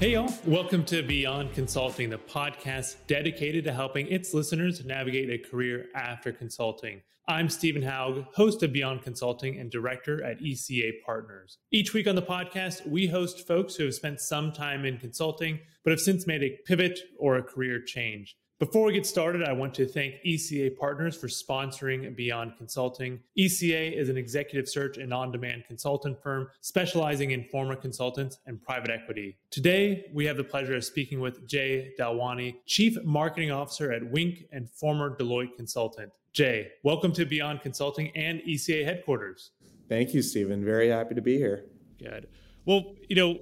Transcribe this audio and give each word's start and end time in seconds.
Hey, 0.00 0.12
y'all. 0.12 0.32
Welcome 0.46 0.84
to 0.84 1.02
Beyond 1.02 1.54
Consulting, 1.54 2.08
the 2.08 2.18
podcast 2.18 2.94
dedicated 3.08 3.64
to 3.64 3.72
helping 3.72 4.06
its 4.06 4.32
listeners 4.32 4.84
navigate 4.84 5.28
a 5.28 5.50
career 5.50 5.86
after 5.92 6.30
consulting. 6.30 7.02
I'm 7.26 7.48
Stephen 7.48 7.82
Haug, 7.82 8.24
host 8.32 8.62
of 8.62 8.72
Beyond 8.72 9.02
Consulting 9.02 9.58
and 9.58 9.72
director 9.72 10.22
at 10.22 10.38
ECA 10.38 10.92
Partners. 11.04 11.58
Each 11.72 11.94
week 11.94 12.06
on 12.06 12.14
the 12.14 12.22
podcast, 12.22 12.86
we 12.86 13.08
host 13.08 13.44
folks 13.48 13.74
who 13.74 13.86
have 13.86 13.94
spent 13.94 14.20
some 14.20 14.52
time 14.52 14.84
in 14.84 14.98
consulting, 14.98 15.58
but 15.82 15.90
have 15.90 16.00
since 16.00 16.28
made 16.28 16.44
a 16.44 16.56
pivot 16.64 17.00
or 17.18 17.36
a 17.36 17.42
career 17.42 17.82
change. 17.82 18.36
Before 18.58 18.86
we 18.86 18.92
get 18.92 19.06
started, 19.06 19.44
I 19.44 19.52
want 19.52 19.72
to 19.74 19.86
thank 19.86 20.16
ECA 20.26 20.76
Partners 20.76 21.16
for 21.16 21.28
sponsoring 21.28 22.16
Beyond 22.16 22.56
Consulting. 22.58 23.20
ECA 23.38 23.96
is 23.96 24.08
an 24.08 24.16
executive 24.16 24.68
search 24.68 24.98
and 24.98 25.14
on 25.14 25.30
demand 25.30 25.62
consultant 25.68 26.20
firm 26.20 26.48
specializing 26.60 27.30
in 27.30 27.44
former 27.44 27.76
consultants 27.76 28.38
and 28.46 28.60
private 28.60 28.90
equity. 28.90 29.36
Today, 29.52 30.06
we 30.12 30.24
have 30.24 30.36
the 30.36 30.42
pleasure 30.42 30.74
of 30.74 30.84
speaking 30.84 31.20
with 31.20 31.46
Jai 31.46 31.90
Dolwani, 32.00 32.56
Chief 32.66 33.00
Marketing 33.04 33.52
Officer 33.52 33.92
at 33.92 34.02
Winc 34.02 34.46
and 34.50 34.68
former 34.68 35.16
Deloitte 35.16 35.54
consultant. 35.54 36.10
Jai, 36.32 36.66
welcome 36.82 37.12
to 37.12 37.24
Beyond 37.24 37.60
Consulting 37.62 38.10
and 38.16 38.40
ECA 38.40 38.84
headquarters. 38.84 39.52
Thank 39.88 40.12
you, 40.14 40.20
Stephen. 40.20 40.64
Very 40.64 40.88
happy 40.88 41.14
to 41.14 41.22
be 41.22 41.36
here. 41.36 41.66
Good. 42.00 42.26
Well, 42.64 42.96
you 43.08 43.14
know, 43.14 43.38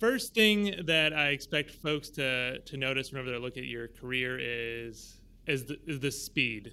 first 0.00 0.34
thing 0.34 0.74
that 0.86 1.12
I 1.12 1.28
expect 1.28 1.70
folks 1.70 2.08
to 2.10 2.58
to 2.58 2.76
notice 2.76 3.12
whenever 3.12 3.30
they 3.30 3.38
look 3.38 3.56
at 3.56 3.64
your 3.64 3.86
career 3.86 4.38
is 4.40 5.20
is 5.46 5.66
the, 5.66 5.76
is 5.86 6.00
the 6.00 6.10
speed. 6.10 6.72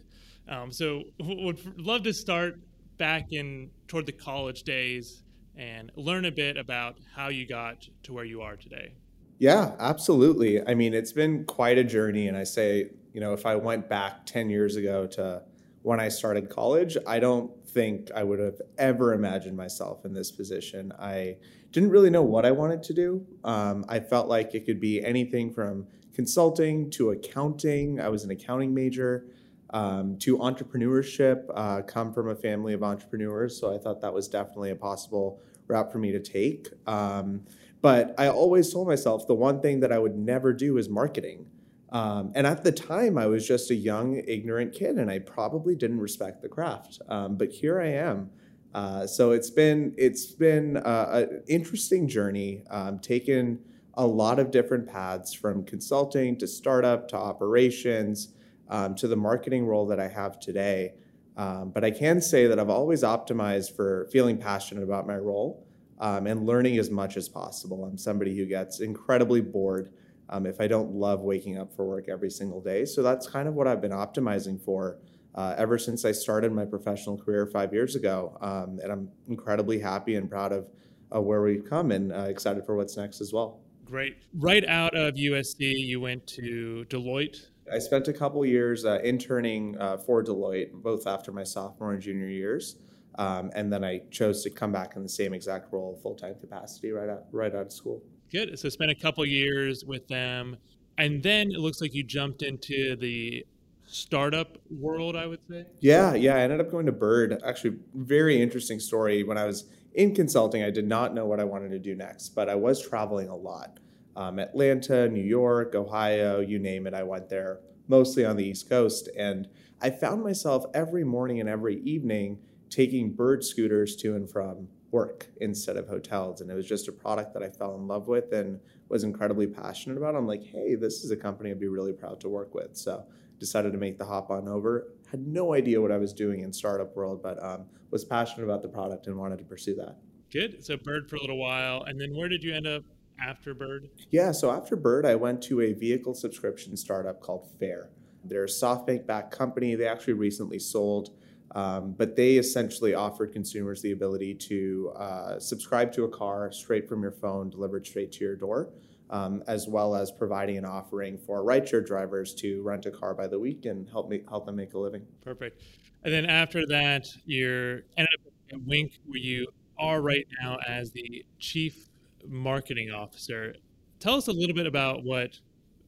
Um, 0.49 0.71
so 0.71 1.03
would 1.19 1.59
love 1.77 2.03
to 2.03 2.13
start 2.13 2.59
back 2.97 3.31
in 3.31 3.69
toward 3.87 4.05
the 4.05 4.13
college 4.13 4.63
days 4.63 5.23
and 5.55 5.91
learn 5.95 6.25
a 6.25 6.31
bit 6.31 6.57
about 6.57 6.97
how 7.15 7.27
you 7.27 7.47
got 7.47 7.85
to 8.03 8.13
where 8.13 8.23
you 8.25 8.41
are 8.41 8.55
today. 8.55 8.93
Yeah, 9.39 9.71
absolutely. 9.79 10.65
I 10.67 10.73
mean, 10.73 10.93
it's 10.93 11.11
been 11.11 11.45
quite 11.45 11.77
a 11.77 11.83
journey, 11.83 12.27
and 12.27 12.35
I 12.35 12.43
say, 12.43 12.89
you 13.13 13.19
know, 13.19 13.33
if 13.33 13.45
I 13.45 13.55
went 13.55 13.89
back 13.89 14.25
ten 14.25 14.49
years 14.49 14.77
ago 14.77 15.05
to 15.07 15.43
when 15.87 16.01
I 16.01 16.09
started 16.09 16.49
college, 16.49 16.97
I 17.07 17.17
don't 17.17 17.49
think 17.65 18.11
I 18.13 18.21
would 18.21 18.39
have 18.39 18.59
ever 18.77 19.13
imagined 19.13 19.55
myself 19.55 20.03
in 20.03 20.13
this 20.13 20.31
position. 20.31 20.91
I 20.99 21.37
didn't 21.71 21.91
really 21.91 22.09
know 22.09 22.23
what 22.23 22.45
I 22.45 22.51
wanted 22.51 22.83
to 22.83 22.93
do. 22.93 23.25
Um, 23.45 23.85
I 23.87 24.01
felt 24.01 24.27
like 24.27 24.53
it 24.53 24.65
could 24.65 24.81
be 24.81 25.01
anything 25.01 25.49
from 25.49 25.87
consulting 26.13 26.89
to 26.91 27.11
accounting. 27.11 28.01
I 28.01 28.09
was 28.09 28.25
an 28.25 28.31
accounting 28.31 28.73
major. 28.73 29.27
Um, 29.69 30.17
to 30.19 30.37
entrepreneurship, 30.37 31.43
uh, 31.53 31.81
come 31.83 32.13
from 32.13 32.29
a 32.29 32.35
family 32.35 32.73
of 32.73 32.83
entrepreneurs, 32.83 33.59
so 33.59 33.73
I 33.73 33.77
thought 33.77 33.99
that 34.01 34.13
was 34.13 34.29
definitely 34.29 34.71
a 34.71 34.77
possible 34.77 35.41
route 35.67 35.91
for 35.91 35.99
me 35.99 36.11
to 36.13 36.21
take. 36.21 36.69
Um, 36.85 37.41
but 37.81 38.13
I 38.17 38.29
always 38.29 38.71
told 38.73 38.87
myself 38.87 39.27
the 39.27 39.35
one 39.35 39.61
thing 39.61 39.81
that 39.81 39.91
I 39.91 39.99
would 39.99 40.17
never 40.17 40.53
do 40.53 40.77
is 40.77 40.87
marketing. 40.87 41.47
Um, 41.89 42.31
and 42.35 42.45
at 42.45 42.63
the 42.63 42.71
time, 42.71 43.17
I 43.17 43.27
was 43.27 43.47
just 43.47 43.71
a 43.71 43.75
young, 43.75 44.21
ignorant 44.27 44.73
kid, 44.73 44.97
and 44.97 45.09
I 45.09 45.19
probably 45.19 45.75
didn't 45.75 45.99
respect 45.99 46.41
the 46.41 46.49
craft. 46.49 47.01
Um, 47.07 47.37
but 47.37 47.49
here 47.49 47.79
I 47.79 47.87
am. 47.87 48.29
Uh, 48.73 49.07
so 49.07 49.31
it's 49.31 49.49
been 49.49 49.93
it's 49.97 50.25
been 50.25 50.77
uh, 50.77 51.25
an 51.29 51.43
interesting 51.47 52.07
journey. 52.07 52.63
Um, 52.69 52.99
taken 52.99 53.59
a 53.93 54.05
lot 54.05 54.37
of 54.37 54.51
different 54.51 54.87
paths 54.87 55.33
from 55.33 55.63
consulting 55.63 56.37
to 56.37 56.47
startup 56.47 57.07
to 57.07 57.15
operations 57.15 58.33
um, 58.69 58.93
to 58.95 59.07
the 59.07 59.15
marketing 59.15 59.65
role 59.65 59.87
that 59.87 59.99
I 59.99 60.07
have 60.07 60.39
today. 60.39 60.93
Um, 61.37 61.71
but 61.71 61.83
I 61.83 61.91
can 61.91 62.21
say 62.21 62.47
that 62.47 62.59
I've 62.59 62.69
always 62.69 63.03
optimized 63.03 63.75
for 63.75 64.07
feeling 64.11 64.37
passionate 64.37 64.83
about 64.83 65.07
my 65.07 65.17
role 65.17 65.65
um, 65.99 66.27
and 66.27 66.45
learning 66.45 66.77
as 66.77 66.89
much 66.89 67.17
as 67.17 67.29
possible. 67.29 67.85
I'm 67.85 67.97
somebody 67.97 68.35
who 68.37 68.45
gets 68.45 68.79
incredibly 68.79 69.41
bored 69.41 69.91
um, 70.29 70.45
if 70.45 70.59
I 70.59 70.67
don't 70.67 70.91
love 70.91 71.21
waking 71.21 71.57
up 71.57 71.73
for 71.75 71.85
work 71.85 72.09
every 72.09 72.29
single 72.29 72.61
day. 72.61 72.85
So 72.85 73.01
that's 73.01 73.27
kind 73.27 73.47
of 73.47 73.53
what 73.53 73.67
I've 73.67 73.81
been 73.81 73.91
optimizing 73.91 74.61
for 74.61 74.99
uh, 75.35 75.53
ever 75.57 75.77
since 75.77 76.03
I 76.03 76.11
started 76.11 76.51
my 76.51 76.65
professional 76.65 77.17
career 77.17 77.45
five 77.45 77.71
years 77.73 77.95
ago. 77.95 78.37
Um, 78.41 78.79
and 78.81 78.91
I'm 78.91 79.09
incredibly 79.27 79.79
happy 79.79 80.15
and 80.15 80.29
proud 80.29 80.51
of 80.51 80.69
uh, 81.15 81.21
where 81.21 81.41
we've 81.41 81.63
come 81.63 81.91
and 81.91 82.11
uh, 82.11 82.21
excited 82.21 82.65
for 82.65 82.75
what's 82.75 82.97
next 82.97 83.21
as 83.21 83.31
well. 83.31 83.61
Great. 83.85 84.17
Right 84.33 84.65
out 84.65 84.95
of 84.95 85.13
USC, 85.13 85.59
you 85.59 86.01
went 86.01 86.27
to 86.27 86.85
Deloitte. 86.89 87.37
I 87.71 87.79
spent 87.79 88.07
a 88.07 88.13
couple 88.13 88.45
years 88.45 88.83
uh, 88.85 88.99
interning 89.03 89.77
uh, 89.77 89.97
for 89.97 90.23
Deloitte, 90.23 90.73
both 90.73 91.07
after 91.07 91.31
my 91.31 91.43
sophomore 91.43 91.93
and 91.93 92.01
junior 92.01 92.27
years. 92.27 92.77
Um, 93.17 93.51
and 93.55 93.71
then 93.71 93.83
I 93.83 94.01
chose 94.11 94.43
to 94.43 94.49
come 94.49 94.71
back 94.71 94.95
in 94.95 95.03
the 95.03 95.09
same 95.09 95.33
exact 95.33 95.71
role, 95.71 95.99
full 96.03 96.15
time 96.15 96.35
capacity, 96.39 96.91
right 96.91 97.09
out 97.09 97.23
right 97.31 97.53
out 97.53 97.67
of 97.67 97.73
school. 97.73 98.03
Good. 98.31 98.57
So 98.59 98.69
spent 98.69 98.91
a 98.91 98.95
couple 98.95 99.25
years 99.25 99.85
with 99.85 100.07
them, 100.07 100.57
and 100.97 101.21
then 101.23 101.51
it 101.51 101.59
looks 101.59 101.81
like 101.81 101.93
you 101.93 102.03
jumped 102.03 102.41
into 102.41 102.95
the 102.95 103.45
startup 103.85 104.57
world. 104.69 105.15
I 105.15 105.25
would 105.27 105.39
say. 105.49 105.65
Yeah, 105.79 106.13
yeah. 106.13 106.35
I 106.35 106.41
ended 106.41 106.59
up 106.59 106.69
going 106.69 106.85
to 106.87 106.91
Bird. 106.91 107.41
Actually, 107.45 107.77
very 107.93 108.41
interesting 108.41 108.79
story. 108.79 109.23
When 109.23 109.37
I 109.37 109.45
was 109.45 109.65
in 109.93 110.13
consulting, 110.13 110.63
I 110.63 110.69
did 110.69 110.87
not 110.87 111.13
know 111.13 111.25
what 111.25 111.39
I 111.39 111.43
wanted 111.43 111.69
to 111.69 111.79
do 111.79 111.95
next, 111.95 112.29
but 112.29 112.49
I 112.49 112.55
was 112.55 112.85
traveling 112.85 113.29
a 113.29 113.35
lot. 113.35 113.79
Um, 114.15 114.39
Atlanta, 114.39 115.07
New 115.07 115.23
York, 115.23 115.75
Ohio, 115.75 116.39
you 116.39 116.59
name 116.59 116.87
it. 116.87 116.93
I 116.93 117.03
went 117.03 117.29
there 117.29 117.59
mostly 117.87 118.25
on 118.25 118.35
the 118.35 118.45
East 118.45 118.69
Coast, 118.69 119.09
and 119.17 119.47
I 119.81 119.91
found 119.91 120.23
myself 120.23 120.65
every 120.73 121.03
morning 121.03 121.39
and 121.39 121.47
every 121.47 121.81
evening 121.81 122.39
taking 122.69 123.13
bird 123.13 123.43
scooters 123.43 123.95
to 123.97 124.15
and 124.15 124.29
from 124.29 124.67
work 124.91 125.27
instead 125.41 125.77
of 125.77 125.87
hotels. 125.87 126.41
And 126.41 126.49
it 126.49 126.53
was 126.53 126.67
just 126.67 126.87
a 126.87 126.91
product 126.91 127.33
that 127.33 127.43
I 127.43 127.49
fell 127.49 127.75
in 127.75 127.87
love 127.87 128.07
with 128.07 128.31
and 128.31 128.59
was 128.89 129.03
incredibly 129.03 129.47
passionate 129.47 129.97
about. 129.97 130.15
I'm 130.15 130.27
like, 130.27 130.43
hey, 130.43 130.75
this 130.75 131.03
is 131.03 131.11
a 131.11 131.17
company 131.17 131.51
I'd 131.51 131.59
be 131.59 131.67
really 131.67 131.93
proud 131.93 132.19
to 132.21 132.29
work 132.29 132.55
with. 132.55 132.77
So 132.77 133.05
decided 133.39 133.71
to 133.73 133.77
make 133.77 133.97
the 133.97 134.05
hop 134.05 134.31
on 134.31 134.47
over. 134.47 134.93
Had 135.11 135.27
no 135.27 135.53
idea 135.53 135.81
what 135.81 135.91
I 135.91 135.97
was 135.97 136.13
doing 136.13 136.41
in 136.41 136.51
startup 136.51 136.95
world, 136.95 137.21
but 137.21 137.41
um, 137.43 137.65
was 137.91 138.03
passionate 138.03 138.45
about 138.45 138.61
the 138.61 138.69
product 138.69 139.07
and 139.07 139.17
wanted 139.17 139.39
to 139.39 139.45
pursue 139.45 139.75
that. 139.75 139.97
Good. 140.31 140.65
So 140.65 140.77
Bird 140.77 141.09
for 141.09 141.15
a 141.17 141.21
little 141.21 141.37
while, 141.37 141.83
and 141.83 141.99
then 141.99 142.15
where 142.15 142.27
did 142.27 142.43
you 142.43 142.53
end 142.53 142.67
up 142.67 142.83
after 143.19 143.53
Bird? 143.53 143.89
Yeah. 144.09 144.31
So 144.31 144.51
after 144.51 144.75
Bird, 144.75 145.05
I 145.05 145.15
went 145.15 145.41
to 145.43 145.61
a 145.61 145.73
vehicle 145.73 146.13
subscription 146.13 146.75
startup 146.75 147.21
called 147.21 147.47
Fair. 147.59 147.89
They're 148.23 148.43
a 148.43 148.47
SoftBank 148.47 149.05
backed 149.05 149.31
company. 149.31 149.75
They 149.75 149.87
actually 149.87 150.13
recently 150.13 150.59
sold 150.59 151.11
um, 151.51 151.93
but 151.93 152.15
they 152.15 152.33
essentially 152.35 152.93
offered 152.93 153.31
consumers 153.31 153.81
the 153.81 153.91
ability 153.91 154.33
to 154.35 154.91
uh, 154.95 155.39
subscribe 155.39 155.91
to 155.93 156.03
a 156.03 156.09
car 156.09 156.51
straight 156.51 156.87
from 156.87 157.01
your 157.01 157.11
phone, 157.11 157.49
delivered 157.49 157.85
straight 157.85 158.11
to 158.13 158.23
your 158.23 158.35
door, 158.35 158.69
um, 159.09 159.43
as 159.47 159.67
well 159.67 159.95
as 159.95 160.11
providing 160.11 160.57
an 160.57 160.65
offering 160.65 161.17
for 161.17 161.43
rideshare 161.43 161.85
drivers 161.85 162.33
to 162.35 162.61
rent 162.63 162.85
a 162.85 162.91
car 162.91 163.13
by 163.13 163.27
the 163.27 163.39
week 163.39 163.65
and 163.65 163.87
help 163.89 164.09
me, 164.09 164.21
help 164.27 164.45
them 164.45 164.55
make 164.55 164.73
a 164.73 164.77
living. 164.77 165.01
Perfect. 165.23 165.61
And 166.03 166.13
then 166.13 166.25
after 166.25 166.65
that, 166.67 167.07
you're 167.25 167.83
ended 167.97 168.09
up 168.25 168.33
at 168.53 168.61
Winc, 168.65 168.99
where 169.05 169.19
you 169.19 169.47
are 169.79 170.01
right 170.01 170.25
now 170.41 170.57
as 170.67 170.91
the 170.91 171.25
chief 171.39 171.89
marketing 172.27 172.91
officer. 172.91 173.55
Tell 173.99 174.15
us 174.15 174.27
a 174.27 174.31
little 174.31 174.55
bit 174.55 174.67
about 174.67 175.03
what 175.03 175.39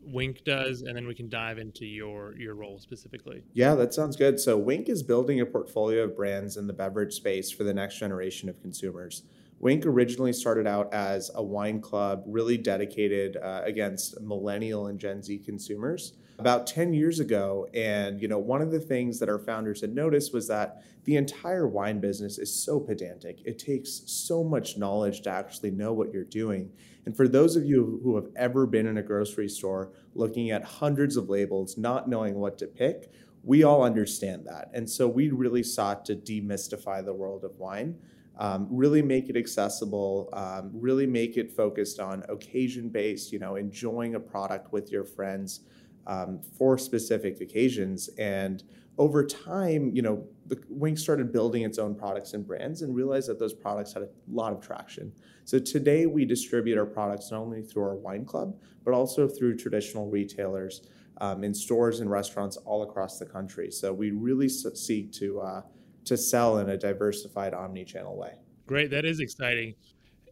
Winc 0.02 0.44
does, 0.44 0.82
and 0.82 0.96
then 0.96 1.08
we 1.08 1.16
can 1.16 1.30
dive 1.30 1.58
into 1.58 1.86
your 1.86 2.36
your 2.38 2.56
role 2.56 2.80
specifically. 2.80 3.44
Yeah, 3.54 3.76
that 3.76 3.94
sounds 3.94 4.16
good. 4.16 4.40
So 4.40 4.58
Winc 4.58 4.90
is 4.90 5.04
building 5.04 5.42
a 5.42 5.46
portfolio 5.46 6.04
of 6.04 6.16
brands 6.16 6.58
in 6.58 6.68
the 6.68 6.74
beverage 6.74 7.14
space 7.14 7.52
for 7.52 7.64
the 7.64 7.74
next 7.74 7.98
generation 7.98 8.50
of 8.50 8.62
consumers. 8.62 9.24
Winc 9.60 9.86
originally 9.86 10.32
started 10.32 10.66
out 10.66 10.94
as 10.94 11.30
a 11.36 11.44
wine 11.44 11.82
club, 11.82 12.24
really 12.26 12.58
dedicated 12.58 13.36
uh, 13.38 13.62
against 13.66 14.20
millennial 14.22 14.88
and 14.88 15.00
Gen 15.00 15.22
Z 15.22 15.40
consumers 15.40 16.14
about 16.40 16.66
10 16.66 16.94
years 16.94 17.20
ago. 17.20 17.68
And, 17.74 18.22
you 18.22 18.30
know, 18.30 18.40
one 18.40 18.62
of 18.62 18.72
the 18.72 18.80
things 18.80 19.20
that 19.20 19.28
our 19.28 19.40
founders 19.40 19.81
had 19.81 19.94
noticed 19.94 20.34
was 20.34 20.48
that 20.48 20.81
the 21.04 21.18
entire 21.18 21.68
wine 21.68 22.00
business 22.00 22.38
is 22.38 22.54
so 22.54 22.80
pedantic. 22.80 23.40
It 23.46 23.60
takes 23.60 24.04
so 24.06 24.44
much 24.44 24.78
knowledge 24.78 25.22
to 25.24 25.30
actually 25.30 25.72
know 25.72 25.92
what 25.92 26.13
you're 26.13 26.24
doing. 26.24 26.72
And 27.09 27.17
for 27.17 27.27
those 27.27 27.56
of 27.56 27.65
you 27.65 28.00
who 28.03 28.15
have 28.17 28.27
ever 28.35 28.67
been 28.67 28.85
in 28.85 29.00
a 29.00 29.01
grocery 29.01 29.50
store 29.50 29.91
looking 30.13 30.51
at 30.51 30.63
hundreds 30.63 31.17
of 31.17 31.27
labels, 31.27 31.75
not 31.75 32.07
knowing 32.07 32.35
what 32.35 32.59
to 32.59 32.67
pick, 32.67 33.11
we 33.41 33.63
all 33.63 33.81
understand 33.81 34.45
that. 34.45 34.69
And 34.75 34.88
so 34.88 35.07
we 35.07 35.31
really 35.31 35.63
sought 35.63 36.06
to 36.06 36.15
demystify 36.15 37.03
the 37.03 37.13
world 37.13 37.44
of 37.44 37.57
wine 37.57 37.97
um, 38.39 38.67
really 38.71 39.01
make 39.01 39.27
it 39.27 39.35
accessible, 39.35 40.29
um, 40.33 40.71
really 40.73 41.06
make 41.06 41.35
it 41.35 41.51
focused 41.51 42.00
on 42.00 42.23
occasion 42.29 42.89
based, 42.89 43.33
you 43.33 43.39
know, 43.39 43.56
enjoying 43.57 44.15
a 44.15 44.19
product 44.19 44.71
with 44.71 44.91
your 44.91 45.03
friends 45.03 45.61
um, 46.07 46.39
for 46.57 46.77
specific 46.77 47.41
occasions. 47.41 48.09
And 48.19 48.63
over 49.00 49.25
time, 49.25 49.91
you 49.95 50.01
know, 50.03 50.25
the 50.50 50.62
Winc 50.68 50.98
started 50.98 51.31
building 51.31 51.62
its 51.62 51.78
own 51.78 51.96
products 51.96 52.34
and 52.34 52.46
brands 52.46 52.81
and 52.81 52.96
realized 52.96 53.30
that 53.30 53.40
those 53.40 53.54
products 53.54 53.94
had 53.94 54.04
a 54.04 54.10
lot 54.30 54.51
of 54.51 54.60
traction. 54.60 55.13
So 55.46 55.60
today 55.60 56.07
we 56.07 56.25
distribute 56.25 56.78
our 56.78 56.86
products 56.86 57.31
not 57.31 57.40
only 57.40 57.62
through 57.62 57.84
our 57.84 57.96
wine 57.96 58.25
club, 58.25 58.60
but 58.84 58.94
also 58.94 59.28
through 59.28 59.57
traditional 59.57 60.10
retailers 60.10 60.81
um, 61.22 61.44
in 61.44 61.54
stores 61.54 62.00
and 62.00 62.10
restaurants 62.10 62.57
all 62.57 62.84
across 62.84 63.19
the 63.19 63.25
country. 63.25 63.69
So 63.72 63.94
we 63.94 64.12
really 64.12 64.50
seek 64.50 65.12
to 65.13 65.40
uh, 65.40 65.62
to 66.06 66.18
sell 66.18 66.57
in 66.57 66.69
a 66.69 66.78
diversified 66.78 67.54
omni-channel 67.54 68.18
way. 68.18 68.34
Great, 68.66 68.90
that 68.90 69.06
is 69.06 69.19
exciting. 69.19 69.75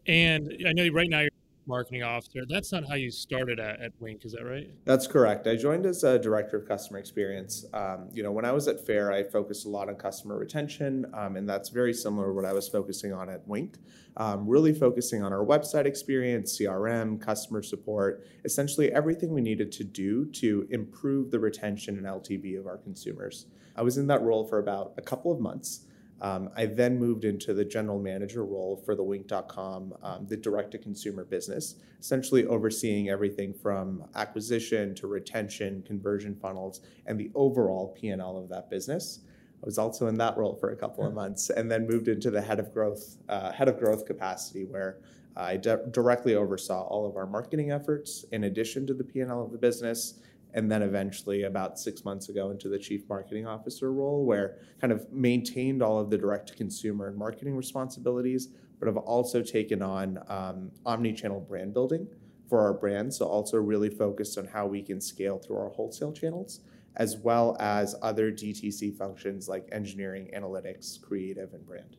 And 0.06 0.52
I 0.66 0.72
know 0.72 0.88
right 0.88 1.08
now 1.08 1.20
you're 1.20 1.30
marketing 1.68 2.02
officer. 2.02 2.44
That's 2.48 2.72
not 2.72 2.88
how 2.88 2.94
you 2.94 3.10
started 3.10 3.60
at, 3.60 3.80
at 3.80 3.92
Winc, 4.00 4.24
is 4.24 4.32
that 4.32 4.44
right? 4.44 4.70
That's 4.84 5.06
correct. 5.06 5.46
I 5.46 5.54
joined 5.54 5.86
as 5.86 6.02
a 6.02 6.18
director 6.18 6.56
of 6.56 6.66
customer 6.66 6.98
experience. 6.98 7.66
Um, 7.74 8.08
you 8.12 8.22
know, 8.22 8.32
when 8.32 8.44
I 8.44 8.52
was 8.52 8.66
at 8.66 8.84
Fair, 8.84 9.12
I 9.12 9.22
focused 9.22 9.66
a 9.66 9.68
lot 9.68 9.88
on 9.88 9.96
customer 9.96 10.38
retention, 10.38 11.06
um, 11.14 11.36
and 11.36 11.48
that's 11.48 11.68
very 11.68 11.92
similar 11.92 12.28
to 12.28 12.32
what 12.32 12.44
I 12.44 12.52
was 12.52 12.68
focusing 12.68 13.12
on 13.12 13.28
at 13.28 13.46
Winc. 13.46 13.76
Um, 14.16 14.48
really 14.48 14.72
focusing 14.72 15.22
on 15.22 15.32
our 15.32 15.44
website 15.44 15.84
experience, 15.84 16.58
CRM, 16.58 17.20
customer 17.20 17.62
support, 17.62 18.26
essentially 18.44 18.90
everything 18.92 19.32
we 19.32 19.40
needed 19.40 19.70
to 19.72 19.84
do 19.84 20.24
to 20.32 20.66
improve 20.70 21.30
the 21.30 21.38
retention 21.38 21.98
and 21.98 22.06
LTV 22.06 22.58
of 22.58 22.66
our 22.66 22.78
consumers. 22.78 23.46
I 23.76 23.82
was 23.82 23.96
in 23.96 24.08
that 24.08 24.22
role 24.22 24.44
for 24.44 24.58
about 24.58 24.94
a 24.98 25.02
couple 25.02 25.30
of 25.30 25.38
months. 25.38 25.84
Um, 26.20 26.50
I 26.56 26.66
then 26.66 26.98
moved 26.98 27.24
into 27.24 27.54
the 27.54 27.64
general 27.64 28.00
manager 28.00 28.44
role 28.44 28.82
for 28.84 28.94
the 28.94 29.02
Winc.com, 29.04 29.94
um, 30.02 30.26
the 30.26 30.36
direct 30.36 30.72
to 30.72 30.78
consumer 30.78 31.24
business, 31.24 31.76
essentially 32.00 32.44
overseeing 32.46 33.08
everything 33.08 33.54
from 33.54 34.04
acquisition 34.16 34.94
to 34.96 35.06
retention, 35.06 35.82
conversion 35.86 36.34
funnels, 36.34 36.80
and 37.06 37.18
the 37.18 37.30
overall 37.34 37.96
P&L 37.98 38.36
of 38.36 38.48
that 38.48 38.68
business. 38.68 39.20
I 39.62 39.66
was 39.66 39.78
also 39.78 40.06
in 40.06 40.16
that 40.18 40.36
role 40.36 40.56
for 40.56 40.70
a 40.70 40.76
couple 40.76 41.06
of 41.06 41.14
months, 41.14 41.50
and 41.50 41.70
then 41.70 41.86
moved 41.86 42.08
into 42.08 42.30
the 42.30 42.40
head 42.40 42.58
of 42.58 42.72
growth, 42.72 43.16
uh, 43.28 43.52
head 43.52 43.68
of 43.68 43.78
growth 43.78 44.04
capacity, 44.06 44.64
where 44.64 44.98
I 45.36 45.56
de- 45.56 45.86
directly 45.90 46.34
oversaw 46.34 46.82
all 46.82 47.08
of 47.08 47.16
our 47.16 47.26
marketing 47.26 47.70
efforts 47.70 48.24
in 48.32 48.44
addition 48.44 48.86
to 48.88 48.94
the 48.94 49.04
P&L 49.04 49.42
of 49.42 49.52
the 49.52 49.58
business 49.58 50.14
and 50.54 50.70
then 50.70 50.82
eventually 50.82 51.42
about 51.44 51.78
six 51.78 52.04
months 52.04 52.28
ago 52.28 52.50
into 52.50 52.68
the 52.68 52.78
chief 52.78 53.02
marketing 53.08 53.46
officer 53.46 53.92
role 53.92 54.24
where 54.24 54.58
kind 54.80 54.92
of 54.92 55.10
maintained 55.12 55.82
all 55.82 55.98
of 55.98 56.10
the 56.10 56.18
direct 56.18 56.48
to 56.48 56.54
consumer 56.54 57.08
and 57.08 57.16
marketing 57.16 57.56
responsibilities 57.56 58.48
but 58.78 58.86
have 58.86 58.96
also 58.96 59.42
taken 59.42 59.82
on 59.82 60.18
um, 60.28 60.70
omni-channel 60.86 61.40
brand 61.40 61.74
building 61.74 62.06
for 62.48 62.60
our 62.60 62.72
brand. 62.72 63.12
So 63.12 63.26
also 63.26 63.58
really 63.58 63.90
focused 63.90 64.38
on 64.38 64.46
how 64.46 64.66
we 64.66 64.82
can 64.82 65.00
scale 65.00 65.38
through 65.38 65.56
our 65.56 65.68
wholesale 65.68 66.12
channels 66.12 66.60
as 66.96 67.16
well 67.16 67.56
as 67.60 67.94
other 68.02 68.32
dtc 68.32 68.96
functions 68.96 69.48
like 69.48 69.68
engineering 69.72 70.30
analytics 70.36 71.00
creative 71.00 71.54
and 71.54 71.64
brand. 71.66 71.96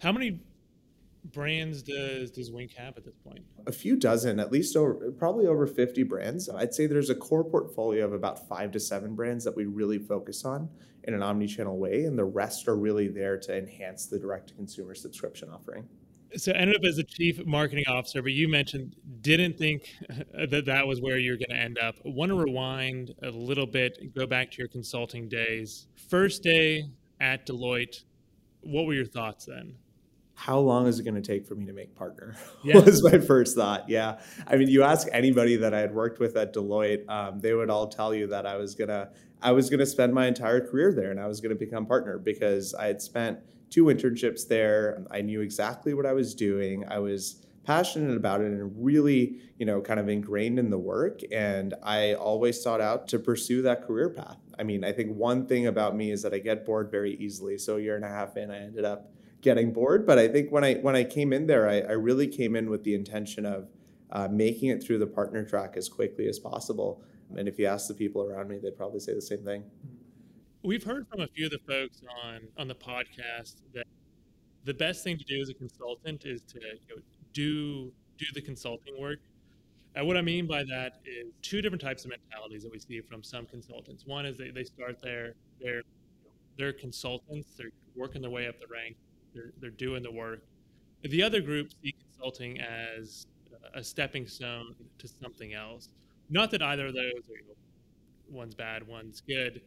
How 0.00 0.12
many 0.12 0.40
brands 1.24 1.82
does 1.82 2.30
does 2.30 2.50
Winc 2.50 2.72
have 2.74 2.96
at 2.96 3.04
this 3.04 3.16
point? 3.16 3.40
A 3.66 3.72
few 3.72 3.96
dozen, 3.96 4.38
at 4.38 4.52
least 4.52 4.76
over 4.76 5.10
probably 5.12 5.46
over 5.46 5.66
50 5.66 6.02
brands. 6.04 6.48
I'd 6.48 6.74
say 6.74 6.86
there's 6.86 7.10
a 7.10 7.14
core 7.14 7.44
portfolio 7.44 8.04
of 8.04 8.12
about 8.12 8.48
five 8.48 8.70
to 8.72 8.80
seven 8.80 9.14
brands 9.14 9.44
that 9.44 9.56
we 9.56 9.66
really 9.66 9.98
focus 9.98 10.44
on 10.44 10.68
in 11.04 11.14
an 11.14 11.22
omni-channel 11.22 11.76
way, 11.76 12.04
and 12.04 12.18
the 12.18 12.24
rest 12.24 12.66
are 12.66 12.76
really 12.76 13.08
there 13.08 13.38
to 13.38 13.56
enhance 13.56 14.06
the 14.06 14.18
direct-to-consumer 14.18 14.94
subscription 14.94 15.50
offering. 15.50 15.86
So 16.36 16.50
I 16.52 16.56
ended 16.56 16.76
up 16.76 16.84
as 16.84 16.98
a 16.98 17.04
chief 17.04 17.44
marketing 17.46 17.84
officer, 17.86 18.20
but 18.20 18.32
you 18.32 18.48
mentioned 18.48 18.96
didn't 19.20 19.56
think 19.56 19.94
that 20.50 20.64
that 20.64 20.86
was 20.86 21.00
where 21.00 21.18
you're 21.18 21.36
going 21.36 21.50
to 21.50 21.56
end 21.56 21.78
up. 21.78 21.96
I 22.04 22.08
want 22.08 22.30
to 22.30 22.38
rewind 22.38 23.14
a 23.22 23.30
little 23.30 23.66
bit, 23.66 24.14
go 24.14 24.26
back 24.26 24.50
to 24.52 24.58
your 24.58 24.68
consulting 24.68 25.28
days. 25.28 25.86
First 26.08 26.42
day 26.42 26.88
at 27.20 27.46
Deloitte, 27.46 28.04
what 28.62 28.86
were 28.86 28.94
your 28.94 29.04
thoughts 29.04 29.44
then? 29.44 29.76
How 30.34 30.58
long 30.58 30.86
is 30.86 30.98
it 30.98 31.04
going 31.04 31.14
to 31.14 31.22
take 31.22 31.46
for 31.46 31.54
me 31.54 31.64
to 31.66 31.72
make 31.72 31.94
partner? 31.94 32.36
Yeah. 32.64 32.78
was 32.78 33.02
my 33.02 33.18
first 33.18 33.56
thought. 33.56 33.88
Yeah, 33.88 34.18
I 34.46 34.56
mean, 34.56 34.68
you 34.68 34.82
ask 34.82 35.06
anybody 35.12 35.56
that 35.56 35.74
I 35.74 35.80
had 35.80 35.94
worked 35.94 36.18
with 36.18 36.36
at 36.36 36.54
Deloitte, 36.54 37.08
um, 37.10 37.40
they 37.40 37.52
would 37.52 37.68
all 37.68 37.88
tell 37.88 38.14
you 38.14 38.26
that 38.28 38.46
I 38.46 38.56
was 38.56 38.74
gonna, 38.74 39.10
I 39.42 39.52
was 39.52 39.68
gonna 39.68 39.86
spend 39.86 40.14
my 40.14 40.26
entire 40.26 40.66
career 40.66 40.92
there, 40.92 41.10
and 41.10 41.20
I 41.20 41.26
was 41.26 41.40
gonna 41.40 41.54
become 41.54 41.84
partner 41.84 42.18
because 42.18 42.74
I 42.74 42.86
had 42.86 43.02
spent 43.02 43.38
two 43.70 43.84
internships 43.84 44.48
there. 44.48 45.04
I 45.10 45.20
knew 45.20 45.40
exactly 45.40 45.94
what 45.94 46.06
I 46.06 46.12
was 46.12 46.34
doing. 46.34 46.84
I 46.88 46.98
was 47.00 47.44
passionate 47.64 48.16
about 48.16 48.40
it 48.40 48.52
and 48.52 48.72
really, 48.84 49.40
you 49.58 49.66
know, 49.66 49.80
kind 49.80 49.98
of 49.98 50.08
ingrained 50.08 50.58
in 50.58 50.70
the 50.70 50.78
work. 50.78 51.20
And 51.32 51.74
I 51.82 52.14
always 52.14 52.62
sought 52.62 52.80
out 52.80 53.08
to 53.08 53.18
pursue 53.18 53.62
that 53.62 53.86
career 53.86 54.10
path. 54.10 54.36
I 54.58 54.62
mean, 54.62 54.84
I 54.84 54.92
think 54.92 55.16
one 55.16 55.46
thing 55.46 55.66
about 55.66 55.96
me 55.96 56.12
is 56.12 56.22
that 56.22 56.32
I 56.32 56.38
get 56.38 56.64
bored 56.64 56.90
very 56.90 57.14
easily. 57.16 57.58
So 57.58 57.76
a 57.76 57.80
year 57.80 57.96
and 57.96 58.04
a 58.04 58.08
half 58.08 58.36
in, 58.36 58.50
I 58.50 58.58
ended 58.58 58.84
up 58.84 59.10
getting 59.44 59.72
bored. 59.72 60.06
But 60.06 60.18
I 60.18 60.26
think 60.26 60.50
when 60.50 60.64
I 60.64 60.74
when 60.76 60.96
I 60.96 61.04
came 61.04 61.32
in 61.32 61.46
there, 61.46 61.68
I, 61.68 61.80
I 61.80 61.92
really 61.92 62.26
came 62.26 62.56
in 62.56 62.68
with 62.68 62.82
the 62.82 62.94
intention 62.94 63.46
of 63.46 63.68
uh, 64.10 64.26
making 64.28 64.70
it 64.70 64.82
through 64.82 64.98
the 64.98 65.06
partner 65.06 65.44
track 65.44 65.76
as 65.76 65.88
quickly 65.88 66.26
as 66.26 66.38
possible. 66.40 67.04
And 67.36 67.46
if 67.46 67.58
you 67.58 67.66
ask 67.66 67.86
the 67.86 67.94
people 67.94 68.22
around 68.22 68.48
me, 68.48 68.58
they'd 68.58 68.76
probably 68.76 69.00
say 69.00 69.14
the 69.14 69.22
same 69.22 69.44
thing. 69.44 69.64
We've 70.62 70.82
heard 70.82 71.06
from 71.08 71.20
a 71.20 71.26
few 71.28 71.46
of 71.46 71.52
the 71.52 71.60
folks 71.68 72.00
on 72.24 72.40
on 72.56 72.66
the 72.66 72.74
podcast 72.74 73.56
that 73.74 73.86
the 74.64 74.74
best 74.74 75.04
thing 75.04 75.18
to 75.18 75.24
do 75.24 75.40
as 75.40 75.50
a 75.50 75.54
consultant 75.54 76.24
is 76.24 76.40
to 76.42 76.58
you 76.58 76.96
know, 76.96 77.02
do 77.32 77.92
do 78.18 78.26
the 78.34 78.40
consulting 78.40 78.98
work. 78.98 79.20
And 79.96 80.06
what 80.06 80.16
I 80.16 80.22
mean 80.22 80.46
by 80.46 80.64
that 80.64 81.00
is 81.04 81.32
two 81.42 81.62
different 81.62 81.82
types 81.82 82.04
of 82.04 82.10
mentalities 82.10 82.64
that 82.64 82.72
we 82.72 82.80
see 82.80 83.00
from 83.00 83.22
some 83.22 83.46
consultants. 83.46 84.06
One 84.06 84.26
is 84.26 84.36
they, 84.36 84.50
they 84.50 84.64
start 84.64 84.98
there, 85.02 85.34
they're 85.60 85.82
they're 86.56 86.72
consultants, 86.72 87.54
they're 87.56 87.70
working 87.94 88.22
their 88.22 88.30
way 88.30 88.46
up 88.48 88.58
the 88.58 88.66
ranks, 88.72 89.00
they're, 89.34 89.52
they're 89.60 89.70
doing 89.70 90.02
the 90.02 90.12
work. 90.12 90.42
The 91.02 91.22
other 91.22 91.40
group 91.40 91.70
see 91.82 91.94
consulting 92.00 92.60
as 92.60 93.26
a 93.74 93.82
stepping 93.82 94.26
stone 94.26 94.74
to 94.98 95.08
something 95.08 95.54
else. 95.54 95.88
Not 96.30 96.50
that 96.52 96.62
either 96.62 96.86
of 96.86 96.94
those 96.94 97.02
are, 97.02 97.36
you 97.36 97.48
know, 97.48 97.54
one's 98.30 98.54
bad, 98.54 98.86
one's 98.86 99.20
good, 99.20 99.60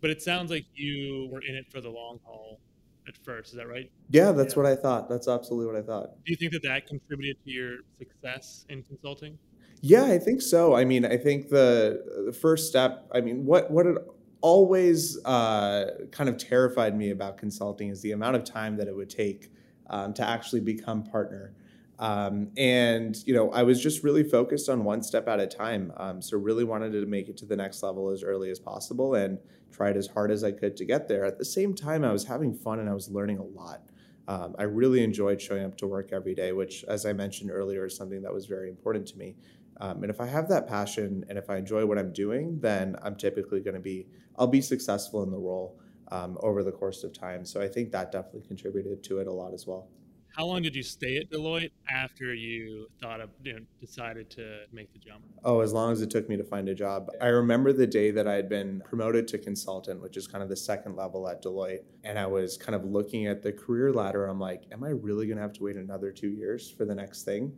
but 0.00 0.10
it 0.10 0.20
sounds 0.20 0.50
like 0.50 0.66
you 0.74 1.28
were 1.30 1.42
in 1.42 1.54
it 1.54 1.66
for 1.70 1.80
the 1.80 1.88
long 1.88 2.18
haul 2.24 2.58
at 3.06 3.16
first. 3.24 3.50
Is 3.50 3.56
that 3.56 3.68
right? 3.68 3.90
Yeah, 4.10 4.32
that's 4.32 4.54
yeah. 4.54 4.62
what 4.62 4.70
I 4.70 4.76
thought. 4.76 5.08
That's 5.08 5.28
absolutely 5.28 5.72
what 5.72 5.82
I 5.82 5.86
thought. 5.86 6.10
Do 6.24 6.32
you 6.32 6.36
think 6.36 6.52
that 6.52 6.62
that 6.64 6.86
contributed 6.86 7.42
to 7.44 7.50
your 7.50 7.76
success 7.98 8.64
in 8.68 8.82
consulting? 8.82 9.38
Yeah, 9.80 10.04
I 10.04 10.18
think 10.18 10.42
so. 10.42 10.74
I 10.74 10.84
mean, 10.84 11.04
I 11.04 11.16
think 11.16 11.48
the 11.48 12.24
the 12.26 12.32
first 12.32 12.68
step. 12.68 13.08
I 13.12 13.20
mean, 13.20 13.44
what 13.44 13.70
what 13.70 13.86
it 13.86 13.96
always 14.42 15.24
uh, 15.24 16.06
kind 16.10 16.28
of 16.28 16.36
terrified 16.36 16.96
me 16.96 17.10
about 17.10 17.38
consulting 17.38 17.88
is 17.88 18.02
the 18.02 18.12
amount 18.12 18.36
of 18.36 18.44
time 18.44 18.76
that 18.76 18.88
it 18.88 18.94
would 18.94 19.10
take 19.10 19.50
um, 19.88 20.12
to 20.14 20.28
actually 20.28 20.60
become 20.60 21.02
partner. 21.02 21.54
Um, 21.98 22.50
and 22.56 23.16
you 23.26 23.34
know, 23.34 23.50
I 23.52 23.62
was 23.62 23.80
just 23.80 24.02
really 24.02 24.24
focused 24.24 24.68
on 24.68 24.84
one 24.84 25.02
step 25.02 25.28
at 25.28 25.38
a 25.38 25.46
time. 25.46 25.92
Um, 25.96 26.20
so 26.20 26.36
really 26.36 26.64
wanted 26.64 26.92
to 26.92 27.06
make 27.06 27.28
it 27.28 27.36
to 27.38 27.46
the 27.46 27.56
next 27.56 27.82
level 27.82 28.10
as 28.10 28.22
early 28.24 28.50
as 28.50 28.58
possible 28.58 29.14
and 29.14 29.38
tried 29.70 29.96
as 29.96 30.08
hard 30.08 30.30
as 30.30 30.42
I 30.42 30.50
could 30.50 30.76
to 30.78 30.84
get 30.84 31.08
there. 31.08 31.24
At 31.24 31.38
the 31.38 31.44
same 31.44 31.74
time, 31.74 32.04
I 32.04 32.12
was 32.12 32.24
having 32.24 32.52
fun 32.54 32.80
and 32.80 32.88
I 32.88 32.94
was 32.94 33.08
learning 33.08 33.38
a 33.38 33.44
lot. 33.44 33.82
Um, 34.28 34.54
I 34.58 34.64
really 34.64 35.02
enjoyed 35.02 35.40
showing 35.40 35.64
up 35.64 35.76
to 35.78 35.86
work 35.86 36.10
every 36.12 36.34
day, 36.34 36.52
which, 36.52 36.84
as 36.84 37.06
I 37.06 37.12
mentioned 37.12 37.50
earlier, 37.50 37.86
is 37.86 37.96
something 37.96 38.22
that 38.22 38.32
was 38.32 38.46
very 38.46 38.68
important 38.68 39.06
to 39.08 39.18
me. 39.18 39.36
Um, 39.78 40.02
and 40.02 40.10
if 40.10 40.20
I 40.20 40.26
have 40.26 40.48
that 40.48 40.68
passion 40.68 41.24
and 41.28 41.38
if 41.38 41.50
I 41.50 41.56
enjoy 41.56 41.86
what 41.86 41.98
I'm 41.98 42.12
doing, 42.12 42.60
then 42.60 42.96
I'm 43.02 43.16
typically 43.16 43.60
going 43.60 43.74
to 43.74 43.80
be, 43.80 44.06
I'll 44.36 44.46
be 44.46 44.60
successful 44.60 45.22
in 45.22 45.30
the 45.30 45.38
role 45.38 45.80
um, 46.10 46.38
over 46.42 46.62
the 46.62 46.72
course 46.72 47.04
of 47.04 47.12
time. 47.12 47.44
So 47.44 47.60
I 47.60 47.68
think 47.68 47.90
that 47.92 48.12
definitely 48.12 48.46
contributed 48.46 49.02
to 49.04 49.18
it 49.18 49.26
a 49.26 49.32
lot 49.32 49.54
as 49.54 49.66
well. 49.66 49.88
How 50.36 50.46
long 50.46 50.62
did 50.62 50.74
you 50.74 50.82
stay 50.82 51.18
at 51.18 51.30
Deloitte 51.30 51.72
after 51.90 52.32
you 52.32 52.86
thought 53.02 53.20
of, 53.20 53.28
you 53.42 53.52
know, 53.52 53.58
decided 53.80 54.30
to 54.30 54.60
make 54.72 54.90
the 54.94 54.98
jump? 54.98 55.24
Oh, 55.44 55.60
as 55.60 55.74
long 55.74 55.92
as 55.92 56.00
it 56.00 56.08
took 56.08 56.26
me 56.26 56.38
to 56.38 56.44
find 56.44 56.70
a 56.70 56.74
job. 56.74 57.10
I 57.20 57.26
remember 57.26 57.72
the 57.74 57.86
day 57.86 58.10
that 58.12 58.26
I 58.26 58.34
had 58.34 58.48
been 58.48 58.80
promoted 58.86 59.28
to 59.28 59.38
consultant, 59.38 60.00
which 60.00 60.16
is 60.16 60.26
kind 60.26 60.42
of 60.42 60.48
the 60.48 60.56
second 60.56 60.96
level 60.96 61.28
at 61.28 61.42
Deloitte. 61.42 61.82
And 62.04 62.18
I 62.18 62.26
was 62.26 62.56
kind 62.56 62.74
of 62.74 62.84
looking 62.84 63.26
at 63.26 63.42
the 63.42 63.52
career 63.52 63.92
ladder. 63.92 64.26
I'm 64.26 64.40
like, 64.40 64.62
am 64.72 64.84
I 64.84 64.90
really 64.90 65.26
going 65.26 65.36
to 65.36 65.42
have 65.42 65.52
to 65.54 65.64
wait 65.64 65.76
another 65.76 66.10
two 66.10 66.30
years 66.30 66.70
for 66.70 66.86
the 66.86 66.94
next 66.94 67.24
thing? 67.24 67.52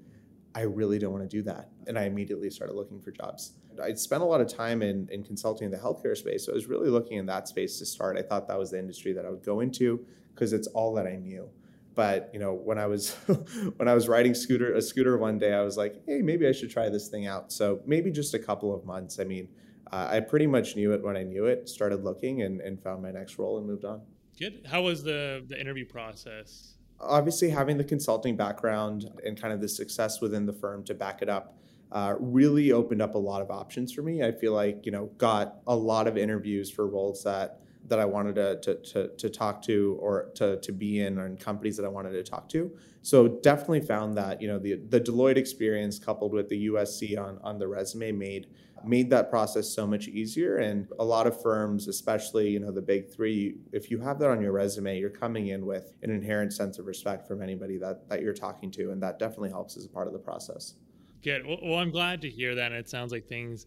I 0.54 0.62
really 0.62 0.98
don't 0.98 1.12
want 1.12 1.28
to 1.28 1.36
do 1.36 1.42
that. 1.42 1.70
And 1.86 1.98
I 1.98 2.04
immediately 2.04 2.48
started 2.48 2.74
looking 2.74 3.00
for 3.00 3.10
jobs. 3.10 3.52
I'd 3.82 3.98
spent 3.98 4.22
a 4.22 4.26
lot 4.26 4.40
of 4.40 4.48
time 4.48 4.82
in, 4.82 5.08
in 5.10 5.24
consulting 5.24 5.66
in 5.66 5.72
the 5.72 5.78
healthcare 5.78 6.16
space. 6.16 6.46
So 6.46 6.52
I 6.52 6.54
was 6.54 6.66
really 6.66 6.88
looking 6.88 7.18
in 7.18 7.26
that 7.26 7.48
space 7.48 7.78
to 7.80 7.86
start. 7.86 8.16
I 8.16 8.22
thought 8.22 8.46
that 8.48 8.58
was 8.58 8.70
the 8.70 8.78
industry 8.78 9.12
that 9.14 9.26
I 9.26 9.30
would 9.30 9.44
go 9.44 9.60
into 9.60 10.04
because 10.32 10.52
it's 10.52 10.68
all 10.68 10.94
that 10.94 11.06
I 11.06 11.16
knew. 11.16 11.48
But 11.94 12.30
you 12.32 12.40
know, 12.40 12.52
when 12.52 12.78
I 12.78 12.86
was 12.86 13.10
when 13.76 13.88
I 13.88 13.94
was 13.94 14.08
riding 14.08 14.34
scooter 14.34 14.74
a 14.74 14.82
scooter 14.82 15.16
one 15.16 15.38
day, 15.38 15.54
I 15.54 15.62
was 15.62 15.76
like, 15.76 16.02
hey, 16.06 16.22
maybe 16.22 16.46
I 16.46 16.52
should 16.52 16.70
try 16.70 16.88
this 16.88 17.08
thing 17.08 17.26
out. 17.26 17.52
So 17.52 17.80
maybe 17.86 18.10
just 18.10 18.34
a 18.34 18.38
couple 18.38 18.74
of 18.74 18.84
months. 18.84 19.18
I 19.20 19.24
mean, 19.24 19.48
uh, 19.92 20.08
I 20.10 20.20
pretty 20.20 20.46
much 20.46 20.76
knew 20.76 20.92
it 20.92 21.02
when 21.02 21.16
I 21.16 21.22
knew 21.22 21.46
it. 21.46 21.68
Started 21.68 22.02
looking 22.02 22.42
and, 22.42 22.60
and 22.60 22.82
found 22.82 23.02
my 23.02 23.12
next 23.12 23.38
role 23.38 23.58
and 23.58 23.66
moved 23.66 23.84
on. 23.84 24.02
Good. 24.38 24.66
How 24.68 24.82
was 24.82 25.04
the 25.04 25.44
the 25.46 25.60
interview 25.60 25.84
process? 25.84 26.73
Obviously 27.06 27.50
having 27.50 27.76
the 27.78 27.84
consulting 27.84 28.36
background 28.36 29.10
and 29.24 29.40
kind 29.40 29.52
of 29.52 29.60
the 29.60 29.68
success 29.68 30.20
within 30.20 30.46
the 30.46 30.52
firm 30.52 30.84
to 30.84 30.94
back 30.94 31.22
it 31.22 31.28
up 31.28 31.56
uh, 31.92 32.14
really 32.18 32.72
opened 32.72 33.00
up 33.00 33.14
a 33.14 33.18
lot 33.18 33.40
of 33.40 33.50
options 33.50 33.92
for 33.92 34.02
me. 34.02 34.22
I 34.22 34.32
feel 34.32 34.52
like 34.52 34.84
you 34.84 34.92
know 34.92 35.06
got 35.18 35.58
a 35.66 35.76
lot 35.76 36.06
of 36.08 36.16
interviews 36.16 36.70
for 36.70 36.86
roles 36.86 37.22
that 37.24 37.60
that 37.86 37.98
I 37.98 38.06
wanted 38.06 38.34
to, 38.36 38.56
to, 38.62 38.74
to, 38.92 39.08
to 39.16 39.28
talk 39.28 39.60
to 39.64 39.98
or 40.00 40.30
to, 40.36 40.58
to 40.58 40.72
be 40.72 41.00
in 41.00 41.18
in 41.18 41.36
companies 41.36 41.76
that 41.76 41.84
I 41.84 41.88
wanted 41.88 42.12
to 42.12 42.22
talk 42.22 42.48
to. 42.48 42.72
So 43.02 43.28
definitely 43.28 43.82
found 43.82 44.16
that 44.16 44.40
you 44.40 44.48
know 44.48 44.58
the 44.58 44.80
the 44.88 45.00
Deloitte 45.00 45.36
experience 45.36 45.98
coupled 45.98 46.32
with 46.32 46.48
the 46.48 46.66
USC 46.68 47.18
on 47.18 47.38
on 47.42 47.58
the 47.58 47.68
resume 47.68 48.12
made 48.12 48.46
made 48.86 49.10
that 49.10 49.30
process 49.30 49.68
so 49.68 49.86
much 49.86 50.08
easier. 50.08 50.58
And 50.58 50.88
a 50.98 51.04
lot 51.04 51.26
of 51.26 51.40
firms, 51.40 51.88
especially 51.88 52.50
you 52.50 52.60
know 52.60 52.70
the 52.70 52.82
big 52.82 53.12
three, 53.12 53.56
if 53.72 53.90
you 53.90 53.98
have 54.00 54.18
that 54.18 54.30
on 54.30 54.40
your 54.40 54.52
resume, 54.52 54.98
you're 54.98 55.10
coming 55.10 55.48
in 55.48 55.66
with 55.66 55.94
an 56.02 56.10
inherent 56.10 56.52
sense 56.52 56.78
of 56.78 56.86
respect 56.86 57.26
from 57.26 57.42
anybody 57.42 57.78
that 57.78 58.08
that 58.08 58.22
you're 58.22 58.34
talking 58.34 58.70
to, 58.72 58.90
and 58.90 59.02
that 59.02 59.18
definitely 59.18 59.50
helps 59.50 59.76
as 59.76 59.84
a 59.84 59.88
part 59.88 60.06
of 60.06 60.12
the 60.12 60.18
process. 60.18 60.74
Good. 61.22 61.46
Well, 61.46 61.78
I'm 61.78 61.90
glad 61.90 62.20
to 62.22 62.28
hear 62.28 62.54
that. 62.54 62.66
And 62.72 62.74
it 62.74 62.88
sounds 62.88 63.10
like 63.10 63.26
things 63.26 63.66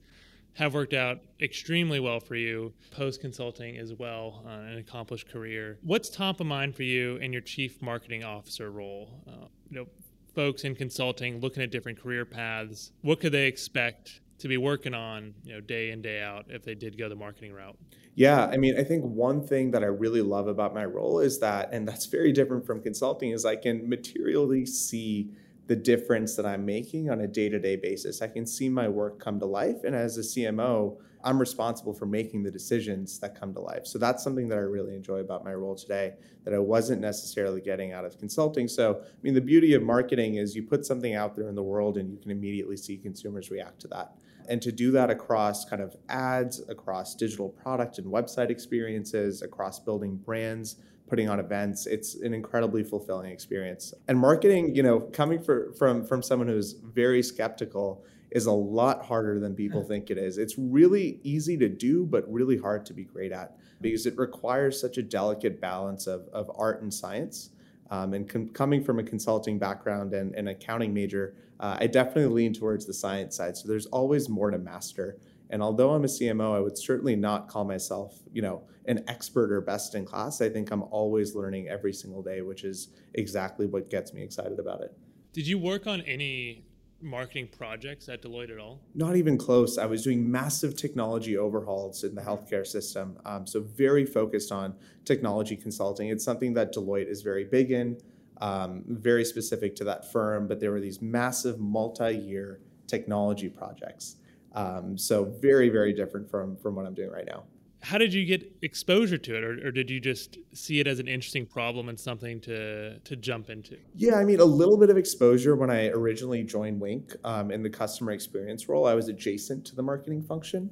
have 0.53 0.75
worked 0.75 0.93
out 0.93 1.19
extremely 1.41 1.99
well 1.99 2.19
for 2.19 2.35
you 2.35 2.73
post 2.91 3.19
consulting 3.19 3.77
as 3.77 3.93
well, 3.93 4.43
uh, 4.45 4.49
an 4.49 4.77
accomplished 4.77 5.29
career. 5.29 5.79
What's 5.81 6.09
top 6.09 6.39
of 6.39 6.45
mind 6.47 6.75
for 6.75 6.83
you 6.83 7.17
in 7.17 7.33
your 7.33 7.41
chief 7.41 7.81
marketing 7.81 8.23
officer 8.23 8.71
role? 8.71 9.23
Uh, 9.27 9.47
you 9.69 9.77
know, 9.77 9.87
folks 10.35 10.63
in 10.63 10.75
consulting 10.75 11.39
looking 11.39 11.63
at 11.63 11.71
different 11.71 11.99
career 11.99 12.25
paths, 12.25 12.91
what 13.01 13.19
could 13.19 13.31
they 13.31 13.47
expect 13.47 14.21
to 14.39 14.47
be 14.47 14.57
working 14.57 14.93
on, 14.93 15.33
you 15.43 15.53
know, 15.53 15.61
day 15.61 15.91
in 15.91 16.01
day 16.01 16.21
out 16.21 16.45
if 16.49 16.63
they 16.63 16.75
did 16.75 16.97
go 16.97 17.09
the 17.09 17.15
marketing 17.15 17.53
route? 17.53 17.77
Yeah, 18.15 18.45
I 18.45 18.57
mean, 18.57 18.79
I 18.79 18.83
think 18.83 19.03
one 19.05 19.45
thing 19.45 19.71
that 19.71 19.83
I 19.83 19.87
really 19.87 20.21
love 20.21 20.47
about 20.47 20.73
my 20.73 20.85
role 20.85 21.19
is 21.19 21.39
that, 21.39 21.71
and 21.71 21.87
that's 21.87 22.07
very 22.07 22.31
different 22.31 22.65
from 22.65 22.81
consulting, 22.81 23.31
is 23.31 23.45
I 23.45 23.55
can 23.55 23.87
materially 23.87 24.65
see 24.65 25.29
the 25.67 25.75
difference 25.75 26.35
that 26.35 26.45
I'm 26.45 26.65
making 26.65 27.09
on 27.09 27.21
a 27.21 27.27
day 27.27 27.49
to 27.49 27.59
day 27.59 27.75
basis. 27.75 28.21
I 28.21 28.27
can 28.27 28.45
see 28.45 28.69
my 28.69 28.87
work 28.87 29.19
come 29.19 29.39
to 29.39 29.45
life. 29.45 29.83
And 29.83 29.95
as 29.95 30.17
a 30.17 30.21
CMO, 30.21 30.97
I'm 31.23 31.39
responsible 31.39 31.93
for 31.93 32.05
making 32.05 32.43
the 32.43 32.51
decisions 32.51 33.19
that 33.19 33.37
come 33.37 33.53
to 33.53 33.59
life. 33.59 33.85
So 33.85 33.99
that's 33.99 34.23
something 34.23 34.47
that 34.47 34.57
I 34.57 34.61
really 34.61 34.95
enjoy 34.95 35.17
about 35.17 35.43
my 35.43 35.53
role 35.53 35.75
today 35.75 36.13
that 36.45 36.53
I 36.53 36.59
wasn't 36.59 37.01
necessarily 37.01 37.59
getting 37.59 37.91
out 37.91 38.05
of 38.05 38.17
consulting. 38.17 38.67
So, 38.67 39.01
I 39.03 39.07
mean, 39.21 39.33
the 39.33 39.41
beauty 39.41 39.73
of 39.73 39.83
marketing 39.83 40.35
is 40.35 40.55
you 40.55 40.63
put 40.63 40.85
something 40.85 41.15
out 41.15 41.35
there 41.35 41.49
in 41.49 41.55
the 41.55 41.63
world 41.63 41.97
and 41.97 42.09
you 42.09 42.17
can 42.17 42.31
immediately 42.31 42.77
see 42.77 42.97
consumers 42.97 43.51
react 43.51 43.81
to 43.81 43.87
that. 43.89 44.13
And 44.47 44.61
to 44.61 44.71
do 44.71 44.91
that 44.91 45.09
across 45.09 45.65
kind 45.65 45.81
of 45.81 45.97
ads, 46.07 46.61
across 46.69 47.15
digital 47.15 47.49
product 47.49 47.97
and 47.97 48.07
website 48.07 48.49
experiences, 48.49 49.41
across 49.41 49.79
building 49.79 50.15
brands, 50.15 50.77
putting 51.07 51.29
on 51.29 51.39
events. 51.39 51.87
It's 51.87 52.15
an 52.15 52.33
incredibly 52.33 52.83
fulfilling 52.83 53.31
experience. 53.31 53.93
And 54.07 54.19
marketing, 54.19 54.75
you 54.75 54.83
know, 54.83 54.99
coming 54.99 55.41
for, 55.41 55.73
from 55.73 56.03
from 56.03 56.21
someone 56.21 56.47
who's 56.47 56.73
very 56.73 57.23
skeptical 57.23 58.03
is 58.31 58.45
a 58.45 58.51
lot 58.51 59.05
harder 59.05 59.39
than 59.39 59.55
people 59.55 59.83
think 59.83 60.11
it 60.11 60.17
is. 60.17 60.37
It's 60.37 60.57
really 60.57 61.19
easy 61.23 61.57
to 61.57 61.69
do, 61.69 62.05
but 62.05 62.29
really 62.31 62.57
hard 62.57 62.85
to 62.87 62.93
be 62.93 63.03
great 63.03 63.31
at 63.31 63.57
because 63.79 64.05
it 64.05 64.17
requires 64.17 64.79
such 64.79 64.97
a 64.97 65.03
delicate 65.03 65.61
balance 65.61 66.07
of, 66.07 66.27
of 66.33 66.51
art 66.55 66.81
and 66.81 66.93
science. 66.93 67.51
Um, 67.89 68.13
and 68.13 68.27
com- 68.27 68.49
coming 68.49 68.83
from 68.83 68.99
a 68.99 69.03
consulting 69.03 69.57
background 69.57 70.13
and 70.13 70.35
an 70.35 70.49
accounting 70.49 70.93
major, 70.93 71.35
uh, 71.61 71.77
I 71.79 71.87
definitely 71.87 72.25
lean 72.25 72.53
towards 72.53 72.85
the 72.85 72.93
science 72.93 73.37
side. 73.37 73.55
So 73.55 73.67
there's 73.67 73.85
always 73.87 74.27
more 74.27 74.51
to 74.51 74.57
master. 74.57 75.17
And 75.49 75.61
although 75.61 75.91
I'm 75.91 76.03
a 76.03 76.07
CMO, 76.07 76.55
I 76.55 76.59
would 76.59 76.77
certainly 76.77 77.15
not 77.15 77.47
call 77.47 77.63
myself, 77.63 78.19
you 78.33 78.41
know, 78.41 78.63
an 78.85 79.03
expert 79.07 79.51
or 79.51 79.61
best 79.61 79.95
in 79.95 80.05
class. 80.05 80.41
I 80.41 80.49
think 80.49 80.71
I'm 80.71 80.83
always 80.83 81.35
learning 81.35 81.67
every 81.67 81.93
single 81.93 82.21
day, 82.21 82.41
which 82.41 82.63
is 82.63 82.89
exactly 83.13 83.65
what 83.65 83.89
gets 83.89 84.13
me 84.13 84.23
excited 84.23 84.59
about 84.59 84.81
it. 84.81 84.97
Did 85.33 85.47
you 85.47 85.57
work 85.57 85.87
on 85.87 86.01
any 86.01 86.63
marketing 87.01 87.49
projects 87.55 88.09
at 88.09 88.21
Deloitte 88.21 88.51
at 88.51 88.59
all? 88.59 88.81
Not 88.95 89.15
even 89.15 89.37
close. 89.37 89.77
I 89.77 89.85
was 89.85 90.03
doing 90.03 90.29
massive 90.29 90.75
technology 90.75 91.37
overhauls 91.37 92.03
in 92.03 92.15
the 92.15 92.21
healthcare 92.21 92.65
system. 92.65 93.17
Um, 93.25 93.45
so, 93.45 93.61
very 93.61 94.05
focused 94.05 94.51
on 94.51 94.75
technology 95.05 95.55
consulting. 95.55 96.09
It's 96.09 96.23
something 96.23 96.53
that 96.55 96.73
Deloitte 96.73 97.09
is 97.09 97.21
very 97.21 97.45
big 97.45 97.71
in, 97.71 97.97
um, 98.41 98.83
very 98.87 99.25
specific 99.25 99.75
to 99.77 99.83
that 99.85 100.11
firm, 100.11 100.47
but 100.47 100.59
there 100.59 100.71
were 100.71 100.81
these 100.81 101.01
massive 101.01 101.59
multi 101.59 102.15
year 102.15 102.61
technology 102.87 103.49
projects. 103.49 104.15
Um, 104.53 104.97
so 104.97 105.25
very, 105.25 105.69
very 105.69 105.93
different 105.93 106.29
from 106.29 106.55
from 106.57 106.75
what 106.75 106.85
I'm 106.85 106.93
doing 106.93 107.11
right 107.11 107.25
now. 107.25 107.43
How 107.83 107.97
did 107.97 108.13
you 108.13 108.25
get 108.25 108.51
exposure 108.63 109.19
to 109.19 109.37
it, 109.37 109.43
or, 109.43 109.67
or, 109.67 109.71
did 109.71 109.89
you 109.89 109.99
just 109.99 110.39
see 110.51 110.79
it 110.79 110.87
as 110.87 110.99
an 110.99 111.07
interesting 111.07 111.45
problem 111.45 111.89
and 111.89 111.99
something 111.99 112.41
to 112.41 112.97
to 112.99 113.15
jump 113.15 113.49
into? 113.49 113.77
Yeah, 113.95 114.15
I 114.15 114.25
mean, 114.25 114.39
a 114.39 114.45
little 114.45 114.77
bit 114.77 114.89
of 114.89 114.97
exposure 114.97 115.55
when 115.55 115.69
I 115.69 115.89
originally 115.89 116.43
joined 116.43 116.81
Winc 116.81 117.15
um, 117.23 117.51
in 117.51 117.61
the 117.61 117.69
customer 117.69 118.11
experience 118.11 118.67
role. 118.67 118.87
I 118.87 118.95
was 118.95 119.09
adjacent 119.09 119.65
to 119.65 119.75
the 119.75 119.83
marketing 119.83 120.23
function. 120.23 120.71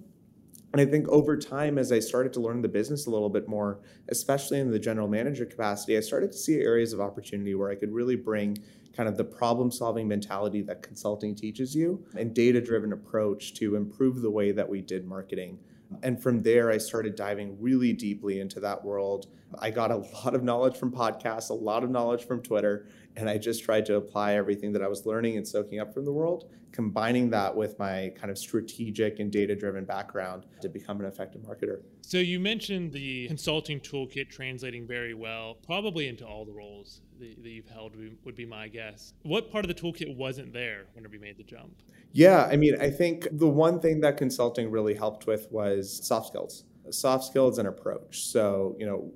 And 0.74 0.82
I 0.82 0.92
think 0.92 1.08
over 1.08 1.38
time, 1.38 1.78
as 1.78 1.94
I 1.94 2.00
started 2.00 2.34
to 2.34 2.42
learn 2.42 2.62
the 2.62 2.68
business 2.68 3.06
a 3.06 3.10
little 3.10 3.30
bit 3.30 3.48
more, 3.48 3.80
especially 4.10 4.60
in 4.60 4.70
the 4.70 4.78
general 4.78 5.08
manager 5.08 5.46
capacity, 5.46 5.96
I 5.96 6.02
started 6.02 6.34
to 6.34 6.38
see 6.38 6.56
areas 6.56 6.92
of 6.92 7.00
opportunity 7.00 7.56
where 7.56 7.70
I 7.70 7.76
could 7.76 7.94
really 7.94 8.18
bring 8.18 8.58
kind 8.96 9.10
of 9.10 9.18
the 9.18 9.24
problem 9.24 9.72
solving 9.72 10.08
mentality 10.08 10.62
that 10.62 10.82
consulting 10.82 11.36
teaches 11.36 11.76
you 11.76 12.06
and 12.18 12.34
data 12.34 12.62
driven 12.62 12.94
approach 12.94 13.54
to 13.56 13.76
improve 13.76 14.22
the 14.22 14.30
way 14.30 14.52
that 14.52 14.68
we 14.68 14.82
did 14.82 15.06
marketing. 15.06 15.60
And 16.04 16.22
from 16.22 16.42
there, 16.42 16.72
I 16.72 16.78
started 16.78 17.16
diving 17.16 17.58
really 17.60 17.94
deeply 17.94 18.40
into 18.40 18.60
that 18.62 18.84
world. 18.84 19.28
I 19.60 19.72
got 19.72 19.92
a 19.92 19.98
lot 19.98 20.36
of 20.36 20.44
knowledge 20.44 20.78
from 20.78 20.92
podcasts, 20.92 21.50
a 21.50 21.54
lot 21.54 21.84
of 21.84 21.90
knowledge 21.90 22.26
from 22.26 22.42
Twitter, 22.42 22.88
and 23.16 23.30
I 23.30 23.38
just 23.38 23.64
tried 23.64 23.86
to 23.88 23.96
apply 23.96 24.34
everything 24.34 24.74
that 24.74 24.82
I 24.82 24.88
was 24.88 25.06
learning 25.06 25.38
and 25.38 25.48
soaking 25.48 25.80
up 25.80 25.94
from 25.94 26.06
the 26.06 26.12
world, 26.12 26.50
combining 26.72 27.30
that 27.30 27.56
with 27.56 27.80
my 27.80 28.12
kind 28.16 28.30
of 28.30 28.38
strategic 28.38 29.20
and 29.20 29.32
data 29.32 29.56
driven 29.56 29.86
background 29.86 30.46
to 30.62 30.70
become 30.70 31.00
an 31.00 31.06
effective 31.06 31.42
marketer. 31.42 31.82
So, 32.02 32.18
you 32.18 32.40
mentioned 32.40 32.92
the 32.92 33.28
consulting 33.28 33.80
toolkit 33.80 34.30
translating 34.30 34.86
very 34.86 35.14
well, 35.14 35.56
probably 35.66 36.08
into 36.08 36.26
all 36.26 36.46
the 36.46 36.54
roles 36.54 37.02
that, 37.20 37.38
you've 37.38 37.70
held, 37.70 37.94
would 38.24 38.36
be 38.36 38.46
my 38.46 38.68
guess. 38.68 39.14
What 39.24 39.52
part 39.52 39.66
of 39.66 39.70
the 39.70 39.82
toolkit 39.82 40.16
wasn't 40.16 40.54
there 40.54 40.86
whenever 40.94 41.16
you 41.16 41.22
made 41.22 41.38
the 41.38 41.44
jump? 41.44 41.82
Yeah, 42.12 42.48
I 42.52 42.56
mean, 42.56 42.76
I 42.80 42.90
think 42.90 43.28
the 43.32 43.48
one 43.48 43.80
thing 43.80 44.02
that 44.02 44.18
consulting 44.18 44.70
really 44.72 44.94
helped 44.94 45.28
with 45.28 45.52
was 45.52 46.06
soft 46.06 46.28
skills 46.28 46.64
soft 46.90 47.26
skills 47.26 47.58
and 47.58 47.68
approach. 47.68 48.26
So, 48.26 48.76
you 48.80 48.86
know, 48.86 49.12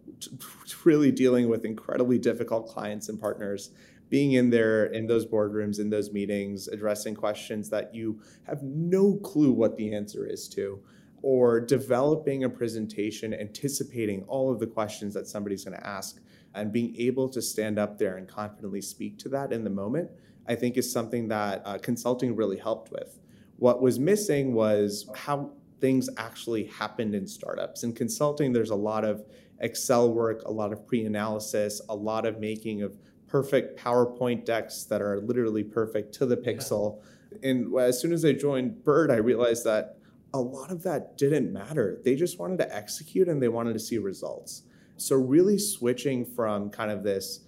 really 0.83 1.11
dealing 1.11 1.49
with 1.49 1.65
incredibly 1.65 2.17
difficult 2.17 2.67
clients 2.67 3.09
and 3.09 3.19
partners, 3.19 3.71
being 4.09 4.33
in 4.33 4.49
there 4.49 4.87
in 4.87 5.07
those 5.07 5.25
boardrooms, 5.25 5.79
in 5.79 5.89
those 5.89 6.11
meetings, 6.11 6.67
addressing 6.67 7.15
questions 7.15 7.69
that 7.69 7.93
you 7.93 8.19
have 8.43 8.63
no 8.63 9.15
clue 9.17 9.51
what 9.51 9.77
the 9.77 9.93
answer 9.93 10.25
is 10.25 10.47
to, 10.49 10.79
or 11.21 11.59
developing 11.59 12.43
a 12.43 12.49
presentation 12.49 13.33
anticipating 13.33 14.23
all 14.27 14.51
of 14.51 14.59
the 14.59 14.67
questions 14.67 15.13
that 15.13 15.27
somebody's 15.27 15.63
going 15.63 15.77
to 15.77 15.85
ask 15.85 16.19
and 16.55 16.71
being 16.71 16.95
able 16.97 17.29
to 17.29 17.41
stand 17.41 17.77
up 17.77 17.97
there 17.97 18.17
and 18.17 18.27
confidently 18.27 18.81
speak 18.81 19.17
to 19.19 19.29
that 19.29 19.51
in 19.51 19.63
the 19.63 19.69
moment, 19.69 20.09
I 20.47 20.55
think 20.55 20.77
is 20.77 20.91
something 20.91 21.27
that 21.27 21.61
uh, 21.65 21.77
consulting 21.77 22.35
really 22.35 22.57
helped 22.57 22.91
with. 22.91 23.19
What 23.57 23.81
was 23.81 23.99
missing 23.99 24.53
was 24.53 25.07
how 25.13 25.51
things 25.79 26.09
actually 26.17 26.65
happened 26.65 27.15
in 27.15 27.27
startups. 27.27 27.83
In 27.83 27.93
consulting, 27.93 28.53
there's 28.53 28.69
a 28.69 28.75
lot 28.75 29.05
of 29.05 29.25
Excel 29.61 30.13
work, 30.13 30.43
a 30.45 30.51
lot 30.51 30.71
of 30.71 30.87
pre 30.87 31.05
analysis, 31.05 31.81
a 31.89 31.95
lot 31.95 32.25
of 32.25 32.39
making 32.39 32.81
of 32.81 32.97
perfect 33.27 33.79
PowerPoint 33.79 34.45
decks 34.45 34.83
that 34.85 35.01
are 35.01 35.19
literally 35.19 35.63
perfect 35.63 36.13
to 36.15 36.25
the 36.25 36.37
pixel. 36.37 37.01
Yeah. 37.41 37.49
And 37.49 37.79
as 37.79 38.01
soon 38.01 38.11
as 38.11 38.25
I 38.25 38.33
joined 38.33 38.83
Bird, 38.83 39.11
I 39.11 39.17
realized 39.17 39.63
that 39.65 39.97
a 40.33 40.39
lot 40.39 40.71
of 40.71 40.83
that 40.83 41.17
didn't 41.17 41.51
matter. 41.51 41.99
They 42.03 42.15
just 42.15 42.39
wanted 42.39 42.57
to 42.59 42.75
execute 42.75 43.27
and 43.27 43.41
they 43.41 43.49
wanted 43.49 43.73
to 43.73 43.79
see 43.79 43.97
results. 43.97 44.63
So, 44.97 45.15
really 45.15 45.57
switching 45.57 46.25
from 46.25 46.69
kind 46.69 46.91
of 46.91 47.03
this 47.03 47.41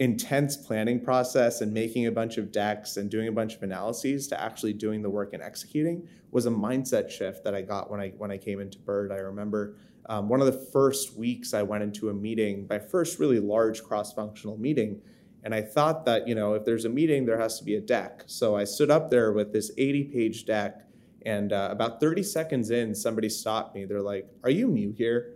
intense 0.00 0.56
planning 0.56 1.00
process 1.00 1.60
and 1.60 1.72
making 1.72 2.06
a 2.06 2.12
bunch 2.12 2.36
of 2.36 2.50
decks 2.50 2.96
and 2.96 3.10
doing 3.10 3.28
a 3.28 3.32
bunch 3.32 3.54
of 3.54 3.62
analyses 3.62 4.26
to 4.26 4.40
actually 4.40 4.72
doing 4.72 5.02
the 5.02 5.10
work 5.10 5.32
and 5.32 5.42
executing 5.42 6.06
was 6.32 6.46
a 6.46 6.50
mindset 6.50 7.08
shift 7.08 7.44
that 7.44 7.54
I 7.54 7.62
got 7.62 7.90
when 7.90 8.00
I 8.00 8.08
when 8.18 8.30
I 8.30 8.38
came 8.38 8.60
into 8.60 8.78
Bird. 8.78 9.12
I 9.12 9.16
remember 9.16 9.76
um, 10.06 10.28
one 10.28 10.40
of 10.40 10.46
the 10.46 10.52
first 10.72 11.16
weeks 11.16 11.54
I 11.54 11.62
went 11.62 11.84
into 11.84 12.10
a 12.10 12.14
meeting, 12.14 12.66
my 12.68 12.78
first 12.78 13.20
really 13.20 13.38
large 13.38 13.84
cross-functional 13.84 14.58
meeting, 14.58 15.00
and 15.44 15.54
I 15.54 15.62
thought 15.62 16.04
that 16.06 16.26
you 16.26 16.34
know 16.34 16.54
if 16.54 16.64
there's 16.64 16.84
a 16.84 16.90
meeting 16.90 17.24
there 17.24 17.38
has 17.38 17.58
to 17.58 17.64
be 17.64 17.76
a 17.76 17.80
deck. 17.80 18.24
So 18.26 18.56
I 18.56 18.64
stood 18.64 18.90
up 18.90 19.10
there 19.10 19.32
with 19.32 19.52
this 19.52 19.70
80-page 19.76 20.44
deck, 20.44 20.82
and 21.24 21.52
uh, 21.52 21.68
about 21.70 22.00
30 22.00 22.24
seconds 22.24 22.70
in, 22.70 22.96
somebody 22.96 23.28
stopped 23.28 23.76
me. 23.76 23.84
They're 23.84 24.02
like, 24.02 24.26
"Are 24.42 24.50
you 24.50 24.66
new 24.66 24.90
here?" 24.90 25.33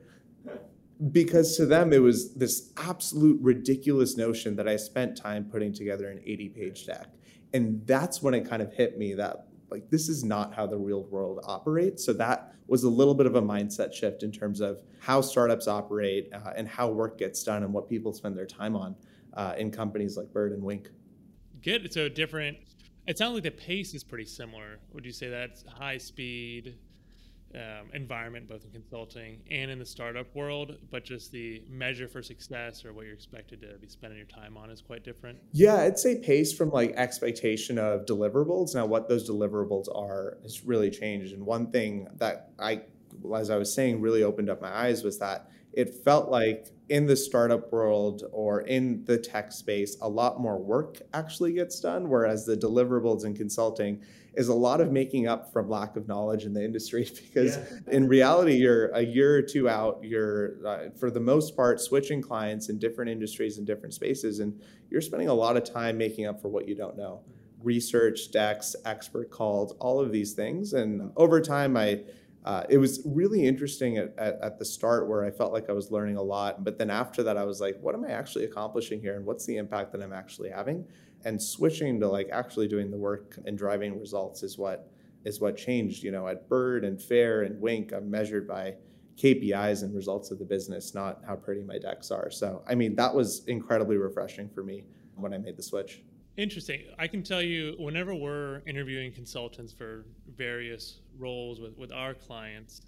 Because 1.13 1.57
to 1.57 1.67
them 1.67 1.93
it 1.93 2.03
was 2.03 2.35
this 2.35 2.73
absolute 2.77 3.41
ridiculous 3.41 4.17
notion 4.17 4.57
that 4.57 4.69
I 4.69 4.77
spent 4.77 5.17
time 5.17 5.45
putting 5.45 5.73
together 5.73 6.11
an 6.11 6.21
80 6.25 6.49
page 6.49 6.87
deck. 6.87 7.07
And 7.55 7.87
that's 7.87 8.21
when 8.23 8.35
it 8.35 8.49
kind 8.49 8.63
of 8.63 8.73
hit 8.73 8.99
me 8.99 9.15
that 9.15 9.47
like 9.71 9.89
this 9.91 10.09
is 10.09 10.25
not 10.25 10.55
how 10.55 10.67
the 10.67 10.77
real 10.77 11.05
world 11.05 11.41
operates. 11.45 12.05
So 12.05 12.13
that 12.15 12.55
was 12.67 12.85
a 12.85 12.89
little 12.89 13.15
bit 13.15 13.27
of 13.27 13.35
a 13.35 13.43
mindset 13.43 13.93
shift 13.93 14.23
in 14.23 14.33
terms 14.33 14.61
of 14.61 14.83
how 15.01 15.21
startups 15.21 15.69
operate 15.69 16.31
uh, 16.33 16.53
and 16.57 16.69
how 16.69 16.89
work 16.89 17.19
gets 17.19 17.43
done 17.43 17.63
and 17.63 17.73
what 17.73 17.89
people 17.89 18.13
spend 18.13 18.37
their 18.37 18.47
time 18.47 18.77
on 18.77 18.95
uh, 19.35 19.55
in 19.57 19.71
companies 19.71 20.17
like 20.17 20.33
Bird 20.33 20.53
and 20.53 20.63
Winc. 20.63 20.89
Good. 21.63 21.93
So 21.93 22.09
different. 22.09 22.59
It 23.07 23.17
sounds 23.17 23.35
like 23.35 23.43
the 23.43 23.51
pace 23.51 23.95
is 23.95 24.05
pretty 24.05 24.27
similar. 24.27 24.81
Would 24.93 25.07
you 25.07 25.13
say 25.13 25.31
that's 25.31 25.65
high 25.67 25.97
speed, 25.97 26.77
um, 27.55 27.91
environment, 27.95 28.49
both 28.49 28.65
in 28.65 28.71
consulting 28.71 29.41
and 29.51 29.71
in 29.71 29.79
the 29.79 29.87
startup 29.87 30.35
world, 30.35 30.77
but 30.91 31.05
just 31.05 31.33
the 31.33 31.63
measure 31.69 32.07
for 32.07 32.23
success 32.23 32.85
or 32.85 32.93
what 32.93 33.05
you're 33.05 33.15
expected 33.15 33.61
to 33.63 33.79
be 33.79 33.89
spending 33.89 34.19
your 34.19 34.27
time 34.27 34.57
on 34.57 34.71
is 34.71 34.83
quite 34.83 35.05
different? 35.05 35.39
Yeah, 35.53 35.77
I'd 35.77 35.99
say 35.99 36.21
pace 36.21 36.53
from 36.53 36.71
like 36.71 36.93
expectation 36.93 37.79
of 37.79 38.05
deliverables. 38.05 38.75
Now, 38.75 38.87
what 38.87 39.09
those 39.09 39.29
deliverables 39.29 39.87
are 39.95 40.39
has 40.43 40.65
really 40.65 40.91
changed. 40.91 41.33
And 41.33 41.45
one 41.47 41.71
thing 41.71 42.09
that 42.17 42.51
I, 42.59 42.83
as 43.35 43.51
I 43.51 43.57
was 43.57 43.73
saying, 43.73 44.01
really 44.01 44.23
opened 44.23 44.51
up 44.51 44.61
my 44.61 44.75
eyes 44.75 45.03
was 45.03 45.19
that 45.19 45.51
it 45.73 45.95
felt 46.05 46.31
like 46.31 46.69
in 46.89 47.07
the 47.07 47.17
startup 47.17 47.71
world 47.73 48.25
or 48.33 48.63
in 48.63 49.05
the 49.05 49.19
tech 49.19 49.53
space, 49.53 49.97
a 50.01 50.09
lot 50.09 50.41
more 50.41 50.59
work 50.59 51.01
actually 51.13 51.53
gets 51.53 51.81
done, 51.81 52.09
whereas 52.09 52.47
the 52.47 52.57
deliverables 52.57 53.25
in 53.25 53.35
consulting 53.35 54.01
is 54.35 54.49
a 54.49 54.55
lot 54.55 54.81
of 54.81 54.93
making 54.93 55.27
up 55.27 55.53
from 55.53 55.69
lack 55.69 55.97
of 55.97 56.07
knowledge 56.07 56.45
in 56.45 56.55
the 56.55 56.65
industry. 56.65 57.09
Because 57.29 57.57
yeah. 57.57 57.95
in 57.95 58.09
reality 58.09 58.55
you're 58.55 58.89
a 58.89 59.03
year 59.03 59.37
or 59.37 59.43
two 59.43 59.69
out 59.69 60.01
you're 60.03 60.67
uh, 60.67 60.91
for 60.99 61.11
the 61.11 61.21
most 61.21 61.55
part 61.55 61.81
switching 61.81 62.23
clients 62.23 62.69
in 62.69 62.79
different 62.79 63.11
industries 63.11 63.59
and 63.59 63.67
different 63.67 63.95
spaces 63.95 64.41
and 64.41 64.59
you're 64.91 65.03
spending 65.03 65.29
a 65.29 65.35
lot 65.35 65.57
of 65.57 65.65
time 65.65 65.99
making 65.99 66.27
up 66.27 66.41
for 66.41 66.49
what 66.49 66.67
you 66.67 66.75
don't 66.75 66.97
know. 66.97 67.21
Research 67.63 68.31
decks 68.31 68.75
expert 68.85 69.31
calls 69.31 69.73
all 69.79 70.01
of 70.01 70.11
these 70.11 70.33
things. 70.33 70.73
And 70.73 71.13
over 71.17 71.41
time 71.41 71.77
i 71.77 72.01
uh, 72.45 72.65
it 72.69 72.79
was 72.79 73.03
really 73.05 73.45
interesting 73.45 73.99
at, 73.99 74.15
at, 74.17 74.39
at, 74.41 74.59
the 74.59 74.65
start 74.65 75.09
where 75.09 75.25
I 75.25 75.31
felt 75.31 75.53
like 75.53 75.69
I 75.69 75.73
was 75.73 75.91
learning 75.91 76.17
a 76.17 76.23
lot. 76.23 76.65
But 76.65 76.79
then 76.79 76.89
after 76.89 77.23
that, 77.25 77.37
I 77.37 77.45
was 77.45 77.61
like, 77.61 77.77
what 77.81 77.95
am 77.95 78.05
I 78.05 78.11
actually 78.11 78.45
accomplishing 78.45 79.01
here? 79.01 79.17
And 79.17 79.27
what's 79.27 79.45
the 79.45 79.57
impact 79.57 79.93
that 79.93 80.03
I'm 80.03 80.13
actually 80.13 80.51
having? 80.51 80.87
And 81.25 81.43
switching 81.43 81.99
to 82.01 82.09
like 82.09 82.29
actually 82.33 82.69
doing 82.69 82.91
the 82.91 82.97
work 82.97 83.39
and 83.45 83.59
driving 83.59 83.99
results 83.99 84.43
is 84.43 84.57
what 84.57 84.91
is 85.25 85.41
what 85.41 85.57
changed. 85.57 86.05
You 86.05 86.13
know, 86.13 86.29
at 86.29 86.49
Bird 86.49 86.85
and 86.85 87.01
Fair 87.01 87.43
and 87.43 87.61
Winc, 87.61 87.93
I'm 87.93 88.11
measured 88.11 88.47
by 88.47 88.77
KPIs 89.17 89.83
and 89.83 89.95
results 89.95 90.31
of 90.31 90.39
the 90.39 90.45
business, 90.45 90.95
not 90.95 91.21
how 91.27 91.35
pretty 91.35 91.63
my 91.65 91.79
decks 91.79 92.11
are. 92.11 92.31
So, 92.31 92.63
I 92.69 92.77
mean, 92.77 92.95
that 92.95 93.13
was 93.13 93.45
incredibly 93.47 93.97
refreshing 93.97 94.49
for 94.49 94.63
me 94.63 94.85
when 95.17 95.35
I 95.35 95.39
made 95.39 95.57
the 95.57 95.63
switch. 95.63 96.03
Interesting. 96.39 96.85
I 97.01 97.09
can 97.09 97.25
tell 97.25 97.43
you, 97.43 97.75
whenever 97.81 98.15
we're 98.15 98.63
interviewing 98.65 99.13
consultants 99.13 99.73
for 99.73 100.05
various 100.37 101.01
roles 101.19 101.59
with, 101.59 101.77
with 101.77 101.91
our 101.91 102.15
clients, 102.15 102.83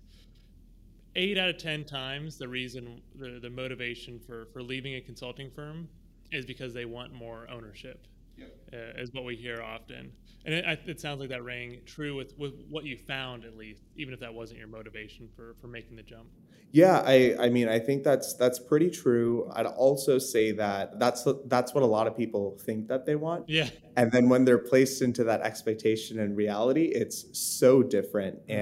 eight 1.17 1.37
out 1.37 1.49
of 1.49 1.59
10 1.59 1.85
times, 1.85 2.39
the 2.39 2.47
reason, 2.47 3.03
the, 3.17 3.41
the 3.43 3.51
motivation 3.51 4.21
for, 4.21 4.47
for 4.53 4.63
leaving 4.63 4.95
a 4.95 5.01
consulting 5.01 5.51
firm 5.51 5.89
is 6.31 6.47
because 6.47 6.73
they 6.73 6.85
want 6.85 7.13
more 7.13 7.49
ownership, 7.51 8.07
yep. 8.41 8.57
uh, 8.73 9.01
is 9.01 9.13
what 9.13 9.25
we 9.25 9.37
hear 9.37 9.63
often. 9.63 10.13
And 10.45 10.55
it, 10.55 10.81
it, 10.87 11.01
sounds 11.01 11.21
like 11.21 11.29
that 11.29 11.45
rang 11.45 11.81
true 11.85 12.17
with, 12.17 12.37
with 12.39 12.55
what 12.71 12.85
you 12.85 12.97
found, 12.97 13.45
at 13.45 13.57
least, 13.57 13.83
even 13.97 14.15
if 14.15 14.21
that 14.21 14.33
wasn't 14.33 14.59
your 14.59 14.69
motivation 14.69 15.29
for, 15.37 15.55
for 15.61 15.67
making 15.67 15.97
the 15.97 16.03
jump. 16.03 16.29
Yeah, 16.73 17.03
I, 17.05 17.37
I 17.39 17.49
mean, 17.49 17.69
I 17.69 17.79
think 17.79 18.05
that's 18.05 18.35
that's 18.35 18.59
pretty 18.61 18.91
true. 18.91 19.51
I'd 19.55 19.67
also 19.67 20.19
say 20.19 20.53
that 20.53 21.01
that's 21.01 21.27
that's 21.47 21.75
what 21.75 21.83
a 21.83 21.87
lot 21.87 22.07
of 22.07 22.17
people 22.17 22.57
think 22.63 22.87
that 22.89 23.07
they 23.07 23.17
want. 23.17 23.49
Yeah. 23.49 23.69
And 23.97 24.13
then 24.13 24.29
when 24.29 24.45
they're 24.45 24.59
placed 24.59 25.03
into 25.03 25.25
that 25.25 25.41
expectation 25.41 26.21
and 26.21 26.37
reality, 26.37 26.85
it's 26.85 27.27
so 27.39 27.83
different. 27.83 28.47
Mm-hmm. 28.47 28.53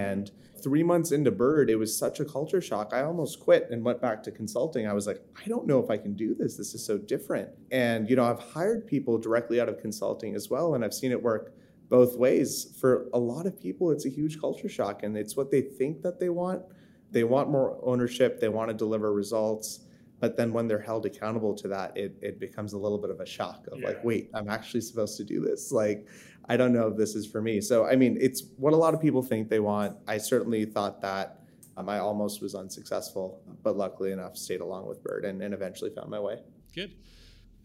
Three 0.62 0.83
months 0.83 1.12
into 1.12 1.31
Bird, 1.31 1.71
it 1.71 1.77
was 1.77 1.97
such 1.97 2.21
a 2.21 2.25
culture 2.25 2.61
shock. 2.61 2.91
I 2.93 3.03
almost 3.03 3.41
quit 3.41 3.69
and 3.71 3.85
went 3.85 4.00
back 4.00 4.23
to 4.25 4.31
consulting. 4.31 4.87
I 4.87 4.93
was 4.93 5.07
like, 5.07 5.23
I 5.37 5.49
don't 5.49 5.67
know 5.67 5.83
if 5.83 5.91
I 5.91 5.97
can 5.97 6.15
do 6.15 6.35
this. 6.35 6.57
This 6.57 6.75
is 6.75 6.85
so 6.85 6.99
different. 6.99 7.49
And, 7.71 8.09
you 8.11 8.17
know, 8.17 8.25
I've 8.25 8.41
hired 8.41 8.87
people 8.87 9.19
directly 9.19 9.61
out 9.61 9.69
of 9.69 9.81
consulting 9.81 10.35
as 10.35 10.50
well, 10.50 10.75
and 10.75 10.85
I've 10.85 10.95
seen 10.95 11.12
it 11.12 11.23
work 11.23 11.55
both 11.88 12.17
ways. 12.17 12.77
For 12.81 13.09
a 13.12 13.19
lot 13.19 13.47
of 13.47 13.61
people, 13.61 13.91
it's 13.91 14.07
a 14.07 14.11
huge 14.11 14.41
culture 14.41 14.69
shock, 14.69 15.03
and 15.03 15.17
it's 15.17 15.37
what 15.37 15.50
they 15.50 15.62
think 15.62 16.03
that 16.03 16.19
they 16.19 16.29
want. 16.29 16.62
They 17.11 17.25
want 17.25 17.50
more 17.50 17.79
ownership, 17.83 18.41
they 18.41 18.49
want 18.49 18.69
to 18.69 18.75
deliver 18.75 19.12
results. 19.12 19.81
But 20.21 20.37
then 20.37 20.53
when 20.53 20.67
they're 20.67 20.81
held 20.81 21.07
accountable 21.07 21.55
to 21.55 21.69
that, 21.69 21.97
it, 21.97 22.17
it 22.21 22.41
becomes 22.41 22.73
a 22.73 22.79
little 22.79 22.99
bit 22.99 23.11
of 23.11 23.21
a 23.21 23.27
shock 23.27 23.67
of 23.71 23.79
yeah. 23.79 23.88
like, 23.88 24.05
wait, 24.05 24.31
I'm 24.35 24.49
actually 24.49 24.81
supposed 24.81 25.17
to 25.19 25.25
do 25.25 25.41
this. 25.41 25.71
Like, 25.71 26.07
I 26.49 26.57
don't 26.57 26.73
know 26.73 26.88
if 26.88 26.97
this 26.97 27.14
is 27.14 27.26
for 27.26 27.43
me. 27.43 27.61
So, 27.61 27.87
I 27.87 27.97
mean, 27.97 28.17
it's 28.21 28.43
what 28.57 28.73
a 28.73 28.76
lot 28.76 28.95
of 28.95 29.00
people 29.00 29.23
think 29.23 29.49
they 29.49 29.61
want. 29.61 29.97
I 30.07 30.19
certainly 30.19 30.64
thought 30.64 31.00
that. 31.02 31.40
Um, 31.76 31.88
I 31.88 31.99
almost 31.99 32.43
was 32.43 32.55
unsuccessful, 32.55 33.40
but 33.62 33.76
luckily 33.76 34.11
enough, 34.11 34.37
stayed 34.37 34.61
along 34.61 34.88
with 34.88 35.02
Bird 35.02 35.25
and, 35.25 35.40
and 35.43 35.55
eventually 35.55 35.90
found 35.90 36.11
my 36.11 36.19
way. 36.19 36.40
Good. 36.75 36.95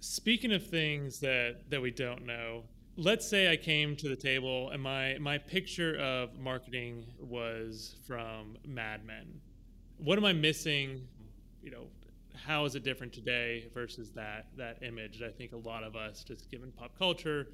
Speaking 0.01 0.51
of 0.51 0.67
things 0.67 1.19
that, 1.21 1.69
that 1.69 1.81
we 1.81 1.89
don't 1.89 2.25
know, 2.25 2.63
let's 2.95 3.27
say 3.27 3.51
I 3.51 3.55
came 3.55 3.95
to 3.95 4.09
the 4.09 4.15
table 4.15 4.69
and 4.69 4.81
my, 4.83 5.17
my 5.19 5.39
picture 5.39 5.97
of 5.97 6.37
marketing 6.37 7.05
was 7.19 7.95
from 8.05 8.57
Mad 8.67 9.03
Men. 9.05 9.41
What 9.97 10.19
am 10.19 10.25
I 10.25 10.33
missing? 10.33 11.07
You 11.63 11.71
know, 11.71 11.87
how 12.45 12.65
is 12.65 12.75
it 12.75 12.83
different 12.83 13.13
today 13.13 13.69
versus 13.73 14.11
that 14.11 14.47
that 14.57 14.83
image 14.83 15.19
that 15.19 15.27
I 15.27 15.31
think 15.31 15.53
a 15.53 15.57
lot 15.57 15.83
of 15.83 15.95
us, 15.95 16.23
just 16.23 16.51
given 16.51 16.71
pop 16.71 16.97
culture, 16.97 17.47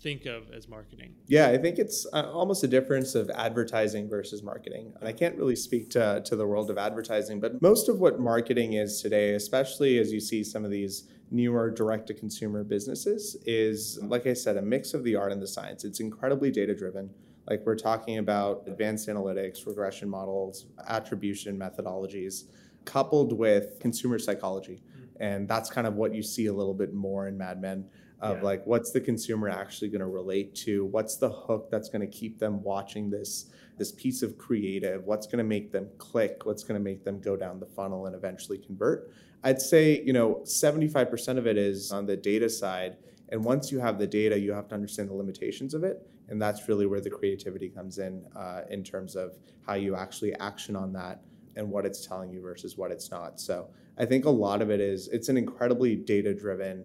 think 0.00 0.26
of 0.26 0.50
as 0.52 0.68
marketing? 0.68 1.14
Yeah, 1.26 1.48
I 1.48 1.58
think 1.58 1.78
it's 1.78 2.06
uh, 2.12 2.30
almost 2.32 2.64
a 2.64 2.68
difference 2.68 3.14
of 3.14 3.30
advertising 3.30 4.08
versus 4.08 4.42
marketing. 4.42 4.92
And 4.98 5.08
I 5.08 5.12
can't 5.12 5.36
really 5.36 5.56
speak 5.56 5.90
to, 5.90 6.22
to 6.24 6.36
the 6.36 6.46
world 6.46 6.70
of 6.70 6.78
advertising, 6.78 7.40
but 7.40 7.60
most 7.60 7.88
of 7.88 7.98
what 8.00 8.20
marketing 8.20 8.74
is 8.74 9.02
today, 9.02 9.34
especially 9.34 9.98
as 9.98 10.12
you 10.12 10.20
see 10.20 10.44
some 10.44 10.64
of 10.64 10.70
these 10.70 11.08
newer 11.30 11.70
direct 11.70 12.06
to 12.08 12.14
consumer 12.14 12.64
businesses, 12.64 13.36
is, 13.44 13.98
like 14.02 14.26
I 14.26 14.32
said, 14.32 14.56
a 14.56 14.62
mix 14.62 14.94
of 14.94 15.04
the 15.04 15.16
art 15.16 15.32
and 15.32 15.42
the 15.42 15.46
science. 15.46 15.84
It's 15.84 16.00
incredibly 16.00 16.50
data 16.50 16.74
driven. 16.74 17.10
Like 17.48 17.62
we're 17.64 17.76
talking 17.76 18.18
about 18.18 18.64
advanced 18.66 19.08
analytics, 19.08 19.66
regression 19.66 20.08
models, 20.08 20.66
attribution 20.86 21.58
methodologies, 21.58 22.44
coupled 22.84 23.32
with 23.32 23.78
consumer 23.80 24.18
psychology. 24.18 24.82
Mm-hmm. 24.82 25.22
And 25.22 25.48
that's 25.48 25.70
kind 25.70 25.86
of 25.86 25.94
what 25.94 26.14
you 26.14 26.22
see 26.22 26.46
a 26.46 26.52
little 26.52 26.74
bit 26.74 26.94
more 26.94 27.26
in 27.26 27.36
Mad 27.36 27.60
Men 27.60 27.86
of 28.20 28.38
yeah. 28.38 28.42
like 28.42 28.66
what's 28.66 28.90
the 28.90 29.00
consumer 29.00 29.48
actually 29.48 29.88
going 29.88 30.00
to 30.00 30.06
relate 30.06 30.54
to? 30.54 30.84
What's 30.86 31.16
the 31.16 31.30
hook 31.30 31.68
that's 31.70 31.88
going 31.88 32.00
to 32.00 32.18
keep 32.18 32.38
them 32.38 32.62
watching 32.62 33.10
this 33.10 33.50
this 33.76 33.92
piece 33.92 34.22
of 34.22 34.36
creative? 34.36 35.04
What's 35.04 35.26
going 35.26 35.38
to 35.38 35.44
make 35.44 35.70
them 35.70 35.88
click? 35.98 36.44
What's 36.44 36.64
going 36.64 36.80
to 36.80 36.84
make 36.84 37.04
them 37.04 37.20
go 37.20 37.36
down 37.36 37.60
the 37.60 37.66
funnel 37.66 38.06
and 38.06 38.14
eventually 38.14 38.58
convert? 38.58 39.12
I'd 39.44 39.60
say 39.60 40.02
you 40.04 40.12
know 40.12 40.42
75% 40.44 41.38
of 41.38 41.46
it 41.46 41.56
is 41.56 41.92
on 41.92 42.06
the 42.06 42.16
data 42.16 42.48
side 42.48 42.96
and 43.28 43.44
once 43.44 43.70
you 43.70 43.78
have 43.78 43.98
the 43.98 44.06
data 44.06 44.38
you 44.38 44.52
have 44.52 44.68
to 44.68 44.74
understand 44.74 45.10
the 45.10 45.14
limitations 45.14 45.74
of 45.74 45.84
it 45.84 46.08
and 46.28 46.42
that's 46.42 46.68
really 46.68 46.86
where 46.86 47.00
the 47.00 47.10
creativity 47.10 47.68
comes 47.68 47.98
in 47.98 48.24
uh, 48.34 48.62
in 48.68 48.82
terms 48.82 49.14
of 49.14 49.36
how 49.64 49.74
you 49.74 49.94
actually 49.94 50.34
action 50.40 50.74
on 50.74 50.92
that 50.92 51.22
and 51.54 51.70
what 51.70 51.86
it's 51.86 52.04
telling 52.04 52.30
you 52.30 52.40
versus 52.40 52.76
what 52.76 52.90
it's 52.90 53.10
not. 53.10 53.40
So 53.40 53.68
i 53.96 54.04
think 54.04 54.24
a 54.24 54.30
lot 54.30 54.62
of 54.62 54.70
it 54.70 54.80
is 54.80 55.08
it's 55.08 55.28
an 55.28 55.36
incredibly 55.36 55.96
data 55.96 56.32
driven 56.34 56.84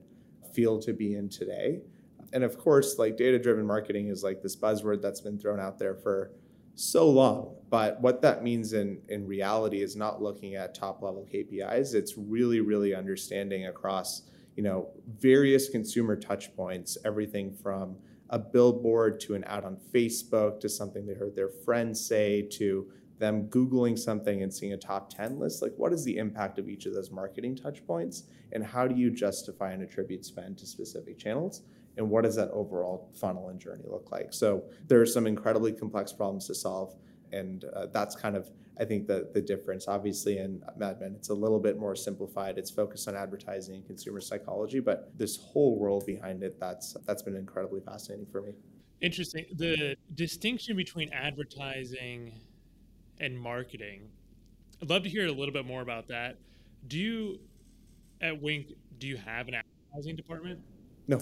field 0.53 0.81
to 0.83 0.93
be 0.93 1.15
in 1.15 1.29
today. 1.29 1.81
And 2.31 2.43
of 2.43 2.57
course, 2.57 2.97
like 2.97 3.17
data 3.17 3.37
driven 3.37 3.65
marketing 3.65 4.07
is 4.07 4.23
like 4.23 4.41
this 4.41 4.55
buzzword 4.55 5.01
that's 5.01 5.21
been 5.21 5.37
thrown 5.37 5.59
out 5.59 5.77
there 5.77 5.95
for 5.95 6.31
so 6.75 7.09
long. 7.09 7.55
But 7.69 8.01
what 8.01 8.21
that 8.21 8.43
means 8.43 8.73
in, 8.73 8.99
in 9.09 9.27
reality 9.27 9.81
is 9.81 9.95
not 9.95 10.21
looking 10.21 10.55
at 10.55 10.73
top 10.73 11.01
level 11.01 11.27
KPIs. 11.31 11.93
It's 11.93 12.15
really, 12.17 12.59
really 12.59 12.95
understanding 12.95 13.67
across, 13.67 14.23
you 14.55 14.63
know, 14.63 14.89
various 15.19 15.69
consumer 15.69 16.15
touch 16.15 16.55
points, 16.55 16.97
everything 17.05 17.53
from 17.53 17.95
a 18.29 18.39
billboard 18.39 19.19
to 19.19 19.35
an 19.35 19.43
ad 19.43 19.63
on 19.63 19.77
Facebook 19.93 20.59
to 20.59 20.69
something 20.69 21.05
they 21.05 21.13
heard 21.13 21.35
their 21.35 21.49
friends 21.49 22.03
say 22.03 22.41
to 22.41 22.87
them 23.19 23.47
Googling 23.47 23.97
something 23.97 24.43
and 24.43 24.53
seeing 24.53 24.73
a 24.73 24.77
top 24.77 25.09
10 25.09 25.39
list, 25.39 25.61
like 25.61 25.73
what 25.77 25.93
is 25.93 26.03
the 26.03 26.17
impact 26.17 26.59
of 26.59 26.67
each 26.67 26.85
of 26.85 26.93
those 26.93 27.11
marketing 27.11 27.55
touch 27.55 27.85
points? 27.85 28.23
And 28.51 28.63
how 28.63 28.87
do 28.87 28.95
you 28.95 29.11
justify 29.11 29.71
and 29.71 29.83
attribute 29.83 30.25
spend 30.25 30.57
to 30.59 30.65
specific 30.65 31.17
channels? 31.17 31.61
And 31.97 32.09
what 32.09 32.23
does 32.23 32.35
that 32.35 32.49
overall 32.51 33.11
funnel 33.13 33.49
and 33.49 33.59
journey 33.59 33.83
look 33.87 34.11
like? 34.11 34.33
So 34.33 34.63
there 34.87 34.99
are 34.99 35.05
some 35.05 35.27
incredibly 35.27 35.71
complex 35.71 36.11
problems 36.11 36.47
to 36.47 36.55
solve. 36.55 36.95
And 37.31 37.65
uh, 37.75 37.87
that's 37.87 38.15
kind 38.15 38.35
of, 38.35 38.51
I 38.79 38.85
think, 38.85 39.07
the, 39.07 39.29
the 39.33 39.41
difference. 39.41 39.87
Obviously, 39.87 40.37
in 40.37 40.61
Mad 40.77 40.99
Men, 40.99 41.15
it's 41.15 41.29
a 41.29 41.33
little 41.33 41.59
bit 41.59 41.79
more 41.79 41.95
simplified. 41.95 42.57
It's 42.57 42.69
focused 42.69 43.07
on 43.07 43.15
advertising 43.15 43.75
and 43.75 43.85
consumer 43.85 44.21
psychology, 44.21 44.79
but 44.79 45.17
this 45.17 45.37
whole 45.37 45.77
world 45.79 46.05
behind 46.05 46.43
it, 46.43 46.59
that's 46.59 46.95
that's 47.05 47.23
been 47.23 47.35
incredibly 47.35 47.81
fascinating 47.81 48.27
for 48.27 48.41
me. 48.41 48.53
Interesting. 49.01 49.45
The 49.55 49.95
distinction 50.13 50.77
between 50.77 51.11
advertising 51.11 52.39
and 53.23 53.39
marketing. 53.39 54.09
I'd 54.81 54.89
love 54.89 55.03
to 55.03 55.09
hear 55.09 55.25
a 55.27 55.31
little 55.31 55.53
bit 55.53 55.65
more 55.65 55.81
about 55.81 56.09
that. 56.09 56.37
Do 56.87 56.99
you, 56.99 57.39
at 58.21 58.41
Winc, 58.41 58.73
do 58.99 59.07
you 59.07 59.15
have 59.15 59.47
an 59.47 59.55
advertising 59.55 60.17
department? 60.17 60.59
No. 61.07 61.21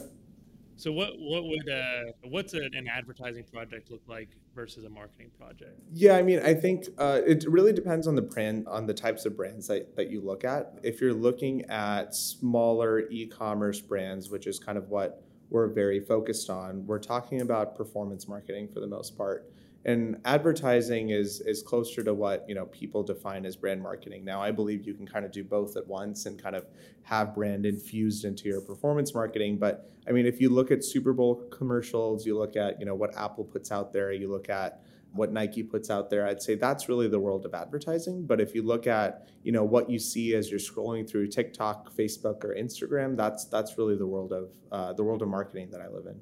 So 0.77 0.91
what 0.91 1.11
what 1.19 1.43
would 1.43 1.69
uh, 1.69 2.11
what's 2.23 2.55
a, 2.55 2.63
an 2.63 2.87
advertising 2.91 3.43
project 3.43 3.91
look 3.91 4.01
like 4.07 4.29
versus 4.55 4.83
a 4.83 4.89
marketing 4.89 5.29
project? 5.37 5.79
Yeah, 5.93 6.15
I 6.15 6.23
mean, 6.23 6.39
I 6.39 6.55
think 6.55 6.87
uh, 6.97 7.21
it 7.23 7.45
really 7.47 7.71
depends 7.71 8.07
on 8.07 8.15
the 8.15 8.23
brand, 8.23 8.67
on 8.67 8.87
the 8.87 8.93
types 8.93 9.25
of 9.25 9.37
brands 9.37 9.67
that, 9.67 9.95
that 9.95 10.09
you 10.09 10.21
look 10.21 10.43
at. 10.43 10.79
If 10.81 10.99
you're 10.99 11.13
looking 11.13 11.65
at 11.65 12.15
smaller 12.15 13.01
e-commerce 13.11 13.79
brands, 13.79 14.31
which 14.31 14.47
is 14.47 14.57
kind 14.57 14.75
of 14.75 14.89
what 14.89 15.23
we're 15.51 15.67
very 15.67 15.99
focused 15.99 16.49
on, 16.49 16.87
we're 16.87 16.97
talking 16.97 17.41
about 17.41 17.75
performance 17.75 18.27
marketing 18.27 18.67
for 18.73 18.79
the 18.79 18.87
most 18.87 19.15
part 19.15 19.51
and 19.85 20.17
advertising 20.25 21.09
is 21.09 21.41
is 21.41 21.63
closer 21.63 22.03
to 22.03 22.13
what 22.13 22.45
you 22.47 22.53
know 22.53 22.65
people 22.67 23.01
define 23.03 23.45
as 23.45 23.55
brand 23.55 23.81
marketing 23.81 24.23
now 24.23 24.41
i 24.41 24.51
believe 24.51 24.85
you 24.85 24.93
can 24.93 25.07
kind 25.07 25.25
of 25.25 25.31
do 25.31 25.43
both 25.43 25.75
at 25.75 25.87
once 25.87 26.25
and 26.25 26.41
kind 26.41 26.55
of 26.55 26.65
have 27.03 27.33
brand 27.33 27.65
infused 27.65 28.25
into 28.25 28.47
your 28.47 28.61
performance 28.61 29.13
marketing 29.13 29.57
but 29.57 29.91
i 30.07 30.11
mean 30.11 30.25
if 30.25 30.39
you 30.39 30.49
look 30.49 30.69
at 30.71 30.83
super 30.83 31.13
bowl 31.13 31.47
commercials 31.49 32.25
you 32.25 32.37
look 32.37 32.55
at 32.55 32.79
you 32.79 32.85
know 32.85 32.95
what 32.95 33.15
apple 33.17 33.43
puts 33.43 33.71
out 33.71 33.91
there 33.91 34.11
you 34.11 34.29
look 34.29 34.49
at 34.49 34.83
what 35.13 35.31
Nike 35.31 35.61
puts 35.61 35.89
out 35.89 36.09
there, 36.09 36.25
I'd 36.25 36.41
say 36.41 36.55
that's 36.55 36.87
really 36.87 37.07
the 37.07 37.19
world 37.19 37.45
of 37.45 37.53
advertising. 37.53 38.25
But 38.25 38.39
if 38.39 38.55
you 38.55 38.63
look 38.63 38.87
at, 38.87 39.27
you 39.43 39.51
know, 39.51 39.63
what 39.63 39.89
you 39.89 39.99
see 39.99 40.35
as 40.35 40.49
you're 40.49 40.59
scrolling 40.59 41.09
through 41.09 41.27
TikTok, 41.27 41.93
Facebook, 41.93 42.43
or 42.45 42.55
Instagram, 42.55 43.17
that's 43.17 43.45
that's 43.45 43.77
really 43.77 43.97
the 43.97 44.07
world 44.07 44.31
of 44.31 44.51
uh, 44.71 44.93
the 44.93 45.03
world 45.03 45.21
of 45.21 45.27
marketing 45.27 45.69
that 45.71 45.81
I 45.81 45.89
live 45.89 46.05
in. 46.05 46.19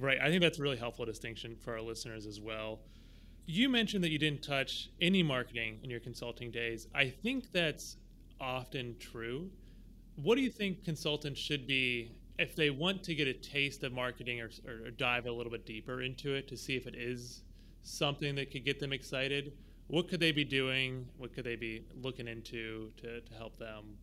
Right. 0.00 0.18
I 0.18 0.30
think 0.30 0.40
that's 0.40 0.58
a 0.58 0.62
really 0.62 0.78
helpful 0.78 1.04
distinction 1.04 1.56
for 1.56 1.74
our 1.74 1.82
listeners 1.82 2.24
as 2.24 2.40
well. 2.40 2.80
You 3.44 3.68
mentioned 3.68 4.02
that 4.02 4.10
you 4.10 4.18
didn't 4.18 4.42
touch 4.42 4.88
any 4.98 5.22
marketing 5.22 5.78
in 5.82 5.90
your 5.90 6.00
consulting 6.00 6.50
days. 6.50 6.86
I 6.94 7.10
think 7.10 7.52
that's 7.52 7.98
often 8.40 8.96
true. 8.98 9.50
What 10.16 10.36
do 10.36 10.40
you 10.40 10.50
think 10.50 10.84
consultants 10.84 11.38
should 11.38 11.66
be 11.66 12.12
if 12.38 12.56
they 12.56 12.70
want 12.70 13.02
to 13.04 13.14
get 13.14 13.28
a 13.28 13.34
taste 13.34 13.84
of 13.84 13.92
marketing 13.92 14.40
or, 14.40 14.48
or, 14.66 14.90
dive 14.90 15.26
a 15.26 15.32
little 15.32 15.52
bit 15.52 15.66
deeper 15.66 16.00
into 16.00 16.34
it 16.34 16.48
to 16.48 16.56
see 16.56 16.76
if 16.76 16.86
it 16.86 16.94
is 16.94 17.42
something 17.82 18.34
that 18.36 18.50
could 18.50 18.64
get 18.64 18.80
them 18.80 18.94
excited? 18.94 19.52
What 19.88 20.08
could 20.08 20.20
they 20.20 20.32
be 20.32 20.44
doing? 20.44 21.06
What 21.18 21.34
could 21.34 21.44
they 21.44 21.56
be 21.56 21.84
looking 22.00 22.26
into 22.26 22.90
to, 23.02 23.20
to 23.20 23.34
help 23.34 23.58
them 23.58 23.96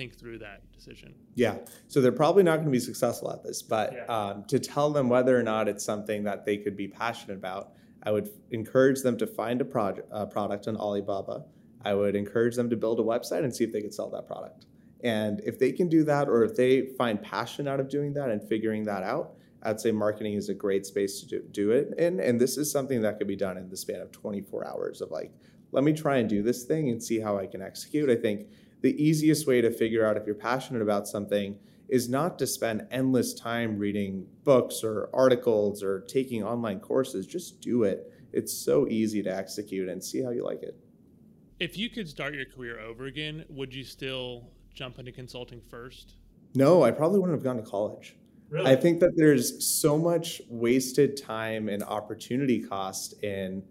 think 0.00 0.18
through 0.18 0.38
that 0.38 0.62
decision? 0.72 1.14
Yeah. 1.34 1.56
So 1.88 2.00
they're 2.00 2.10
probably 2.10 2.42
not 2.42 2.56
going 2.56 2.66
to 2.66 2.72
be 2.72 2.80
successful 2.80 3.30
at 3.30 3.42
this, 3.42 3.60
but 3.60 3.92
yeah. 3.92 4.04
um, 4.06 4.44
to 4.44 4.58
tell 4.58 4.90
them 4.90 5.10
whether 5.10 5.38
or 5.38 5.42
not 5.42 5.68
it's 5.68 5.84
something 5.84 6.24
that 6.24 6.46
they 6.46 6.56
could 6.56 6.74
be 6.74 6.88
passionate 6.88 7.34
about, 7.34 7.72
I 8.02 8.10
would 8.10 8.30
encourage 8.50 9.02
them 9.02 9.18
to 9.18 9.26
find 9.26 9.60
a 9.60 9.64
project, 9.64 10.08
a 10.10 10.26
product 10.26 10.68
on 10.68 10.76
Alibaba. 10.78 11.44
I 11.84 11.92
would 11.92 12.16
encourage 12.16 12.56
them 12.56 12.70
to 12.70 12.76
build 12.76 12.98
a 12.98 13.02
website 13.02 13.44
and 13.44 13.54
see 13.54 13.64
if 13.64 13.72
they 13.72 13.82
could 13.82 13.92
sell 13.92 14.08
that 14.10 14.26
product. 14.26 14.64
And 15.02 15.40
if 15.44 15.58
they 15.58 15.72
can 15.72 15.88
do 15.88 16.02
that, 16.04 16.28
or 16.28 16.44
if 16.44 16.54
they 16.56 16.86
find 16.96 17.20
passion 17.20 17.68
out 17.68 17.78
of 17.78 17.90
doing 17.90 18.14
that 18.14 18.30
and 18.30 18.42
figuring 18.42 18.84
that 18.84 19.02
out, 19.02 19.34
I'd 19.62 19.80
say 19.80 19.92
marketing 19.92 20.34
is 20.34 20.48
a 20.48 20.54
great 20.54 20.86
space 20.86 21.20
to 21.20 21.26
do, 21.26 21.42
do 21.50 21.70
it 21.72 21.92
in. 21.98 22.20
And 22.20 22.40
this 22.40 22.56
is 22.56 22.70
something 22.70 23.02
that 23.02 23.18
could 23.18 23.26
be 23.26 23.36
done 23.36 23.58
in 23.58 23.68
the 23.68 23.76
span 23.76 24.00
of 24.00 24.12
24 24.12 24.66
hours 24.66 25.02
of 25.02 25.10
like, 25.10 25.30
let 25.72 25.84
me 25.84 25.92
try 25.92 26.16
and 26.16 26.28
do 26.28 26.42
this 26.42 26.64
thing 26.64 26.88
and 26.88 27.02
see 27.02 27.20
how 27.20 27.36
I 27.36 27.46
can 27.46 27.60
execute. 27.60 28.08
I 28.08 28.16
think 28.16 28.46
the 28.82 29.02
easiest 29.02 29.46
way 29.46 29.60
to 29.60 29.70
figure 29.70 30.06
out 30.06 30.16
if 30.16 30.26
you're 30.26 30.34
passionate 30.34 30.82
about 30.82 31.06
something 31.06 31.58
is 31.88 32.08
not 32.08 32.38
to 32.38 32.46
spend 32.46 32.86
endless 32.90 33.34
time 33.34 33.76
reading 33.76 34.26
books 34.44 34.82
or 34.84 35.10
articles 35.12 35.82
or 35.82 36.00
taking 36.02 36.42
online 36.42 36.78
courses. 36.80 37.26
Just 37.26 37.60
do 37.60 37.82
it. 37.82 38.12
It's 38.32 38.52
so 38.52 38.86
easy 38.88 39.22
to 39.24 39.36
execute 39.36 39.88
and 39.88 40.02
see 40.02 40.22
how 40.22 40.30
you 40.30 40.44
like 40.44 40.62
it. 40.62 40.78
If 41.58 41.76
you 41.76 41.90
could 41.90 42.08
start 42.08 42.34
your 42.34 42.46
career 42.46 42.78
over 42.80 43.06
again, 43.06 43.44
would 43.48 43.74
you 43.74 43.84
still 43.84 44.44
jump 44.72 44.98
into 44.98 45.12
consulting 45.12 45.60
first? 45.60 46.14
No, 46.54 46.82
I 46.84 46.90
probably 46.90 47.18
wouldn't 47.18 47.36
have 47.36 47.44
gone 47.44 47.56
to 47.56 47.68
college. 47.68 48.16
Really? 48.48 48.70
I 48.70 48.76
think 48.76 49.00
that 49.00 49.12
there's 49.16 49.64
so 49.64 49.98
much 49.98 50.40
wasted 50.48 51.16
time 51.16 51.68
and 51.68 51.82
opportunity 51.82 52.60
cost 52.60 53.22
in 53.22 53.62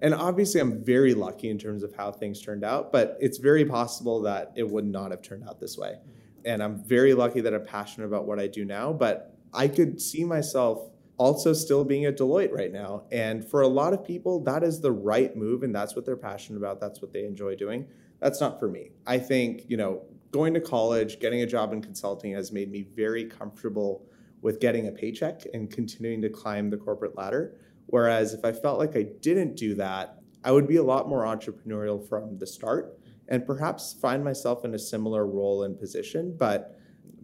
and 0.00 0.14
obviously 0.14 0.60
I'm 0.60 0.82
very 0.84 1.14
lucky 1.14 1.50
in 1.50 1.58
terms 1.58 1.82
of 1.82 1.94
how 1.94 2.10
things 2.10 2.40
turned 2.40 2.64
out, 2.64 2.92
but 2.92 3.16
it's 3.20 3.38
very 3.38 3.64
possible 3.64 4.22
that 4.22 4.52
it 4.56 4.68
would 4.68 4.86
not 4.86 5.10
have 5.10 5.22
turned 5.22 5.48
out 5.48 5.60
this 5.60 5.78
way. 5.78 5.92
Mm-hmm. 5.98 6.10
And 6.46 6.62
I'm 6.62 6.82
very 6.84 7.14
lucky 7.14 7.40
that 7.40 7.54
I'm 7.54 7.64
passionate 7.64 8.06
about 8.06 8.26
what 8.26 8.38
I 8.38 8.46
do 8.46 8.64
now, 8.64 8.92
but 8.92 9.36
I 9.52 9.68
could 9.68 10.00
see 10.00 10.24
myself 10.24 10.90
also 11.16 11.52
still 11.52 11.84
being 11.84 12.04
at 12.04 12.18
Deloitte 12.18 12.52
right 12.52 12.72
now. 12.72 13.04
And 13.12 13.48
for 13.48 13.62
a 13.62 13.68
lot 13.68 13.92
of 13.92 14.04
people, 14.04 14.40
that 14.44 14.62
is 14.64 14.80
the 14.80 14.92
right 14.92 15.34
move 15.36 15.62
and 15.62 15.74
that's 15.74 15.94
what 15.94 16.04
they're 16.04 16.16
passionate 16.16 16.58
about, 16.58 16.80
that's 16.80 17.00
what 17.00 17.12
they 17.12 17.24
enjoy 17.24 17.54
doing. 17.54 17.86
That's 18.20 18.40
not 18.40 18.58
for 18.58 18.68
me. 18.68 18.90
I 19.06 19.18
think, 19.18 19.64
you 19.68 19.76
know, 19.76 20.02
going 20.32 20.54
to 20.54 20.60
college, 20.60 21.20
getting 21.20 21.42
a 21.42 21.46
job 21.46 21.72
in 21.72 21.80
consulting 21.80 22.32
has 22.32 22.50
made 22.50 22.70
me 22.70 22.86
very 22.96 23.24
comfortable 23.24 24.06
with 24.42 24.60
getting 24.60 24.88
a 24.88 24.92
paycheck 24.92 25.42
and 25.54 25.70
continuing 25.70 26.20
to 26.22 26.28
climb 26.28 26.70
the 26.70 26.76
corporate 26.76 27.16
ladder. 27.16 27.56
Whereas 27.86 28.34
if 28.34 28.44
I 28.44 28.52
felt 28.52 28.78
like 28.78 28.96
I 28.96 29.06
didn't 29.20 29.56
do 29.56 29.74
that, 29.76 30.18
I 30.42 30.52
would 30.52 30.68
be 30.68 30.76
a 30.76 30.82
lot 30.82 31.08
more 31.08 31.24
entrepreneurial 31.24 32.06
from 32.06 32.38
the 32.38 32.46
start 32.46 32.98
and 33.28 33.46
perhaps 33.46 33.94
find 33.94 34.22
myself 34.22 34.64
in 34.64 34.74
a 34.74 34.78
similar 34.78 35.26
role 35.26 35.64
and 35.64 35.78
position, 35.78 36.34
but 36.36 36.78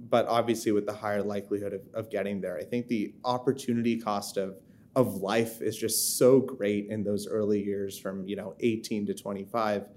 but 0.08 0.26
obviously 0.26 0.72
with 0.72 0.86
the 0.86 0.92
higher 0.92 1.22
likelihood 1.22 1.72
of, 1.72 1.82
of 1.94 2.10
getting 2.10 2.40
there. 2.40 2.58
I 2.58 2.64
think 2.64 2.88
the 2.88 3.14
opportunity 3.24 3.98
cost 3.98 4.36
of 4.36 4.56
of 4.96 5.16
life 5.16 5.62
is 5.62 5.76
just 5.76 6.18
so 6.18 6.40
great 6.40 6.88
in 6.88 7.04
those 7.04 7.28
early 7.28 7.62
years 7.62 7.98
from 7.98 8.26
you 8.26 8.36
know 8.36 8.54
18 8.60 9.06
to 9.06 9.14
25 9.14 9.88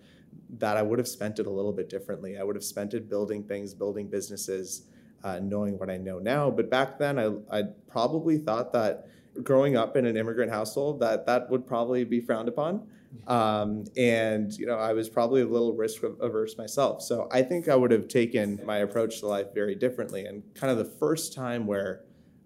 that 0.58 0.78
I 0.78 0.82
would 0.82 1.00
have 1.00 1.08
spent 1.08 1.40
it 1.40 1.48
a 1.48 1.50
little 1.50 1.72
bit 1.72 1.90
differently. 1.90 2.38
I 2.38 2.44
would 2.44 2.56
have 2.56 2.64
spent 2.64 2.94
it 2.94 3.10
building 3.10 3.44
things, 3.44 3.74
building 3.74 4.08
businesses, 4.08 4.88
uh, 5.24 5.40
knowing 5.42 5.80
what 5.80 5.90
I 5.90 5.98
know 5.98 6.20
now. 6.20 6.52
But 6.52 6.70
back 6.70 7.00
then, 7.00 7.18
I, 7.18 7.32
I 7.52 7.64
probably 7.88 8.38
thought 8.38 8.72
that 8.74 9.08
growing 9.42 9.76
up 9.76 9.96
in 9.96 10.06
an 10.06 10.18
immigrant 10.18 10.52
household, 10.52 11.00
that 11.00 11.26
that 11.26 11.50
would 11.50 11.66
probably 11.66 12.04
be 12.04 12.20
frowned 12.20 12.48
upon. 12.48 12.88
Um, 13.28 13.86
and 13.96 14.52
you 14.54 14.66
know, 14.66 14.78
I 14.78 14.94
was 14.94 15.10
probably 15.10 15.42
a 15.42 15.48
little 15.48 15.74
risk 15.74 16.04
averse 16.04 16.58
myself. 16.58 17.02
So 17.02 17.28
I 17.32 17.42
think 17.42 17.68
I 17.68 17.76
would 17.76 17.92
have 17.92 18.08
taken 18.08 18.60
my 18.66 18.78
approach 18.78 19.20
to 19.20 19.28
life 19.28 19.54
very 19.54 19.76
differently. 19.76 20.26
And 20.26 20.44
kind 20.56 20.72
of 20.72 20.78
the 20.78 20.92
first 20.98 21.34
time 21.34 21.66
where 21.68 22.02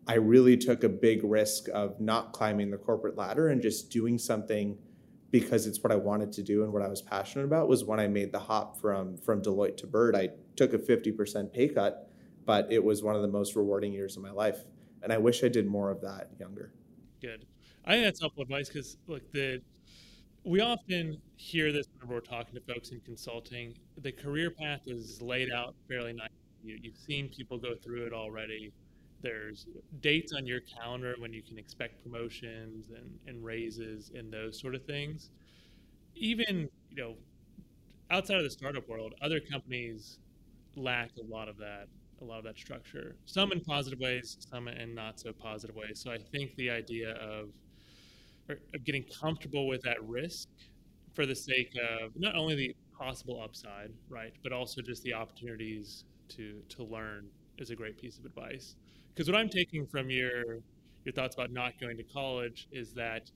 I 0.08 0.16
really 0.16 0.58
took 0.58 0.84
a 0.84 0.90
big 0.90 1.24
risk 1.24 1.68
of 1.74 2.00
not 2.00 2.34
climbing 2.34 2.72
the 2.72 2.78
corporate 2.78 3.18
ladder 3.18 3.50
and 3.50 3.62
just 3.62 3.90
doing 3.90 4.18
something 4.18 4.78
because 5.32 5.68
it's 5.68 5.84
what 5.84 5.92
I 5.92 5.98
wanted 5.98 6.32
to 6.34 6.44
do 6.44 6.64
and 6.64 6.72
what 6.72 6.82
I 6.82 6.88
was 6.88 7.02
passionate 7.02 7.46
about 7.46 7.68
was 7.68 7.84
when 7.84 8.00
I 8.00 8.08
made 8.08 8.32
the 8.32 8.40
hop 8.40 8.80
from 8.80 9.18
from 9.18 9.42
Deloitte 9.42 9.78
to 9.78 9.88
Bird. 9.88 10.16
I 10.16 10.30
took 10.56 10.74
a 10.74 10.78
50% 10.78 11.52
pay 11.54 11.68
cut, 11.68 12.10
but 12.46 12.72
it 12.72 12.84
was 12.84 13.04
one 13.04 13.16
of 13.16 13.22
the 13.22 13.28
most 13.28 13.56
rewarding 13.56 13.92
years 13.92 14.16
of 14.16 14.24
my 14.24 14.32
life. 14.32 14.60
And 15.04 15.14
I 15.14 15.18
wish 15.18 15.44
I 15.44 15.48
did 15.48 15.68
more 15.68 15.90
of 15.90 16.02
that 16.02 16.30
younger. 16.40 16.72
Good. 17.22 17.46
I 17.86 17.94
think 17.94 18.06
that's 18.06 18.20
helpful 18.20 18.44
advice 18.44 18.68
because 18.68 18.98
look, 19.08 19.32
the 19.32 19.62
we 20.44 20.62
often 20.62 21.22
hear 21.36 21.72
this 21.74 21.88
when 22.00 22.10
we're 22.10 22.22
talking 22.22 22.56
to 22.56 22.62
folks 22.62 22.92
in 22.92 23.02
consulting. 23.02 23.78
The 24.02 24.12
career 24.12 24.50
path 24.50 24.82
is 24.86 25.22
laid 25.22 25.52
out 25.52 25.76
fairly 25.90 26.14
nicely. 26.14 26.36
You, 26.64 26.80
you've 26.82 26.98
seen 26.98 27.28
people 27.30 27.58
go 27.58 27.76
through 27.76 28.06
it 28.06 28.14
already. 28.14 28.72
There's 29.22 29.66
dates 30.00 30.32
on 30.32 30.46
your 30.48 30.62
calendar 30.62 31.16
when 31.18 31.34
you 31.34 31.42
can 31.42 31.58
expect 31.58 32.02
promotions 32.02 32.92
and, 32.96 33.20
and 33.28 33.44
raises 33.44 34.12
and 34.16 34.32
those 34.32 34.60
sort 34.60 34.74
of 34.74 34.86
things. 34.86 35.32
Even, 36.16 36.70
you 36.90 36.96
know, 36.96 37.16
outside 38.10 38.38
of 38.38 38.44
the 38.44 38.50
startup 38.50 38.88
world, 38.88 39.16
other 39.22 39.40
companies 39.40 40.20
lack 40.78 41.10
a 41.18 41.26
lot 41.30 41.50
of 41.50 41.58
that 41.58 41.88
a 42.22 42.26
lot 42.26 42.40
of 42.40 42.44
that 42.46 42.58
structure. 42.58 43.16
Some 43.26 43.52
in 43.52 43.62
positive 43.62 44.00
ways, 44.00 44.38
some 44.40 44.68
in 44.68 44.96
not 44.96 45.20
so 45.20 45.32
positive 45.34 45.76
ways. 45.76 46.00
So 46.02 46.12
I 46.12 46.18
think 46.18 46.56
the 46.56 46.70
idea 46.70 47.12
of 47.16 47.50
of 48.50 48.84
getting 48.86 49.04
comfortable 49.04 49.68
with 49.68 49.82
that 49.82 50.02
risk 50.08 50.48
for 51.14 51.26
the 51.26 51.36
sake 51.36 51.74
of 52.02 52.12
not 52.16 52.36
only 52.36 52.56
the 52.56 52.76
possible 52.98 53.42
upside, 53.42 53.92
right, 54.10 54.34
but 54.44 54.54
also 54.54 54.82
just 54.82 55.04
the 55.04 55.14
opportunities 55.14 56.06
to 56.30 56.62
to 56.70 56.84
learn 56.84 57.28
is 57.58 57.70
a 57.70 57.76
great 57.76 57.98
piece 57.98 58.18
of 58.18 58.26
advice. 58.26 58.76
Because 59.14 59.30
what 59.30 59.38
I'm 59.38 59.50
taking 59.50 59.86
from 59.86 60.10
your 60.10 60.60
your 61.06 61.14
thoughts 61.14 61.36
about 61.36 61.52
not 61.52 61.80
going 61.80 61.98
to 61.98 62.04
college 62.04 62.68
is 62.72 62.94
that 62.94 63.32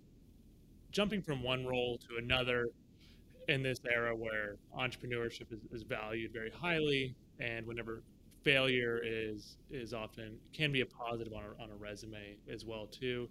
jumping 0.92 1.22
from 1.22 1.42
one 1.42 1.66
role 1.66 1.98
to 1.98 2.18
another 2.18 2.68
in 3.48 3.64
this 3.64 3.80
era 3.92 4.16
where 4.16 4.58
entrepreneurship 4.78 5.52
is, 5.52 5.60
is 5.72 5.84
valued 5.84 6.32
very 6.34 6.52
highly 6.52 7.16
and 7.40 7.66
whenever 7.66 8.04
failure 8.44 9.00
is 9.04 9.58
is 9.70 9.94
often 9.94 10.38
can 10.54 10.72
be 10.72 10.82
a 10.82 10.86
positive 10.86 11.34
on 11.34 11.44
a, 11.44 11.64
on 11.64 11.70
a 11.72 11.76
resume 11.76 12.36
as 12.52 12.66
well 12.66 12.88
too 12.88 13.30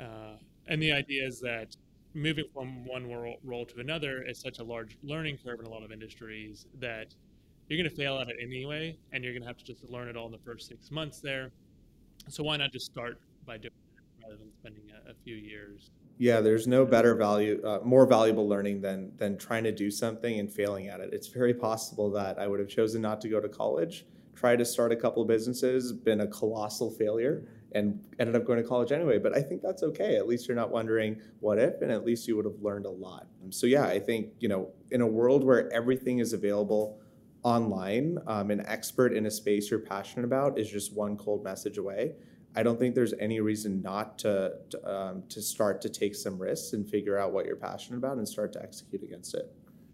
uh, 0.00 0.36
and 0.68 0.80
the 0.80 0.92
idea 0.92 1.26
is 1.26 1.40
that 1.40 1.76
moving 2.14 2.44
from 2.52 2.84
one 2.86 3.10
role, 3.10 3.36
role 3.42 3.64
to 3.64 3.80
another 3.80 4.22
is 4.22 4.38
such 4.40 4.58
a 4.58 4.64
large 4.64 4.96
learning 5.02 5.38
curve 5.44 5.60
in 5.60 5.66
a 5.66 5.70
lot 5.70 5.82
of 5.82 5.92
industries 5.92 6.66
that 6.78 7.14
you're 7.68 7.78
going 7.78 7.88
to 7.88 7.96
fail 7.96 8.18
at 8.18 8.28
it 8.28 8.36
anyway 8.42 8.96
and 9.12 9.24
you're 9.24 9.32
going 9.32 9.42
to 9.42 9.48
have 9.48 9.56
to 9.56 9.64
just 9.64 9.84
learn 9.88 10.08
it 10.08 10.16
all 10.16 10.26
in 10.26 10.32
the 10.32 10.38
first 10.38 10.68
six 10.68 10.90
months 10.90 11.20
there 11.20 11.50
so 12.28 12.42
why 12.42 12.56
not 12.56 12.72
just 12.72 12.86
start 12.86 13.20
by 13.46 13.56
doing 13.56 13.72
it 13.96 14.22
rather 14.22 14.36
than 14.36 14.52
spending 14.52 14.84
a, 14.90 15.10
a 15.10 15.14
few 15.24 15.34
years? 15.34 15.90
Yeah, 16.18 16.40
there's 16.40 16.66
no 16.66 16.84
better 16.84 17.14
value, 17.14 17.60
uh, 17.64 17.80
more 17.84 18.06
valuable 18.06 18.48
learning 18.48 18.80
than 18.80 19.12
than 19.16 19.36
trying 19.36 19.64
to 19.64 19.72
do 19.72 19.90
something 19.90 20.38
and 20.38 20.52
failing 20.52 20.88
at 20.88 21.00
it. 21.00 21.10
It's 21.12 21.28
very 21.28 21.54
possible 21.54 22.10
that 22.12 22.38
I 22.38 22.46
would 22.46 22.60
have 22.60 22.68
chosen 22.68 23.02
not 23.02 23.20
to 23.22 23.28
go 23.28 23.40
to 23.40 23.48
college, 23.48 24.06
tried 24.34 24.56
to 24.56 24.64
start 24.64 24.92
a 24.92 24.96
couple 24.96 25.22
of 25.22 25.28
businesses, 25.28 25.92
been 25.92 26.20
a 26.20 26.26
colossal 26.26 26.90
failure, 26.90 27.46
and 27.72 28.04
ended 28.18 28.36
up 28.36 28.44
going 28.44 28.62
to 28.62 28.68
college 28.68 28.92
anyway. 28.92 29.18
But 29.18 29.36
I 29.36 29.40
think 29.40 29.62
that's 29.62 29.82
okay. 29.82 30.16
At 30.16 30.26
least 30.26 30.48
you're 30.48 30.56
not 30.56 30.70
wondering 30.70 31.20
what 31.40 31.58
if, 31.58 31.80
and 31.82 31.90
at 31.90 32.04
least 32.04 32.28
you 32.28 32.36
would 32.36 32.44
have 32.44 32.60
learned 32.60 32.86
a 32.86 32.90
lot. 32.90 33.26
So 33.50 33.66
yeah, 33.66 33.86
I 33.86 33.98
think 33.98 34.30
you 34.40 34.48
know, 34.48 34.70
in 34.90 35.00
a 35.00 35.06
world 35.06 35.44
where 35.44 35.72
everything 35.72 36.18
is 36.18 36.32
available 36.32 37.00
online, 37.42 38.18
um, 38.26 38.50
an 38.50 38.64
expert 38.66 39.12
in 39.12 39.26
a 39.26 39.30
space 39.30 39.70
you're 39.70 39.80
passionate 39.80 40.24
about 40.24 40.58
is 40.58 40.70
just 40.70 40.94
one 40.94 41.16
cold 41.16 41.42
message 41.42 41.78
away. 41.78 42.12
I 42.54 42.62
don't 42.62 42.78
think 42.78 42.94
there's 42.94 43.14
any 43.18 43.40
reason 43.40 43.80
not 43.80 44.18
to 44.20 44.52
to, 44.70 44.94
um, 44.94 45.22
to 45.30 45.40
start 45.40 45.80
to 45.82 45.88
take 45.88 46.14
some 46.14 46.38
risks 46.38 46.74
and 46.74 46.88
figure 46.88 47.18
out 47.18 47.32
what 47.32 47.46
you're 47.46 47.56
passionate 47.56 47.98
about 47.98 48.18
and 48.18 48.28
start 48.28 48.52
to 48.54 48.62
execute 48.62 49.02
against 49.02 49.34
it. 49.34 49.50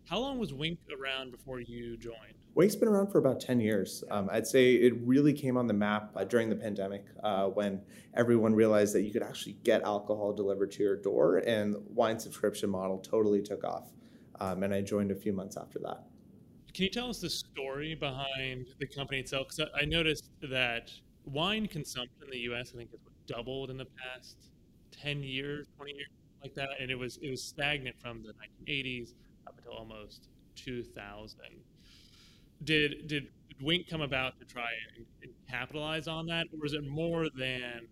How 0.09 0.18
long 0.18 0.38
was 0.38 0.53
Winc 0.55 0.79
around 0.90 1.31
before 1.31 1.61
you 1.61 1.96
joined? 1.96 2.38
Winc's 2.59 2.75
been 2.75 2.88
around 2.88 3.07
for 3.07 3.18
about 3.18 3.38
10 3.38 3.61
years. 3.61 4.03
Um, 4.11 4.29
I'd 4.33 4.44
say 4.44 4.75
it 4.75 4.92
really 5.05 5.33
came 5.33 5.57
on 5.57 5.68
the 5.68 5.73
map 5.73 6.11
uh, 6.16 6.25
during 6.25 6.49
the 6.49 6.57
pandemic 6.57 7.05
uh, 7.23 7.44
when 7.47 7.81
everyone 8.14 8.53
realized 8.53 8.97
that 8.97 9.03
you 9.03 9.12
could 9.12 9.23
actually 9.23 9.53
get 9.62 9.83
alcohol 9.83 10.33
delivered 10.33 10.73
to 10.73 10.83
your 10.83 10.97
door, 10.97 11.37
and 11.47 11.77
wine 11.94 12.18
subscription 12.18 12.68
model 12.68 12.99
totally 12.99 13.40
took 13.40 13.62
off. 13.62 13.92
Um, 14.40 14.64
and 14.64 14.75
I 14.75 14.81
joined 14.81 15.12
a 15.12 15.14
few 15.14 15.33
months 15.33 15.57
after 15.57 15.79
that. 15.85 16.03
Can 16.75 16.83
you 16.83 16.90
tell 16.90 17.09
us 17.09 17.21
the 17.21 17.31
story 17.31 17.94
behind 17.94 18.66
the 18.81 18.88
company 18.88 19.21
itself? 19.21 19.51
Because 19.51 19.71
I 19.81 19.85
noticed 19.85 20.29
that 20.51 20.90
wine 21.27 21.68
consumption 21.68 22.25
in 22.25 22.31
the 22.31 22.40
U.S. 22.40 22.73
I 22.75 22.79
think 22.79 22.90
has 22.90 22.99
doubled 23.29 23.71
in 23.71 23.77
the 23.77 23.87
past 24.03 24.51
10 25.01 25.23
years, 25.23 25.68
20 25.77 25.92
years, 25.92 26.09
like 26.42 26.55
that, 26.57 26.71
and 26.81 26.90
it 26.90 26.99
was 26.99 27.18
it 27.23 27.31
was 27.31 27.40
stagnant 27.40 27.94
from 28.01 28.25
the 28.25 28.33
1980s 28.66 29.14
up 29.47 29.55
until 29.59 29.75
almost 29.75 30.27
2000 30.57 31.38
did 32.64 33.07
did 33.07 33.29
Winc 33.61 33.88
come 33.88 34.01
about 34.01 34.38
to 34.38 34.44
try 34.44 34.71
and, 34.97 35.07
and 35.23 35.33
capitalize 35.49 36.07
on 36.07 36.27
that, 36.27 36.47
or 36.59 36.66
is 36.66 36.75
it 36.75 36.87
more 36.87 37.27
than 37.37 37.88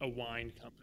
a 0.00 0.08
wine 0.08 0.52
company? 0.60 0.82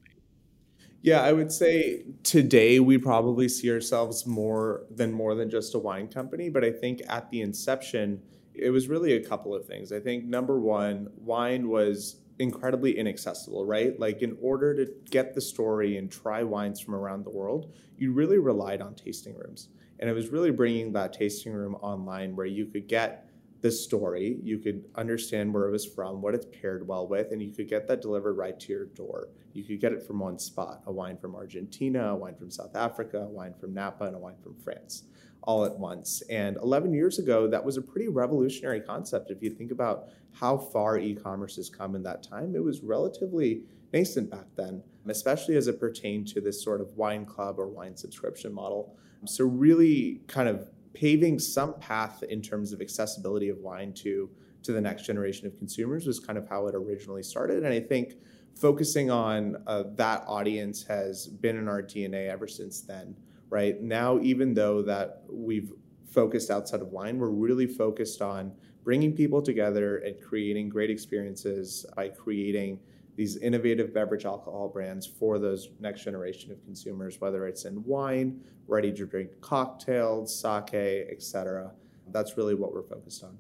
Yeah, 1.02 1.22
I 1.22 1.34
would 1.34 1.52
say 1.52 2.06
today 2.24 2.80
we 2.80 2.98
probably 2.98 3.50
see 3.50 3.70
ourselves 3.70 4.26
more 4.26 4.86
than 4.90 5.12
more 5.12 5.36
than 5.36 5.50
just 5.50 5.76
a 5.76 5.80
wine 5.80 6.08
company, 6.08 6.50
but 6.50 6.64
I 6.64 6.72
think 6.72 7.02
at 7.10 7.30
the 7.30 7.42
inception 7.42 8.22
it 8.54 8.70
was 8.70 8.88
really 8.88 9.14
a 9.14 9.24
couple 9.24 9.54
of 9.54 9.66
things. 9.66 9.92
I 9.92 10.00
think 10.00 10.26
number 10.26 10.60
one, 10.60 11.10
wine 11.18 11.68
was 11.68 12.22
incredibly 12.40 12.98
inaccessible, 12.98 13.66
right? 13.66 14.00
Like 14.00 14.22
in 14.22 14.38
order 14.42 14.74
to 14.76 14.92
get 15.10 15.34
the 15.34 15.42
story 15.42 15.98
and 15.98 16.12
try 16.12 16.44
wines 16.44 16.80
from 16.80 16.96
around 16.96 17.26
the 17.26 17.32
world, 17.32 17.74
you 17.98 18.14
really 18.14 18.38
relied 18.38 18.82
on 18.82 18.96
tasting 18.96 19.36
rooms. 19.36 19.70
And 20.04 20.10
it 20.10 20.14
was 20.14 20.32
really 20.32 20.52
bringing 20.52 20.92
that 20.92 21.14
tasting 21.14 21.54
room 21.54 21.76
online 21.76 22.36
where 22.36 22.46
you 22.46 22.66
could 22.66 22.90
get 22.90 23.30
the 23.62 23.72
story, 23.72 24.38
you 24.44 24.60
could 24.60 24.84
understand 24.96 25.54
where 25.54 25.70
it 25.70 25.72
was 25.72 25.86
from, 25.86 26.22
what 26.22 26.36
it's 26.36 26.46
paired 26.60 26.86
well 26.86 27.08
with, 27.08 27.32
and 27.32 27.42
you 27.42 27.54
could 27.54 27.70
get 27.70 27.88
that 27.88 28.02
delivered 28.02 28.34
right 28.34 28.60
to 28.60 28.74
your 28.74 28.88
door. 28.88 29.30
You 29.54 29.64
could 29.64 29.80
get 29.80 29.94
it 29.94 30.06
from 30.06 30.20
one 30.20 30.38
spot 30.40 30.82
a 30.88 30.92
wine 30.92 31.16
from 31.16 31.36
Argentina, 31.38 32.10
a 32.10 32.16
wine 32.18 32.36
from 32.36 32.52
South 32.52 32.76
Africa, 32.76 33.20
a 33.20 33.30
wine 33.30 33.54
from 33.54 33.74
Napa, 33.74 34.04
and 34.04 34.16
a 34.18 34.20
wine 34.20 34.36
from 34.44 34.56
France 34.56 35.04
all 35.44 35.64
at 35.64 35.80
once. 35.80 36.22
And 36.30 36.58
11 36.58 36.94
years 36.94 37.18
ago, 37.18 37.48
that 37.48 37.64
was 37.64 37.78
a 37.78 37.82
pretty 37.82 38.10
revolutionary 38.10 38.82
concept. 38.82 39.32
If 39.32 39.42
you 39.42 39.52
think 39.52 39.72
about 39.72 40.10
how 40.34 40.58
far 40.58 40.98
e 40.98 41.16
commerce 41.16 41.56
has 41.56 41.70
come 41.70 41.96
in 41.96 42.04
that 42.04 42.24
time, 42.24 42.58
it 42.58 42.64
was 42.64 42.82
relatively 42.82 43.62
nascent 43.94 44.30
back 44.30 44.48
then, 44.58 44.84
especially 45.08 45.56
as 45.56 45.68
it 45.68 45.80
pertained 45.80 46.28
to 46.28 46.42
this 46.42 46.62
sort 46.62 46.82
of 46.82 46.98
wine 46.98 47.26
club 47.26 47.58
or 47.58 47.70
wine 47.70 47.96
subscription 47.96 48.54
model. 48.54 48.98
So, 49.28 49.46
really 49.46 50.22
kind 50.28 50.50
of 50.50 50.70
paving 50.94 51.40
some 51.40 51.74
path 51.80 52.24
in 52.24 52.42
terms 52.42 52.72
of 52.72 52.82
accessibility 52.82 53.50
of 53.50 53.58
wine 53.58 53.94
to, 53.94 54.30
to 54.64 54.72
the 54.72 54.82
next 54.82 55.06
generation 55.06 55.48
of 55.48 55.58
consumers 55.58 56.06
was 56.06 56.20
kind 56.20 56.38
of 56.38 56.48
how 56.48 56.68
it 56.68 56.76
originally 56.76 57.24
started. 57.24 57.64
And 57.64 57.74
I 57.74 57.80
think 57.80 58.16
focusing 58.56 59.10
on 59.10 59.58
uh, 59.68 59.84
that 59.96 60.24
audience 60.28 60.84
has 60.84 61.28
been 61.28 61.58
in 61.58 61.68
our 61.68 61.82
DNA 61.82 62.30
ever 62.30 62.48
since 62.48 62.82
then, 62.82 63.16
right? 63.50 63.82
Now, 63.82 64.20
even 64.20 64.54
though 64.54 64.82
that 64.84 65.24
we've 65.30 65.74
focused 66.12 66.52
outside 66.52 66.82
of 66.82 66.90
wine, 66.90 67.18
we're 67.18 67.30
really 67.30 67.68
focused 67.68 68.22
on 68.22 68.54
bringing 68.84 69.14
people 69.14 69.42
together 69.42 69.98
and 70.00 70.22
creating 70.22 70.70
great 70.70 70.90
experiences 70.90 71.86
by 71.96 72.10
creating 72.10 72.80
these 73.16 73.38
innovative 73.38 73.94
beverage 73.94 74.26
alcohol 74.26 74.68
brands 74.68 75.06
for 75.06 75.40
those 75.40 75.70
next 75.80 76.04
generation 76.04 76.52
of 76.52 76.64
consumers, 76.64 77.22
whether 77.22 77.48
it's 77.48 77.66
in 77.66 77.84
wine, 77.84 78.42
ready 78.68 78.92
to 78.92 79.06
drink 79.06 79.30
cocktails, 79.42 80.36
sake, 80.36 81.08
etc. 81.12 81.72
That's 82.12 82.38
really 82.38 82.56
what 82.56 82.74
we're 82.74 82.84
focused 82.84 83.24
on. 83.24 83.38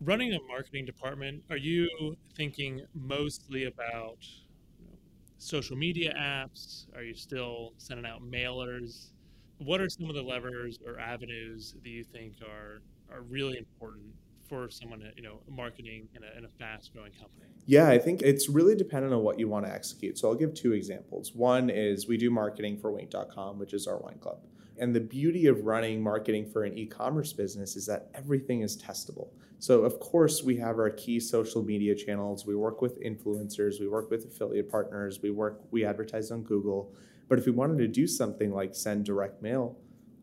Running 0.00 0.32
a 0.32 0.38
marketing 0.48 0.86
department, 0.86 1.42
are 1.50 1.56
you 1.56 2.16
thinking 2.34 2.82
mostly 2.94 3.66
about 3.66 4.18
social 5.38 5.76
media 5.76 6.14
apps? 6.18 6.86
Are 6.96 7.02
you 7.02 7.14
still 7.14 7.74
sending 7.76 8.06
out 8.06 8.22
mailers? 8.22 9.10
What 9.58 9.80
are 9.80 9.88
some 9.88 10.08
of 10.08 10.14
the 10.14 10.22
levers 10.22 10.78
or 10.86 10.98
avenues 10.98 11.74
that 11.82 11.88
you 11.88 12.02
think 12.02 12.36
are 12.42 12.80
are 13.12 13.22
really 13.22 13.58
important 13.58 14.06
for 14.50 14.68
someone, 14.68 15.00
you 15.16 15.22
know, 15.22 15.38
marketing 15.48 16.08
in 16.14 16.24
a, 16.24 16.36
in 16.36 16.44
a 16.44 16.48
fast 16.58 16.92
growing 16.92 17.12
company? 17.12 17.46
Yeah, 17.66 17.88
I 17.88 17.98
think 17.98 18.20
it's 18.20 18.48
really 18.48 18.74
dependent 18.74 19.14
on 19.14 19.22
what 19.22 19.38
you 19.38 19.48
want 19.48 19.64
to 19.64 19.72
execute. 19.72 20.18
So 20.18 20.28
I'll 20.28 20.34
give 20.34 20.52
two 20.52 20.72
examples. 20.72 21.32
One 21.34 21.70
is 21.70 22.08
we 22.08 22.16
do 22.18 22.30
marketing 22.30 22.76
for 22.76 22.90
Winc.com, 22.90 23.58
which 23.58 23.72
is 23.72 23.86
our 23.86 23.98
wine 23.98 24.18
club. 24.18 24.40
And 24.78 24.94
the 24.94 25.00
beauty 25.00 25.46
of 25.46 25.64
running 25.64 26.02
marketing 26.02 26.50
for 26.50 26.64
an 26.64 26.76
e 26.76 26.86
commerce 26.86 27.32
business 27.32 27.76
is 27.76 27.86
that 27.86 28.10
everything 28.14 28.62
is 28.62 28.76
testable. 28.76 29.28
So, 29.58 29.84
of 29.84 30.00
course, 30.00 30.42
we 30.42 30.56
have 30.56 30.78
our 30.78 30.88
key 30.90 31.20
social 31.20 31.62
media 31.62 31.94
channels. 31.94 32.46
We 32.46 32.56
work 32.56 32.80
with 32.80 32.98
influencers, 33.02 33.78
we 33.78 33.88
work 33.88 34.10
with 34.10 34.24
affiliate 34.24 34.70
partners, 34.70 35.20
we 35.22 35.30
work, 35.30 35.60
we 35.70 35.84
advertise 35.84 36.30
on 36.30 36.42
Google. 36.42 36.92
But 37.28 37.38
if 37.38 37.44
we 37.44 37.52
wanted 37.52 37.78
to 37.78 37.88
do 37.88 38.06
something 38.06 38.52
like 38.52 38.74
send 38.74 39.04
direct 39.04 39.42
mail, 39.42 39.76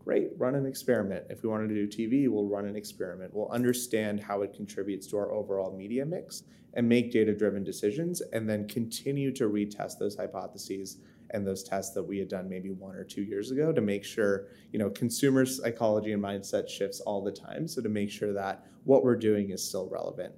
great, 0.08 0.30
run 0.38 0.56
an 0.56 0.66
experiment. 0.66 1.26
If 1.30 1.44
we 1.44 1.50
wanted 1.50 1.68
to 1.68 1.86
do 1.86 1.86
TV, 1.86 2.30
we'll 2.30 2.48
run 2.48 2.66
an 2.66 2.78
experiment. 2.78 3.34
We'll 3.34 3.52
understand 3.52 4.22
how 4.22 4.42
it 4.42 4.54
contributes 4.54 5.06
to 5.08 5.18
our 5.18 5.34
overall 5.34 5.76
media 5.76 6.06
mix 6.06 6.44
and 6.76 6.88
make 6.88 7.12
data 7.12 7.36
driven 7.36 7.62
decisions 7.62 8.22
and 8.32 8.50
then 8.50 8.70
continue 8.70 9.34
to 9.34 9.50
retest 9.50 10.00
those 10.00 10.16
hypotheses 10.16 11.00
and 11.32 11.46
those 11.46 11.62
tests 11.62 11.94
that 11.94 12.04
we 12.04 12.18
had 12.20 12.30
done 12.30 12.48
maybe 12.48 12.70
one 12.70 12.96
or 12.96 13.04
two 13.04 13.22
years 13.22 13.52
ago 13.52 13.74
to 13.74 13.82
make 13.82 14.06
sure, 14.06 14.48
you 14.72 14.80
know, 14.80 14.90
consumer 14.90 15.46
psychology 15.46 16.14
and 16.14 16.24
mindset 16.24 16.70
shifts 16.70 17.02
all 17.02 17.22
the 17.22 17.30
time. 17.30 17.68
So 17.68 17.82
to 17.82 17.90
make 17.90 18.10
sure 18.10 18.32
that 18.32 18.66
what 18.86 19.04
we're 19.04 19.18
doing 19.18 19.50
is 19.50 19.62
still 19.62 19.90
relevant. 19.90 20.34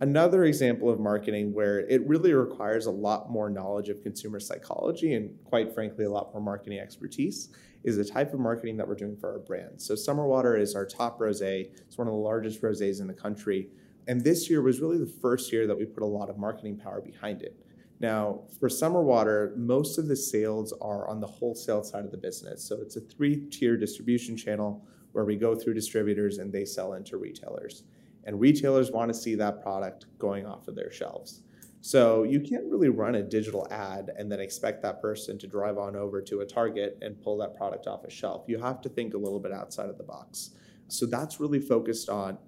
Another 0.00 0.44
example 0.44 0.90
of 0.90 1.00
marketing 1.00 1.54
where 1.54 1.80
it 1.88 2.06
really 2.06 2.34
requires 2.34 2.84
a 2.84 2.90
lot 2.90 3.30
more 3.30 3.48
knowledge 3.48 3.88
of 3.88 4.02
consumer 4.02 4.38
psychology 4.38 5.14
and, 5.14 5.30
quite 5.44 5.72
frankly, 5.72 6.04
a 6.04 6.10
lot 6.10 6.30
more 6.34 6.42
marketing 6.42 6.78
expertise 6.78 7.48
is 7.84 7.96
the 7.96 8.04
type 8.04 8.32
of 8.32 8.40
marketing 8.40 8.76
that 8.78 8.88
we're 8.88 8.94
doing 8.94 9.16
for 9.16 9.32
our 9.32 9.38
brand. 9.38 9.80
So, 9.80 9.94
Summer 9.94 10.26
Water 10.26 10.56
is 10.56 10.74
our 10.74 10.86
top 10.86 11.20
rose. 11.20 11.40
It's 11.40 11.98
one 11.98 12.08
of 12.08 12.12
the 12.12 12.18
largest 12.18 12.62
roses 12.62 13.00
in 13.00 13.06
the 13.06 13.14
country. 13.14 13.68
And 14.06 14.22
this 14.22 14.50
year 14.50 14.62
was 14.62 14.80
really 14.80 14.98
the 14.98 15.12
first 15.22 15.52
year 15.52 15.66
that 15.66 15.78
we 15.78 15.84
put 15.84 16.02
a 16.02 16.06
lot 16.06 16.28
of 16.28 16.38
marketing 16.38 16.78
power 16.78 17.00
behind 17.00 17.42
it. 17.42 17.56
Now, 18.00 18.42
for 18.58 18.68
Summer 18.68 19.02
Water, 19.02 19.54
most 19.56 19.98
of 19.98 20.08
the 20.08 20.16
sales 20.16 20.74
are 20.80 21.08
on 21.08 21.20
the 21.20 21.26
wholesale 21.26 21.84
side 21.84 22.04
of 22.04 22.10
the 22.10 22.18
business. 22.18 22.64
So, 22.64 22.80
it's 22.80 22.96
a 22.96 23.00
three 23.00 23.46
tier 23.50 23.76
distribution 23.76 24.36
channel 24.36 24.84
where 25.12 25.24
we 25.24 25.36
go 25.36 25.54
through 25.54 25.74
distributors 25.74 26.38
and 26.38 26.52
they 26.52 26.64
sell 26.64 26.94
into 26.94 27.18
retailers 27.18 27.84
and 28.26 28.40
retailers 28.40 28.90
want 28.90 29.12
to 29.12 29.14
see 29.14 29.34
that 29.36 29.62
product 29.62 30.06
going 30.18 30.46
off 30.46 30.68
of 30.68 30.74
their 30.74 30.90
shelves. 30.90 31.42
So 31.84 32.22
you 32.22 32.40
can't 32.40 32.64
really 32.64 32.88
run 32.88 33.16
a 33.16 33.22
digital 33.22 33.68
ad 33.70 34.10
and 34.16 34.32
then 34.32 34.40
expect 34.40 34.80
that 34.80 35.02
person 35.02 35.36
to 35.36 35.46
drive 35.46 35.76
on 35.76 35.96
over 35.96 36.22
to 36.22 36.40
a 36.40 36.46
Target 36.46 36.96
and 37.02 37.20
pull 37.20 37.36
that 37.36 37.54
product 37.58 37.86
off 37.86 38.04
a 38.04 38.10
shelf. 38.10 38.44
You 38.46 38.58
have 38.58 38.80
to 38.80 38.88
think 38.88 39.12
a 39.12 39.18
little 39.18 39.38
bit 39.38 39.52
outside 39.52 39.90
of 39.90 39.98
the 39.98 40.02
box. 40.02 40.52
So 40.88 41.04
that's 41.04 41.40
really 41.40 41.60
focused 41.60 42.08
on 42.08 42.38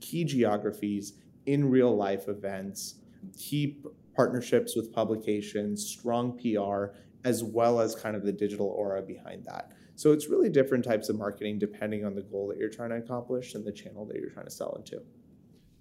key 0.00 0.24
geographies 0.24 1.12
in 1.44 1.68
real 1.68 1.94
life 1.94 2.26
events, 2.26 2.94
key 3.38 3.82
partnerships 4.16 4.74
with 4.74 4.94
publications, 4.94 5.86
strong 5.86 6.38
PR, 6.38 6.96
as 7.26 7.44
well 7.44 7.80
as 7.80 7.94
kind 7.94 8.16
of 8.16 8.22
the 8.22 8.32
digital 8.32 8.68
aura 8.68 9.02
behind 9.02 9.44
that. 9.44 9.72
So 9.94 10.12
it's 10.12 10.30
really 10.30 10.48
different 10.48 10.86
types 10.86 11.10
of 11.10 11.18
marketing 11.18 11.58
depending 11.58 12.06
on 12.06 12.14
the 12.14 12.22
goal 12.22 12.48
that 12.48 12.56
you're 12.56 12.70
trying 12.70 12.88
to 12.88 12.96
accomplish 12.96 13.54
and 13.54 13.62
the 13.62 13.72
channel 13.72 14.06
that 14.06 14.16
you're 14.16 14.30
trying 14.30 14.46
to 14.46 14.50
sell 14.50 14.72
into. 14.72 15.02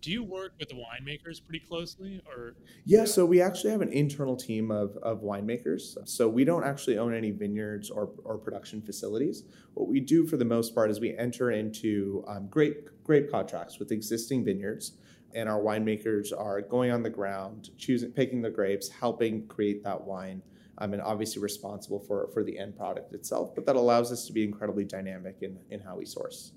Do 0.01 0.12
you 0.12 0.23
work 0.23 0.53
with 0.59 0.69
the 0.69 0.75
winemakers 0.75 1.43
pretty 1.43 1.65
closely 1.65 2.21
or 2.25 2.55
Yeah, 2.85 3.05
so 3.05 3.25
we 3.25 3.41
actually 3.41 3.71
have 3.71 3.81
an 3.81 3.91
internal 3.91 4.35
team 4.35 4.71
of, 4.71 4.97
of 5.03 5.21
winemakers. 5.21 5.97
So 6.07 6.29
we 6.29 6.45
don't 6.45 6.63
actually 6.63 6.97
own 6.97 7.13
any 7.13 7.31
vineyards 7.31 7.89
or, 7.89 8.12
or 8.23 8.38
production 8.38 8.81
facilities. 8.81 9.43
What 9.73 9.88
we 9.88 9.99
do 9.99 10.25
for 10.25 10.38
the 10.38 10.45
most 10.45 10.73
part 10.73 10.89
is 10.89 10.99
we 10.99 11.17
enter 11.17 11.51
into 11.51 12.23
um, 12.27 12.47
grape 12.47 12.89
grape 13.03 13.31
contracts 13.31 13.79
with 13.79 13.91
existing 13.91 14.45
vineyards 14.45 14.93
and 15.33 15.47
our 15.47 15.59
winemakers 15.59 16.31
are 16.38 16.62
going 16.62 16.91
on 16.91 17.03
the 17.03 17.09
ground, 17.09 17.69
choosing 17.77 18.12
picking 18.12 18.41
the 18.41 18.49
grapes, 18.49 18.89
helping 18.89 19.47
create 19.47 19.83
that 19.83 20.01
wine 20.01 20.41
um, 20.79 20.93
and 20.93 21.01
obviously 21.01 21.41
responsible 21.41 21.99
for, 21.99 22.29
for 22.33 22.43
the 22.43 22.57
end 22.57 22.75
product 22.75 23.13
itself. 23.13 23.53
But 23.53 23.65
that 23.65 23.75
allows 23.75 24.12
us 24.12 24.25
to 24.27 24.33
be 24.33 24.43
incredibly 24.43 24.85
dynamic 24.85 25.38
in, 25.41 25.59
in 25.69 25.79
how 25.79 25.97
we 25.97 26.05
source. 26.05 26.53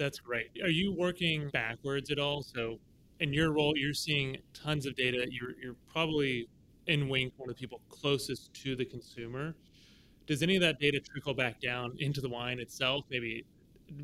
That's 0.00 0.18
great. 0.18 0.48
Are 0.62 0.70
you 0.70 0.94
working 0.94 1.50
backwards 1.50 2.10
at 2.10 2.18
all? 2.18 2.42
So, 2.42 2.78
in 3.20 3.34
your 3.34 3.52
role, 3.52 3.76
you're 3.76 3.92
seeing 3.92 4.38
tons 4.54 4.86
of 4.86 4.96
data. 4.96 5.26
You're, 5.30 5.50
you're 5.62 5.76
probably 5.92 6.48
in 6.86 7.06
Winc 7.10 7.34
one 7.36 7.50
of 7.50 7.54
the 7.54 7.60
people 7.60 7.82
closest 7.90 8.54
to 8.62 8.74
the 8.74 8.86
consumer. 8.86 9.54
Does 10.26 10.42
any 10.42 10.56
of 10.56 10.62
that 10.62 10.80
data 10.80 11.00
trickle 11.00 11.34
back 11.34 11.60
down 11.60 11.96
into 11.98 12.22
the 12.22 12.30
wine 12.30 12.60
itself? 12.60 13.04
Maybe 13.10 13.44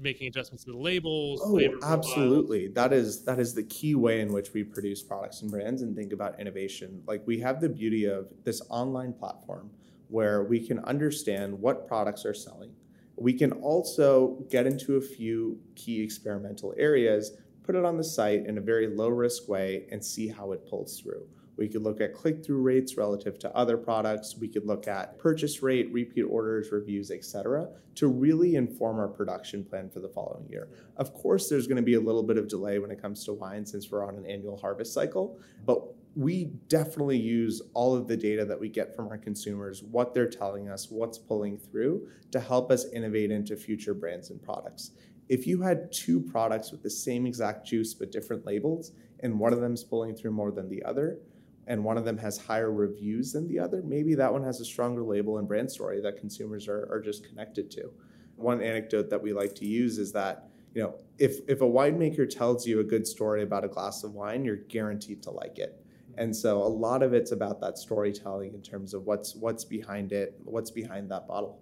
making 0.03 0.29
adjustments 0.29 0.65
to 0.65 0.73
the 0.73 0.77
labels. 0.77 1.41
Oh, 1.43 1.59
absolutely. 1.83 2.69
That 2.69 2.93
is 2.93 3.25
that 3.25 3.39
is 3.39 3.55
the 3.55 3.63
key 3.63 3.95
way 3.95 4.21
in 4.21 4.35
which 4.35 4.53
we 4.53 4.65
produce 4.65 5.03
products 5.03 5.41
and 5.41 5.51
brands 5.51 5.81
and 5.81 5.97
think 5.97 6.13
about 6.13 6.39
innovation. 6.39 7.03
Like 7.07 7.23
we 7.27 7.41
have 7.41 7.59
the 7.59 7.71
beauty 7.71 8.05
of 8.05 8.29
this 8.45 8.61
online 8.69 9.15
platform 9.15 9.71
where 10.09 10.45
we 10.45 10.61
can 10.61 10.79
understand 10.81 11.59
what 11.59 11.89
products 11.89 12.27
are 12.27 12.35
selling. 12.35 12.73
We 13.17 13.33
can 13.33 13.53
also 13.53 14.45
get 14.51 14.67
into 14.67 14.97
a 14.97 15.01
few 15.01 15.59
key 15.75 16.03
experimental 16.03 16.75
areas, 16.77 17.33
put 17.63 17.75
it 17.75 17.85
on 17.85 17.97
the 17.97 18.05
site 18.05 18.47
in 18.47 18.59
a 18.59 18.61
very 18.61 18.87
low 18.87 19.09
risk 19.09 19.49
way, 19.49 19.87
and 19.91 20.05
see 20.05 20.29
how 20.29 20.53
it 20.53 20.69
pulls 20.69 21.01
through. 21.01 21.27
We 21.57 21.69
could 21.69 21.83
look 21.83 22.03
at 22.03 22.13
click 22.13 22.45
through 22.45 22.61
rates 22.61 22.99
relative 22.99 23.39
to 23.39 23.57
other 23.57 23.79
products. 23.79 24.37
We 24.39 24.49
could 24.49 24.67
look 24.67 24.87
at 24.87 25.19
purchase 25.19 25.63
rate, 25.63 25.91
repeat 25.91 26.25
orders, 26.25 26.71
reviews, 26.71 27.11
etc., 27.11 27.69
to 27.95 28.09
really 28.09 28.57
inform 28.57 28.99
our 28.99 29.09
production 29.09 29.65
plan 29.65 29.89
for 29.89 30.01
the 30.01 30.09
following 30.09 30.47
year. 30.51 30.69
Of 30.99 31.15
course, 31.15 31.49
there's 31.49 31.67
going 31.67 31.77
to 31.77 31.83
be 31.83 31.95
a 31.95 32.01
little 32.01 32.23
bit 32.23 32.37
of 32.37 32.47
delay 32.47 32.79
when 32.79 32.91
it 32.91 33.01
comes 33.01 33.25
to 33.25 33.33
wine 33.33 33.65
since 33.65 33.91
we're 33.91 34.07
on 34.07 34.17
an 34.17 34.27
annual 34.27 34.59
harvest 34.59 34.93
cycle, 34.93 35.41
but 35.65 35.83
we 36.17 36.47
definitely 36.69 37.19
use 37.19 37.61
all 37.75 37.95
of 37.95 38.09
the 38.09 38.17
data 38.17 38.47
that 38.47 38.59
we 38.59 38.71
get 38.71 38.97
from 38.97 39.09
our 39.09 39.19
consumers, 39.19 39.83
what 39.83 40.15
they're 40.15 40.29
telling 40.29 40.71
us, 40.71 40.91
what's 40.91 41.19
pulling 41.19 41.59
through 41.59 42.09
to 42.33 42.41
help 42.41 42.71
us 42.71 42.87
innovate 42.95 43.31
into 43.31 43.55
future 43.55 43.93
brands 43.93 44.31
and 44.31 44.43
products. 44.43 44.93
If 45.29 45.47
you 45.47 45.61
had 45.61 45.93
two 45.93 46.21
products 46.21 46.73
with 46.73 46.83
the 46.83 46.89
same 46.89 47.27
exact 47.27 47.67
juice 47.67 47.93
but 47.93 48.11
different 48.11 48.47
labels, 48.47 48.93
and 49.21 49.39
one 49.39 49.53
of 49.53 49.61
them's 49.61 49.85
pulling 49.85 50.15
through 50.15 50.31
more 50.31 50.51
than 50.51 50.71
the 50.71 50.83
other, 50.85 51.19
and 51.67 51.85
one 51.85 51.99
of 51.99 52.07
them 52.07 52.17
has 52.17 52.39
higher 52.39 52.73
reviews 52.73 53.33
than 53.33 53.47
the 53.47 53.59
other, 53.59 53.83
maybe 53.85 54.15
that 54.15 54.33
one 54.33 54.43
has 54.43 54.61
a 54.61 54.65
stronger 54.65 55.03
label 55.03 55.37
and 55.37 55.47
brand 55.47 55.71
story 55.71 56.01
that 56.01 56.17
consumers 56.17 56.67
are, 56.67 56.89
are 56.91 57.01
just 57.01 57.29
connected 57.29 57.71
to. 57.73 57.91
One 58.37 58.63
anecdote 58.63 59.11
that 59.11 59.21
we 59.21 59.35
like 59.35 59.55
to 59.57 59.67
use 59.67 59.99
is 59.99 60.13
that, 60.13 60.49
you 60.75 60.83
know, 60.83 60.95
if, 61.19 61.41
if 61.49 61.61
a 61.61 61.67
winemaker 61.67 62.29
tells 62.29 62.67
you 62.67 62.81
a 62.81 62.85
good 62.85 63.07
story 63.07 63.43
about 63.43 63.65
a 63.65 63.69
glass 63.69 64.03
of 64.03 64.15
wine, 64.15 64.45
you're 64.45 64.57
guaranteed 64.57 65.23
to 65.25 65.31
like 65.31 65.59
it. 65.59 65.83
And 66.19 66.35
so 66.35 66.59
a 66.59 66.65
lot 66.65 67.03
of 67.03 67.13
it's 67.13 67.33
about 67.33 67.61
that 67.61 67.79
storytelling 67.79 68.55
in 68.55 68.63
terms 68.63 68.95
of 68.95 69.05
what's 69.05 69.35
what's 69.35 69.65
behind 69.65 70.13
it, 70.13 70.35
what's 70.45 70.71
behind 70.71 71.11
that 71.11 71.27
bottle. 71.27 71.61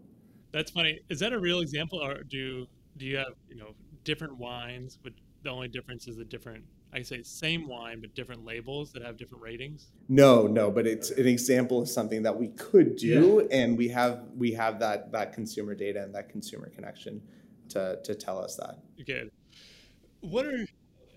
That's 0.53 0.71
funny. 0.71 1.01
Is 1.09 1.19
that 1.21 1.33
a 1.33 1.39
real 1.39 1.61
example, 1.61 2.03
or 2.03 2.23
do 2.23 2.67
do 2.97 3.07
you 3.07 3.17
have 3.17 3.35
you 3.49 3.57
know 3.57 3.75
different 4.05 4.37
wines, 4.39 4.99
but 5.03 5.13
the 5.43 5.51
only 5.51 5.69
difference 5.69 6.07
is 6.07 6.17
the 6.17 6.25
different 6.25 6.65
I 6.93 7.03
say 7.03 7.23
same 7.23 7.67
wine 7.67 8.01
but 8.01 8.15
different 8.15 8.45
labels 8.45 8.93
that 8.93 9.03
have 9.03 9.17
different 9.17 9.43
ratings? 9.43 9.89
No, 10.09 10.47
no, 10.47 10.71
but 10.71 10.87
it's 10.87 11.11
an 11.11 11.27
example 11.27 11.83
of 11.83 11.89
something 11.89 12.23
that 12.23 12.39
we 12.39 12.49
could 12.49 12.97
do, 12.97 13.47
yeah. 13.51 13.57
and 13.57 13.77
we 13.77 13.89
have 13.89 14.23
we 14.37 14.53
have 14.53 14.79
that 14.79 15.11
that 15.11 15.33
consumer 15.33 15.75
data 15.75 16.03
and 16.03 16.15
that 16.15 16.29
consumer 16.29 16.71
connection 16.71 17.21
to 17.71 17.99
to 18.05 18.15
tell 18.15 18.39
us 18.39 18.57
that. 18.57 18.79
Good. 19.05 19.31
What 20.21 20.47
are 20.47 20.67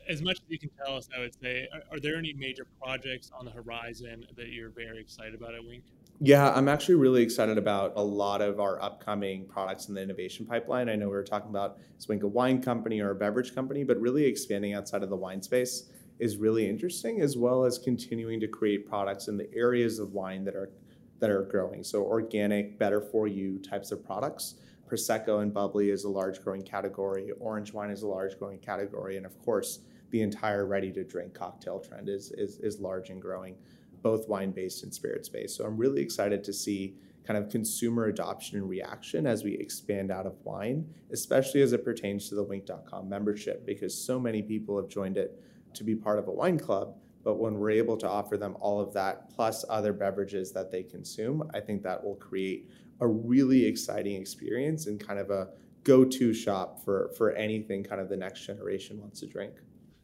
as 0.08 0.22
much 0.22 0.38
as 0.38 0.50
you 0.50 0.60
can 0.60 0.70
tell 0.70 0.96
us, 0.96 1.10
I 1.16 1.20
would 1.20 1.36
say, 1.42 1.68
are, 1.74 1.82
are, 1.92 2.00
there 2.00 2.16
any 2.16 2.34
major 2.34 2.66
projects 2.82 3.32
on 3.38 3.46
the 3.46 3.52
horizon 3.52 4.26
that 4.36 4.50
you're 4.50 4.70
very 4.70 5.00
excited 5.00 5.36
about 5.36 5.54
at 5.54 5.64
Winc? 5.64 5.84
Yeah, 6.20 6.52
I'm 6.52 6.68
actually 6.68 6.96
really 6.96 7.22
excited 7.22 7.58
about 7.58 7.94
a 7.96 8.02
lot 8.02 8.42
of 8.42 8.60
our 8.60 8.82
upcoming 8.82 9.46
products 9.46 9.88
in 9.88 9.94
the 9.94 10.02
innovation 10.02 10.46
pipeline. 10.46 10.90
I 10.90 10.96
know 10.96 11.06
we 11.06 11.12
were 11.12 11.24
talking 11.24 11.50
about 11.50 11.78
Swinka 12.00 12.24
Wine 12.24 12.62
Company 12.62 13.02
or 13.02 13.12
a 13.12 13.16
beverage 13.16 13.54
company, 13.54 13.84
but 13.84 14.00
really 14.00 14.26
expanding 14.26 14.74
outside 14.74 15.04
of 15.04 15.10
the 15.10 15.16
wine 15.16 15.42
space 15.42 15.90
is 16.20 16.38
really 16.38 16.68
interesting, 16.68 17.22
as 17.22 17.38
well 17.38 17.64
as 17.64 17.78
continuing 17.78 18.40
to 18.40 18.48
create 18.48 18.90
products 18.90 19.28
in 19.28 19.38
the 19.38 19.48
areas 19.54 20.00
of 20.00 20.14
wine 20.14 20.44
that 20.46 20.56
are 20.56 20.72
that 21.20 21.30
are 21.30 21.44
growing. 21.44 21.84
So 21.84 22.04
organic, 22.04 22.78
better 22.78 23.02
for 23.02 23.28
you 23.28 23.60
types 23.60 23.92
of 23.92 24.06
products. 24.06 24.56
Prosecco 24.88 25.42
and 25.42 25.54
bubbly 25.54 25.90
is 25.90 26.04
a 26.04 26.10
large 26.10 26.42
growing 26.44 26.62
category. 26.62 27.32
Orange 27.40 27.74
wine 27.74 27.90
is 27.90 28.04
a 28.04 28.08
large 28.08 28.38
growing 28.40 28.60
category, 28.60 29.18
and 29.18 29.26
of 29.26 29.38
course, 29.44 29.80
the 30.12 30.22
entire 30.22 30.66
ready 30.66 30.92
to 30.92 31.04
drink 31.04 31.34
cocktail 31.34 31.80
trend 31.80 32.10
is 32.10 32.32
is 32.32 32.60
is 32.60 32.80
large 32.80 33.10
and 33.10 33.22
growing 33.22 33.56
both 34.02 34.28
wine 34.28 34.52
based 34.52 34.84
and 34.84 34.94
spirits 34.94 35.28
based. 35.28 35.56
So 35.56 35.66
I'm 35.66 35.78
really 35.78 36.02
excited 36.02 36.44
to 36.46 36.54
see 36.54 36.96
kind 37.26 37.38
of 37.38 37.50
consumer 37.50 38.06
adoption 38.06 38.58
and 38.58 38.70
reaction 38.70 39.28
as 39.28 39.44
we 39.44 39.54
expand 39.56 40.12
out 40.12 40.26
of 40.26 40.38
wine, 40.46 40.88
especially 41.12 41.62
as 41.62 41.74
it 41.74 41.84
pertains 41.84 42.30
to 42.30 42.36
the 42.36 42.44
winc.com 42.44 43.10
membership, 43.10 43.66
because 43.66 43.94
so 43.94 44.18
many 44.18 44.42
people 44.42 44.78
have 44.78 44.88
joined 44.88 45.18
it 45.18 45.42
to 45.74 45.84
be 45.84 45.94
part 45.94 46.20
of 46.20 46.28
a 46.30 46.32
wine 46.32 46.58
club. 46.58 46.96
But 47.24 47.36
when 47.36 47.56
we're 47.56 47.72
able 47.72 47.98
to 47.98 48.08
offer 48.08 48.38
them 48.38 48.56
all 48.62 48.80
of 48.80 48.94
that 48.94 49.30
plus 49.30 49.66
other 49.70 49.92
beverages 49.92 50.54
that 50.54 50.72
they 50.72 50.84
consume, 50.84 51.44
I 51.54 51.60
think 51.60 51.84
that 51.84 52.02
will 52.02 52.16
create 52.16 52.70
a 53.02 53.08
really 53.08 53.66
exciting 53.66 54.16
experience 54.16 54.88
and 54.88 54.98
kind 55.06 55.20
of 55.20 55.30
a 55.30 55.50
go 55.84 56.06
to 56.06 56.34
shop 56.34 56.84
for, 56.86 57.12
for 57.18 57.32
anything 57.34 57.84
kind 57.84 58.00
of 58.00 58.08
the 58.08 58.16
next 58.16 58.46
generation 58.46 59.02
wants 59.02 59.20
to 59.20 59.28
drink. 59.28 59.56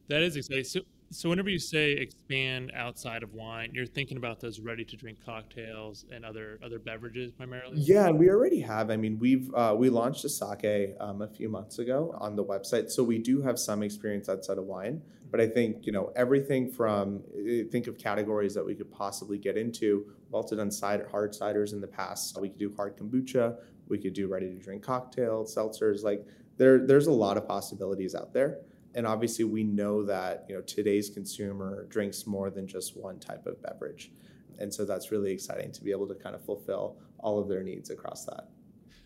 That 0.10 0.22
is 0.22 0.36
exciting. 0.36 0.64
So, 0.64 0.82
so 1.12 1.30
whenever 1.30 1.50
you 1.50 1.60
say 1.60 1.92
expand 1.92 2.72
outside 2.76 3.24
of 3.24 3.34
wine, 3.34 3.72
you're 3.74 3.86
thinking 3.86 4.18
about 4.18 4.40
those 4.40 4.60
ready 4.60 4.84
to 4.84 4.98
drink 4.98 5.20
cocktails 5.24 6.06
and 6.12 6.26
other 6.26 6.60
other 6.64 6.80
beverages 6.80 7.32
primarily. 7.32 7.78
Yeah, 7.80 8.08
and 8.08 8.20
we 8.20 8.30
already 8.30 8.60
have. 8.62 8.90
I 8.90 8.98
mean, 8.98 9.20
we've 9.20 9.54
uh, 9.54 9.76
we 9.78 9.90
launched 9.90 10.26
a 10.26 10.30
sake 10.30 10.96
um, 11.00 11.22
a 11.22 11.28
few 11.28 11.50
months 11.50 11.80
ago 11.80 12.16
on 12.20 12.36
the 12.36 12.44
website, 12.44 12.90
so 12.90 13.04
we 13.04 13.20
do 13.20 13.42
have 13.42 13.60
some 13.60 13.84
experience 13.84 14.28
outside 14.28 14.58
of 14.58 14.66
wine. 14.66 15.02
But 15.32 15.40
I 15.40 15.48
think 15.48 15.86
you 15.86 15.92
know 15.92 16.12
everything 16.16 16.70
from 16.70 17.24
eh, 17.48 17.64
think 17.72 17.88
of 17.88 17.98
categories 17.98 18.54
that 18.56 18.66
we 18.66 18.76
could 18.76 18.92
possibly 18.92 19.38
get 19.38 19.58
into. 19.58 20.06
We've 20.26 20.34
also 20.34 20.56
done 20.56 20.72
cider, 20.72 21.08
hard 21.10 21.34
ciders 21.34 21.74
in 21.74 21.82
the 21.82 21.88
past. 21.88 22.40
We 22.40 22.50
could 22.50 22.60
do 22.60 22.74
hard 22.76 22.98
kombucha. 22.98 23.58
We 23.88 24.00
could 24.00 24.14
do 24.14 24.28
ready 24.28 24.48
to 24.50 24.56
drink 24.56 24.84
cocktails, 24.84 25.56
seltzers. 25.56 26.04
Like 26.04 26.26
there, 26.58 26.86
there's 26.86 27.08
a 27.08 27.12
lot 27.12 27.38
of 27.38 27.48
possibilities 27.48 28.16
out 28.16 28.34
there 28.34 28.60
and 28.96 29.08
obviously 29.08 29.46
we 29.46 29.64
know 29.64 30.04
that 30.04 30.46
you 30.48 30.56
know 30.56 30.62
today's 30.62 31.10
consumer 31.10 31.86
drinks 31.90 32.28
more 32.28 32.50
than 32.50 32.68
just 32.68 32.96
one 32.98 33.20
type 33.20 33.46
of 33.46 33.62
beverage. 33.62 34.12
And 34.60 34.74
so 34.74 34.86
that's 34.86 35.12
really 35.12 35.32
exciting 35.32 35.72
to 35.72 35.84
be 35.84 35.92
able 35.92 36.08
to 36.08 36.16
kind 36.16 36.36
of 36.36 36.46
fulfill 36.46 36.98
all 37.18 37.40
of 37.40 37.48
their 37.48 37.64
needs 37.64 37.90
across 37.90 38.26
that. 38.26 38.50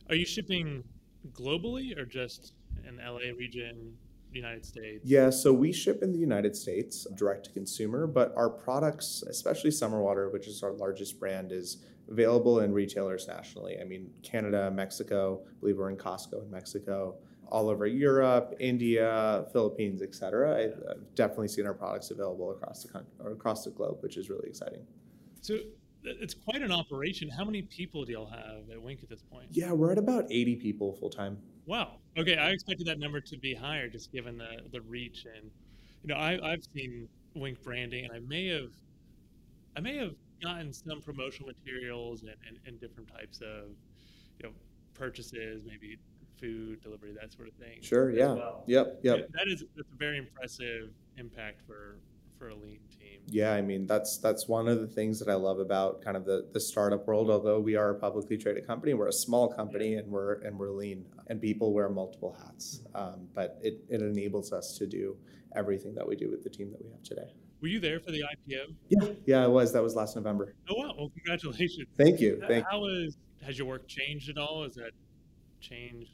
Are 0.09 0.15
you 0.15 0.25
shipping 0.25 0.83
globally 1.31 1.97
or 1.97 2.05
just 2.05 2.53
in 2.87 2.97
la 2.97 3.17
region 3.37 3.93
united 4.31 4.65
states? 4.65 5.01
Yeah 5.03 5.29
so 5.29 5.53
we 5.53 5.71
ship 5.71 6.03
in 6.03 6.11
the 6.11 6.19
united 6.19 6.55
states 6.55 7.07
direct 7.15 7.45
to 7.45 7.51
consumer 7.51 8.07
but 8.07 8.33
our 8.35 8.49
products 8.49 9.23
especially 9.27 9.71
summer 9.71 10.01
water 10.01 10.29
which 10.29 10.47
is 10.47 10.63
our 10.63 10.73
largest 10.73 11.19
brand 11.19 11.51
is 11.51 11.77
available 12.09 12.59
in 12.61 12.73
retailers 12.73 13.27
nationally. 13.27 13.77
I 13.79 13.83
mean 13.83 14.09
canada 14.23 14.69
mexico 14.71 15.41
I 15.45 15.59
believe 15.59 15.77
we're 15.77 15.89
in 15.89 15.97
costco 15.97 16.43
in 16.43 16.51
mexico 16.51 17.15
all 17.49 17.69
over 17.69 17.85
Europe, 17.85 18.55
India, 18.59 19.45
Philippines, 19.53 20.01
etc. 20.01 20.63
I've 20.63 21.15
definitely 21.15 21.47
seen 21.47 21.65
our 21.65 21.73
products 21.73 22.11
available 22.11 22.51
across 22.51 22.83
the 22.83 22.89
country 22.89 23.11
or 23.19 23.31
across 23.31 23.63
the 23.63 23.71
globe, 23.71 23.97
which 24.01 24.17
is 24.17 24.29
really 24.29 24.49
exciting. 24.49 24.85
So 25.41 25.59
it's 26.03 26.33
quite 26.33 26.61
an 26.61 26.71
operation. 26.71 27.29
How 27.29 27.45
many 27.45 27.61
people 27.61 28.05
do 28.05 28.13
y'all 28.13 28.29
have 28.29 28.69
at 28.71 28.81
Winc 28.81 29.03
at 29.03 29.09
this 29.09 29.21
point? 29.21 29.47
Yeah, 29.51 29.71
we're 29.71 29.91
at 29.91 29.97
about 29.97 30.25
80 30.29 30.55
people 30.57 30.93
full 30.93 31.09
time. 31.09 31.37
Wow. 31.65 31.97
Okay, 32.17 32.37
I 32.37 32.49
expected 32.49 32.87
that 32.87 32.99
number 32.99 33.19
to 33.19 33.37
be 33.37 33.53
higher, 33.53 33.89
just 33.89 34.11
given 34.11 34.37
the 34.37 34.61
the 34.71 34.81
reach 34.81 35.25
and 35.25 35.51
you 36.03 36.07
know 36.07 36.15
I, 36.15 36.39
I've 36.51 36.63
seen 36.73 37.07
Winc 37.35 37.61
branding, 37.61 38.05
and 38.05 38.13
I 38.13 38.19
may 38.19 38.47
have 38.47 38.71
I 39.75 39.81
may 39.81 39.97
have 39.97 40.15
gotten 40.41 40.71
some 40.71 41.01
promotional 41.01 41.49
materials 41.49 42.21
and, 42.21 42.31
and, 42.47 42.57
and 42.65 42.79
different 42.79 43.11
types 43.11 43.41
of 43.41 43.69
you 44.39 44.43
know 44.43 44.51
purchases, 44.93 45.63
maybe 45.65 45.97
food 46.39 46.81
delivery, 46.81 47.13
that 47.19 47.33
sort 47.33 47.47
of 47.47 47.53
thing. 47.55 47.81
Sure. 47.81 48.11
Yeah. 48.11 48.33
Well. 48.33 48.63
Yep. 48.67 48.99
Yep. 49.03 49.29
That 49.31 49.47
is 49.47 49.63
that's 49.75 49.89
a 49.91 49.97
very 49.97 50.17
impressive 50.17 50.89
impact 51.17 51.61
for 51.65 51.97
for 52.37 52.49
a 52.49 52.55
lean 52.55 52.79
team. 52.91 53.21
Yeah, 53.27 53.53
I 53.53 53.61
mean 53.61 53.85
that's 53.85 54.17
that's 54.17 54.47
one 54.47 54.67
of 54.67 54.79
the 54.79 54.87
things 54.87 55.19
that 55.19 55.29
I 55.29 55.33
love 55.35 55.59
about 55.59 56.01
kind 56.01 56.15
of 56.15 56.25
the 56.25 56.47
the 56.53 56.59
startup 56.59 57.07
world. 57.07 57.29
Although 57.29 57.59
we 57.59 57.75
are 57.75 57.91
a 57.91 57.95
publicly 57.95 58.37
traded 58.37 58.65
company, 58.65 58.93
we're 58.93 59.07
a 59.07 59.13
small 59.13 59.51
company 59.51 59.95
and 59.95 60.09
we're 60.09 60.35
and 60.41 60.57
we're 60.57 60.71
lean, 60.71 61.05
and 61.27 61.41
people 61.41 61.73
wear 61.73 61.89
multiple 61.89 62.37
hats. 62.39 62.81
Um, 62.95 63.27
but 63.33 63.59
it 63.61 63.83
it 63.89 64.01
enables 64.01 64.53
us 64.53 64.77
to 64.77 64.87
do 64.87 65.17
everything 65.55 65.95
that 65.95 66.07
we 66.07 66.15
do 66.15 66.29
with 66.29 66.43
the 66.43 66.49
team 66.49 66.71
that 66.71 66.83
we 66.83 66.91
have 66.91 67.03
today. 67.03 67.33
Were 67.61 67.67
you 67.67 67.79
there 67.79 67.99
for 67.99 68.11
the 68.11 68.21
IPO? 68.21 68.75
Yeah, 68.89 69.07
yeah, 69.25 69.43
I 69.43 69.47
was. 69.47 69.73
That 69.73 69.81
was 69.81 69.95
last 69.95 70.15
November. 70.15 70.53
Oh 70.69 70.75
wow! 70.77 70.93
Well, 70.97 71.09
congratulations. 71.09 71.87
Thank 71.97 72.19
you. 72.21 72.41
Thank 72.47 72.65
How 72.69 72.85
is 72.85 73.17
has 73.41 73.57
your 73.57 73.67
work 73.67 73.87
changed 73.87 74.29
at 74.29 74.37
all? 74.37 74.63
Has 74.63 74.75
that 74.75 74.91
changed? 75.59 76.11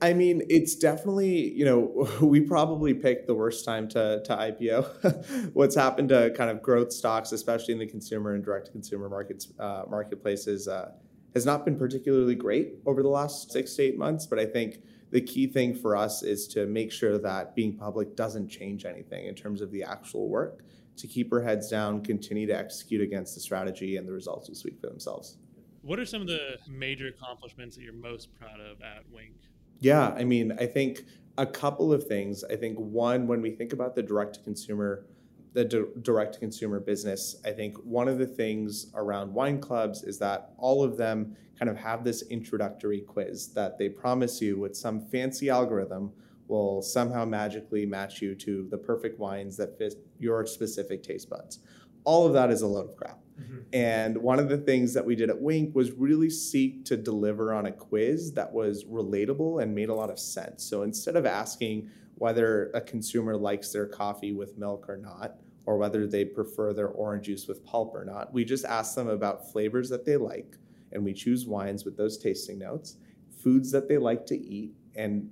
I 0.00 0.12
mean, 0.12 0.42
it's 0.48 0.74
definitely, 0.74 1.52
you 1.52 1.64
know, 1.64 2.08
we 2.20 2.40
probably 2.40 2.94
picked 2.94 3.26
the 3.26 3.34
worst 3.34 3.64
time 3.64 3.88
to, 3.88 4.22
to 4.24 4.36
IPO. 4.36 5.50
What's 5.54 5.74
happened 5.74 6.10
to 6.10 6.32
kind 6.36 6.50
of 6.50 6.62
growth 6.62 6.92
stocks, 6.92 7.32
especially 7.32 7.72
in 7.72 7.80
the 7.80 7.86
consumer 7.86 8.34
and 8.34 8.44
direct 8.44 8.66
to 8.66 8.72
consumer 8.72 9.08
markets, 9.08 9.52
uh, 9.58 9.84
marketplaces, 9.88 10.68
uh, 10.68 10.92
has 11.34 11.44
not 11.46 11.64
been 11.64 11.76
particularly 11.76 12.34
great 12.34 12.74
over 12.86 13.02
the 13.02 13.08
last 13.08 13.50
six 13.50 13.74
to 13.74 13.82
eight 13.82 13.98
months. 13.98 14.26
But 14.26 14.38
I 14.38 14.46
think 14.46 14.82
the 15.10 15.20
key 15.20 15.46
thing 15.46 15.74
for 15.74 15.96
us 15.96 16.22
is 16.22 16.48
to 16.48 16.66
make 16.66 16.92
sure 16.92 17.18
that 17.18 17.54
being 17.54 17.76
public 17.76 18.16
doesn't 18.16 18.48
change 18.48 18.84
anything 18.84 19.26
in 19.26 19.34
terms 19.34 19.60
of 19.60 19.70
the 19.70 19.82
actual 19.82 20.28
work, 20.28 20.64
to 20.96 21.06
keep 21.06 21.32
our 21.32 21.40
heads 21.40 21.68
down, 21.68 22.02
continue 22.02 22.46
to 22.46 22.56
execute 22.56 23.00
against 23.00 23.34
the 23.34 23.40
strategy, 23.40 23.96
and 23.96 24.06
the 24.06 24.12
results 24.12 24.48
will 24.48 24.54
speak 24.54 24.80
for 24.80 24.86
themselves. 24.86 25.38
What 25.82 25.98
are 25.98 26.06
some 26.06 26.22
of 26.22 26.28
the 26.28 26.56
major 26.68 27.08
accomplishments 27.08 27.76
that 27.76 27.82
you're 27.82 27.92
most 27.92 28.28
proud 28.38 28.60
of 28.60 28.80
at 28.80 29.02
Winc? 29.12 29.34
Yeah, 29.80 30.08
I 30.16 30.24
mean, 30.24 30.52
I 30.58 30.66
think 30.66 31.02
a 31.36 31.46
couple 31.46 31.92
of 31.92 32.06
things. 32.06 32.44
I 32.44 32.56
think 32.56 32.78
one, 32.78 33.26
when 33.26 33.42
we 33.42 33.50
think 33.50 33.72
about 33.72 33.94
the 33.94 34.02
direct 34.02 34.34
to 34.36 34.40
consumer, 34.40 35.06
the 35.52 35.64
direct 36.02 36.34
to 36.34 36.40
consumer 36.40 36.80
business, 36.80 37.36
I 37.44 37.50
think 37.50 37.76
one 37.84 38.08
of 38.08 38.18
the 38.18 38.26
things 38.26 38.86
around 38.94 39.32
wine 39.32 39.60
clubs 39.60 40.02
is 40.02 40.18
that 40.18 40.52
all 40.58 40.82
of 40.82 40.96
them 40.96 41.36
kind 41.58 41.70
of 41.70 41.76
have 41.76 42.02
this 42.02 42.22
introductory 42.22 43.00
quiz 43.00 43.52
that 43.54 43.78
they 43.78 43.88
promise 43.88 44.40
you 44.40 44.58
with 44.58 44.76
some 44.76 45.00
fancy 45.00 45.48
algorithm 45.50 46.12
will 46.48 46.82
somehow 46.82 47.24
magically 47.24 47.86
match 47.86 48.20
you 48.20 48.34
to 48.34 48.66
the 48.70 48.76
perfect 48.76 49.18
wines 49.18 49.56
that 49.56 49.78
fit 49.78 49.94
your 50.18 50.44
specific 50.46 51.02
taste 51.02 51.30
buds. 51.30 51.60
All 52.04 52.26
of 52.26 52.32
that 52.34 52.50
is 52.50 52.62
a 52.62 52.66
load 52.66 52.90
of 52.90 52.96
crap. 52.96 53.23
Mm-hmm. 53.40 53.58
And 53.72 54.18
one 54.18 54.38
of 54.38 54.48
the 54.48 54.58
things 54.58 54.94
that 54.94 55.04
we 55.04 55.16
did 55.16 55.30
at 55.30 55.40
Winc 55.40 55.74
was 55.74 55.90
really 55.92 56.30
seek 56.30 56.84
to 56.86 56.96
deliver 56.96 57.52
on 57.52 57.66
a 57.66 57.72
quiz 57.72 58.32
that 58.34 58.52
was 58.52 58.84
relatable 58.84 59.62
and 59.62 59.74
made 59.74 59.88
a 59.88 59.94
lot 59.94 60.10
of 60.10 60.18
sense. 60.18 60.64
So 60.64 60.82
instead 60.82 61.16
of 61.16 61.26
asking 61.26 61.90
whether 62.16 62.70
a 62.74 62.80
consumer 62.80 63.36
likes 63.36 63.72
their 63.72 63.86
coffee 63.86 64.32
with 64.32 64.56
milk 64.56 64.88
or 64.88 64.96
not, 64.96 65.36
or 65.66 65.78
whether 65.78 66.06
they 66.06 66.24
prefer 66.24 66.72
their 66.72 66.88
orange 66.88 67.26
juice 67.26 67.48
with 67.48 67.64
pulp 67.64 67.94
or 67.94 68.04
not, 68.04 68.32
we 68.32 68.44
just 68.44 68.64
ask 68.64 68.94
them 68.94 69.08
about 69.08 69.50
flavors 69.50 69.88
that 69.88 70.04
they 70.04 70.16
like, 70.16 70.56
and 70.92 71.04
we 71.04 71.12
choose 71.12 71.46
wines 71.46 71.84
with 71.84 71.96
those 71.96 72.18
tasting 72.18 72.58
notes, 72.58 72.98
foods 73.42 73.72
that 73.72 73.88
they 73.88 73.98
like 73.98 74.26
to 74.26 74.36
eat, 74.36 74.72
and 74.94 75.28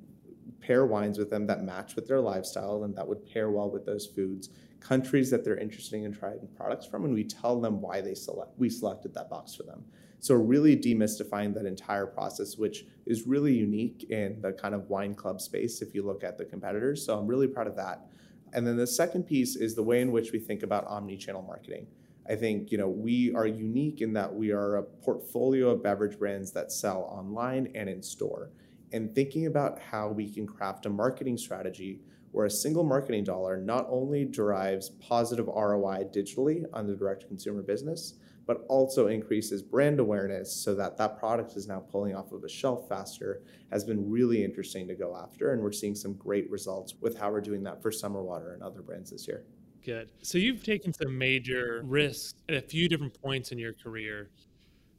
pair 0.63 0.87
wines 0.87 1.19
with 1.19 1.29
them 1.29 1.47
that 1.47 1.63
match 1.63 1.97
with 1.97 2.07
their 2.07 2.21
lifestyle 2.21 2.85
and 2.85 2.97
that 2.97 3.07
would 3.07 3.27
pair 3.31 3.51
well 3.51 3.71
with 3.71 3.85
those 3.85 4.07
foods 4.07 4.49
countries 4.83 5.31
that 5.31 5.45
they're 5.45 5.59
interested 5.59 6.03
in 6.03 6.13
trying 6.13 6.49
products 6.57 6.87
from 6.87 7.05
and 7.05 7.15
we 7.15 7.25
tell 7.25 7.61
them 7.61 7.81
why 7.81 8.01
they 8.01 8.15
select 8.15 8.59
we 8.59 8.69
selected 8.69 9.15
that 9.15 9.31
box 9.31 9.55
for 9.55 9.63
them. 9.63 9.85
So 10.19 10.35
really 10.35 10.77
demystifying 10.77 11.55
that 11.55 11.67
entire 11.67 12.07
process 12.07 12.57
which 12.57 12.85
is 13.07 13.27
really 13.27 13.55
unique 13.55 14.07
in 14.11 14.41
the 14.41 14.53
kind 14.53 14.75
of 14.75 14.89
wine 14.89 15.15
club 15.15 15.41
space 15.41 15.83
if 15.83 15.95
you 15.95 16.05
look 16.05 16.25
at 16.25 16.37
the 16.37 16.45
competitors. 16.45 17.05
So 17.05 17.19
i'm 17.19 17.27
really 17.27 17.49
proud 17.49 17.67
of 17.67 17.77
that. 17.77 18.07
And 18.53 18.67
then 18.67 18.77
the 18.77 18.87
second 18.87 19.25
piece 19.25 19.57
is 19.57 19.75
the 19.75 19.83
way 19.83 20.01
in 20.01 20.13
which 20.13 20.33
we 20.33 20.39
think 20.39 20.63
about 20.63 20.87
omni-channel 20.87 21.43
marketing. 21.43 21.87
I 22.29 22.35
think 22.37 22.71
you 22.71 22.79
know 22.79 22.89
we 22.89 23.33
are 23.35 23.47
unique 23.47 24.01
in 24.01 24.13
that 24.15 24.33
we 24.33 24.53
are 24.53 24.77
a 24.77 24.83
portfolio 24.83 25.71
of 25.71 25.83
beverage 25.83 26.19
brands 26.19 26.53
that 26.53 26.73
sell 26.73 27.03
online 27.03 27.71
and 27.75 27.89
in 27.89 28.03
store 28.03 28.51
and 28.93 29.15
thinking 29.15 29.47
about 29.47 29.79
how 29.81 30.09
we 30.09 30.29
can 30.29 30.47
craft 30.47 30.87
a 30.87 30.91
marketing 30.91 31.37
strategy 31.37 32.01
where 32.33 32.47
a 32.47 32.51
single 32.51 32.83
marketing 32.83 33.25
dollar 33.25 33.59
not 33.59 33.87
only 33.91 34.25
derives 34.25 34.91
positive 34.91 35.47
ROI 35.47 36.05
digitally 36.15 36.65
on 36.73 36.87
the 36.87 36.97
direct 36.97 37.27
consumer 37.29 37.63
business, 37.63 38.15
but 38.47 38.65
also 38.69 39.07
increases 39.07 39.63
brand 39.63 40.01
awareness 40.01 40.53
so 40.53 40.75
that 40.75 40.97
that 40.97 41.19
product 41.19 41.57
is 41.57 41.69
now 41.69 41.79
pulling 41.79 42.15
off 42.15 42.33
of 42.33 42.43
a 42.43 42.49
shelf 42.49 42.89
faster 42.89 43.43
has 43.71 43.85
been 43.85 44.11
really 44.11 44.43
interesting 44.43 44.89
to 44.89 44.95
go 44.95 45.17
after. 45.17 45.53
And 45.53 45.63
we're 45.63 45.73
seeing 45.73 45.95
some 45.95 46.15
great 46.15 46.51
results 46.51 46.95
with 47.01 47.17
how 47.17 47.31
we're 47.31 47.41
doing 47.41 47.63
that 47.65 47.81
for 47.81 47.93
Summer 47.93 48.23
Water 48.23 48.55
and 48.55 48.63
other 48.63 48.83
brands 48.83 49.11
this 49.11 49.29
year. 49.29 49.45
Good. 49.85 50.11
So 50.23 50.39
you've 50.39 50.65
taken 50.65 50.93
some 50.93 51.17
major 51.17 51.83
risks 51.85 52.35
at 52.49 52.55
a 52.55 52.61
few 52.61 52.89
different 52.89 53.21
points 53.21 53.53
in 53.53 53.59
your 53.59 53.75
career. 53.75 54.31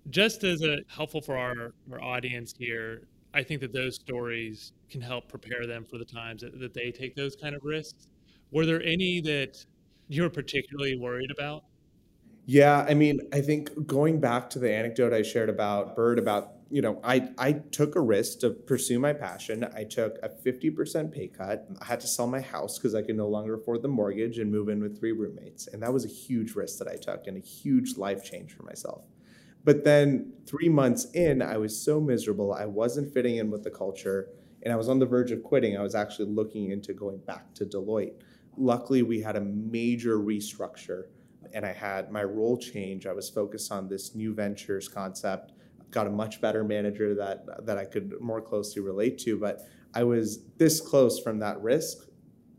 Just 0.09 0.43
as 0.43 0.61
a 0.61 0.79
helpful 0.87 1.21
for 1.21 1.37
our, 1.37 1.73
our 1.91 2.01
audience 2.01 2.53
here, 2.57 3.03
I 3.33 3.43
think 3.43 3.61
that 3.61 3.73
those 3.73 3.95
stories 3.95 4.73
can 4.89 5.01
help 5.01 5.27
prepare 5.27 5.65
them 5.65 5.85
for 5.85 5.97
the 5.97 6.05
times 6.05 6.41
that, 6.41 6.59
that 6.59 6.73
they 6.73 6.91
take 6.91 7.15
those 7.15 7.35
kind 7.35 7.55
of 7.55 7.63
risks. 7.63 8.07
Were 8.51 8.65
there 8.65 8.83
any 8.83 9.21
that 9.21 9.65
you're 10.07 10.29
particularly 10.29 10.95
worried 10.95 11.31
about? 11.31 11.63
Yeah, 12.45 12.85
I 12.87 12.93
mean, 12.93 13.21
I 13.31 13.41
think 13.41 13.87
going 13.87 14.19
back 14.19 14.49
to 14.51 14.59
the 14.59 14.71
anecdote 14.71 15.13
I 15.13 15.21
shared 15.21 15.49
about 15.49 15.95
Bird, 15.95 16.19
about 16.19 16.51
you 16.69 16.81
know, 16.81 16.99
I 17.03 17.29
I 17.37 17.53
took 17.53 17.95
a 17.95 18.01
risk 18.01 18.39
to 18.39 18.49
pursue 18.49 18.99
my 18.99 19.13
passion. 19.13 19.63
I 19.75 19.83
took 19.83 20.17
a 20.21 20.29
fifty 20.29 20.69
percent 20.69 21.11
pay 21.11 21.27
cut. 21.27 21.67
I 21.81 21.85
had 21.85 21.99
to 22.01 22.07
sell 22.07 22.27
my 22.27 22.41
house 22.41 22.77
because 22.77 22.95
I 22.95 23.01
could 23.01 23.15
no 23.15 23.29
longer 23.29 23.53
afford 23.53 23.81
the 23.81 23.87
mortgage 23.87 24.39
and 24.39 24.51
move 24.51 24.69
in 24.69 24.81
with 24.81 24.99
three 24.99 25.11
roommates, 25.13 25.67
and 25.67 25.81
that 25.83 25.93
was 25.93 26.03
a 26.03 26.09
huge 26.09 26.55
risk 26.55 26.79
that 26.79 26.87
I 26.87 26.95
took 26.95 27.27
and 27.27 27.37
a 27.37 27.39
huge 27.39 27.95
life 27.97 28.23
change 28.23 28.53
for 28.53 28.63
myself. 28.63 29.05
But 29.63 29.83
then 29.83 30.33
three 30.45 30.69
months 30.69 31.05
in, 31.13 31.41
I 31.41 31.57
was 31.57 31.79
so 31.79 32.01
miserable. 32.01 32.53
I 32.53 32.65
wasn't 32.65 33.13
fitting 33.13 33.37
in 33.37 33.49
with 33.49 33.63
the 33.63 33.71
culture 33.71 34.29
and 34.63 34.73
I 34.73 34.75
was 34.75 34.89
on 34.89 34.99
the 34.99 35.05
verge 35.05 35.31
of 35.31 35.43
quitting. 35.43 35.77
I 35.77 35.81
was 35.81 35.95
actually 35.95 36.29
looking 36.29 36.71
into 36.71 36.93
going 36.93 37.17
back 37.19 37.53
to 37.55 37.65
Deloitte. 37.65 38.13
Luckily, 38.57 39.03
we 39.03 39.21
had 39.21 39.35
a 39.35 39.41
major 39.41 40.17
restructure 40.17 41.05
and 41.53 41.65
I 41.65 41.73
had 41.73 42.11
my 42.11 42.23
role 42.23 42.57
change. 42.57 43.05
I 43.05 43.13
was 43.13 43.29
focused 43.29 43.71
on 43.71 43.87
this 43.87 44.15
new 44.15 44.33
ventures 44.33 44.87
concept, 44.87 45.53
got 45.91 46.07
a 46.07 46.09
much 46.09 46.41
better 46.41 46.63
manager 46.63 47.13
that, 47.15 47.65
that 47.65 47.77
I 47.77 47.85
could 47.85 48.13
more 48.21 48.41
closely 48.41 48.81
relate 48.81 49.17
to. 49.19 49.37
But 49.37 49.61
I 49.93 50.03
was 50.03 50.43
this 50.57 50.81
close 50.81 51.19
from 51.19 51.39
that 51.39 51.61
risk 51.61 52.07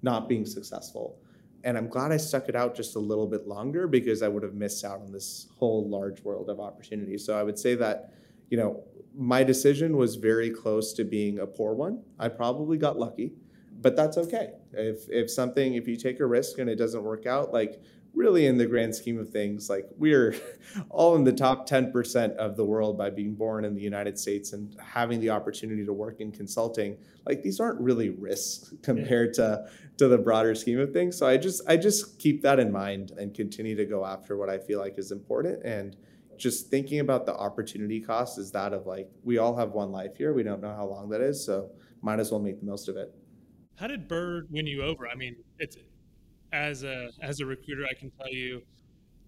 not 0.02 0.28
being 0.28 0.44
successful. 0.44 1.18
And 1.64 1.78
I'm 1.78 1.88
glad 1.88 2.12
I 2.12 2.18
stuck 2.18 2.48
it 2.48 2.54
out 2.54 2.76
just 2.76 2.94
a 2.94 2.98
little 2.98 3.26
bit 3.26 3.48
longer 3.48 3.88
because 3.88 4.22
I 4.22 4.28
would 4.28 4.42
have 4.42 4.54
missed 4.54 4.84
out 4.84 5.00
on 5.00 5.10
this 5.10 5.48
whole 5.58 5.88
large 5.88 6.22
world 6.22 6.50
of 6.50 6.60
opportunity. 6.60 7.16
So 7.16 7.36
I 7.36 7.42
would 7.42 7.58
say 7.58 7.74
that, 7.76 8.12
you 8.50 8.58
know, 8.58 8.84
my 9.16 9.42
decision 9.42 9.96
was 9.96 10.16
very 10.16 10.50
close 10.50 10.92
to 10.92 11.04
being 11.04 11.38
a 11.38 11.46
poor 11.46 11.72
one. 11.72 12.02
I 12.18 12.28
probably 12.28 12.76
got 12.76 12.98
lucky, 12.98 13.32
but 13.80 13.96
that's 13.96 14.18
okay. 14.18 14.50
If 14.72 15.08
if 15.08 15.30
something 15.30 15.74
if 15.74 15.88
you 15.88 15.96
take 15.96 16.20
a 16.20 16.26
risk 16.26 16.58
and 16.58 16.68
it 16.68 16.76
doesn't 16.76 17.02
work 17.02 17.26
out, 17.26 17.52
like 17.52 17.80
really 18.14 18.46
in 18.46 18.56
the 18.56 18.66
grand 18.66 18.94
scheme 18.94 19.18
of 19.18 19.28
things, 19.30 19.68
like 19.68 19.86
we're 19.96 20.36
all 20.90 21.16
in 21.16 21.24
the 21.24 21.32
top 21.32 21.68
10% 21.68 22.36
of 22.36 22.56
the 22.56 22.64
world 22.64 22.96
by 22.96 23.10
being 23.10 23.34
born 23.34 23.64
in 23.64 23.74
the 23.74 23.82
United 23.82 24.18
States 24.18 24.52
and 24.52 24.76
having 24.80 25.20
the 25.20 25.30
opportunity 25.30 25.84
to 25.84 25.92
work 25.92 26.20
in 26.20 26.30
consulting. 26.30 26.96
Like 27.26 27.42
these 27.42 27.60
aren't 27.60 27.80
really 27.80 28.10
risks 28.10 28.72
compared 28.82 29.34
to 29.34 29.68
to 29.96 30.08
the 30.08 30.18
broader 30.18 30.54
scheme 30.54 30.80
of 30.80 30.92
things. 30.92 31.16
So 31.16 31.26
I 31.26 31.36
just 31.36 31.62
I 31.68 31.76
just 31.76 32.18
keep 32.18 32.42
that 32.42 32.58
in 32.58 32.72
mind 32.72 33.12
and 33.16 33.34
continue 33.34 33.76
to 33.76 33.84
go 33.84 34.04
after 34.04 34.36
what 34.36 34.48
I 34.48 34.58
feel 34.58 34.80
like 34.80 34.98
is 34.98 35.12
important 35.12 35.64
and 35.64 35.96
just 36.36 36.68
thinking 36.68 37.00
about 37.00 37.26
the 37.26 37.34
opportunity 37.34 38.00
cost 38.00 38.38
is 38.38 38.50
that 38.52 38.72
of 38.72 38.86
like 38.86 39.08
we 39.22 39.38
all 39.38 39.56
have 39.56 39.72
one 39.72 39.92
life 39.92 40.16
here. 40.16 40.32
We 40.32 40.42
don't 40.42 40.60
know 40.60 40.74
how 40.74 40.86
long 40.86 41.08
that 41.10 41.20
is, 41.20 41.44
so 41.44 41.70
might 42.02 42.20
as 42.20 42.30
well 42.30 42.40
make 42.40 42.60
the 42.60 42.66
most 42.66 42.88
of 42.88 42.96
it. 42.96 43.14
How 43.76 43.86
did 43.86 44.08
Bird 44.08 44.48
win 44.50 44.66
you 44.66 44.82
over? 44.82 45.08
I 45.08 45.14
mean, 45.14 45.36
it's 45.58 45.76
as 46.54 46.84
a 46.84 47.10
as 47.20 47.40
a 47.40 47.46
recruiter, 47.46 47.84
I 47.84 47.94
can 47.94 48.10
tell 48.12 48.28
you, 48.28 48.62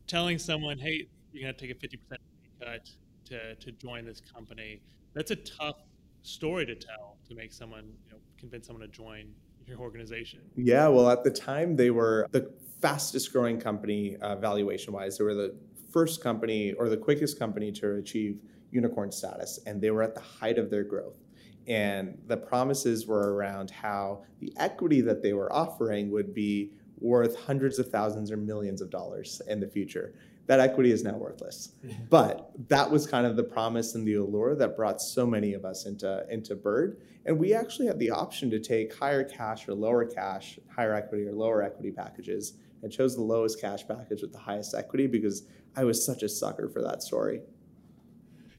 telling 0.07 0.39
someone, 0.39 0.79
"Hey, 0.79 1.09
you're 1.33 1.53
to 1.53 1.59
take 1.59 1.71
a 1.71 1.79
fifty 1.79 1.97
percent 1.97 2.21
cut 2.61 2.89
to 3.27 3.55
to 3.57 3.73
join 3.73 4.05
this 4.05 4.21
company," 4.21 4.81
that's 5.13 5.33
a 5.33 5.37
tough 5.37 5.83
story 6.23 6.65
to 6.67 6.75
tell 6.75 7.19
to 7.29 7.35
make 7.35 7.53
someone, 7.53 7.93
you 8.07 8.13
know, 8.13 8.19
convince 8.39 8.67
someone 8.67 8.83
to 8.83 8.93
join 8.93 9.35
your 9.67 9.79
organization. 9.79 10.41
Yeah, 10.55 10.87
well, 10.89 11.11
at 11.11 11.25
the 11.25 11.31
time 11.31 11.75
they 11.75 11.91
were 11.91 12.29
the 12.31 12.53
fastest 12.81 13.33
growing 13.33 13.59
company 13.59 14.17
uh, 14.17 14.37
valuation 14.37 14.93
wise. 14.93 15.19
They 15.19 15.25
were 15.25 15.35
the 15.35 15.57
first 15.91 16.23
company 16.23 16.73
or 16.75 16.89
the 16.89 16.97
quickest 16.97 17.39
company 17.39 17.73
to 17.73 17.97
achieve 17.97 18.41
unicorn 18.71 19.11
status, 19.11 19.59
and 19.67 19.81
they 19.81 19.91
were 19.91 20.03
at 20.03 20.15
the 20.15 20.21
height 20.21 20.59
of 20.59 20.71
their 20.71 20.85
growth. 20.85 21.19
And 21.67 22.17
the 22.29 22.37
promises 22.37 23.09
were 23.09 23.35
around 23.35 23.71
how 23.71 24.23
the 24.39 24.53
equity 24.57 25.01
that 25.01 25.21
they 25.21 25.33
were 25.33 25.53
offering 25.53 26.13
would 26.13 26.33
be 26.33 26.71
worth 26.99 27.37
hundreds 27.37 27.79
of 27.79 27.91
thousands 27.91 28.31
or 28.31 28.37
millions 28.37 28.81
of 28.81 28.91
dollars 28.91 29.43
in 29.49 29.61
the 29.61 29.67
future. 29.67 30.15
That 30.47 30.61
equity 30.61 30.93
is 30.93 31.03
now 31.03 31.17
worthless. 31.17 31.73
But 32.09 32.51
that 32.69 32.89
was 32.91 33.07
kind 33.07 33.27
of 33.27 33.37
the 33.37 33.43
promise 33.43 33.95
and 33.95 34.07
the 34.07 34.15
allure 34.15 34.55
that 34.55 34.77
brought 34.77 35.01
so 35.01 35.27
many 35.27 35.55
of 35.55 35.65
us 35.65 35.87
into, 35.87 36.25
into 36.31 36.55
Bird. 36.55 37.01
And 37.25 37.37
we 37.39 37.53
actually 37.53 37.87
had 37.87 37.99
the 37.99 38.11
option 38.11 38.49
to 38.51 38.61
take 38.61 38.97
higher 38.97 39.25
cash 39.25 39.69
or 39.69 39.75
lower 39.75 40.05
cash, 40.05 40.59
higher 40.75 40.95
equity 40.95 41.27
or 41.27 41.33
lower 41.33 41.63
equity 41.63 41.91
packages. 41.91 42.55
I 42.85 42.89
chose 42.89 43.17
the 43.17 43.23
lowest 43.23 43.61
cash 43.61 43.87
package 43.87 44.23
with 44.23 44.33
the 44.33 44.39
highest 44.39 44.75
equity 44.75 45.09
because 45.09 45.49
I 45.75 45.85
was 45.85 46.05
such 46.05 46.23
a 46.23 46.29
sucker 46.29 46.69
for 46.69 46.83
that 46.83 47.03
story. 47.03 47.41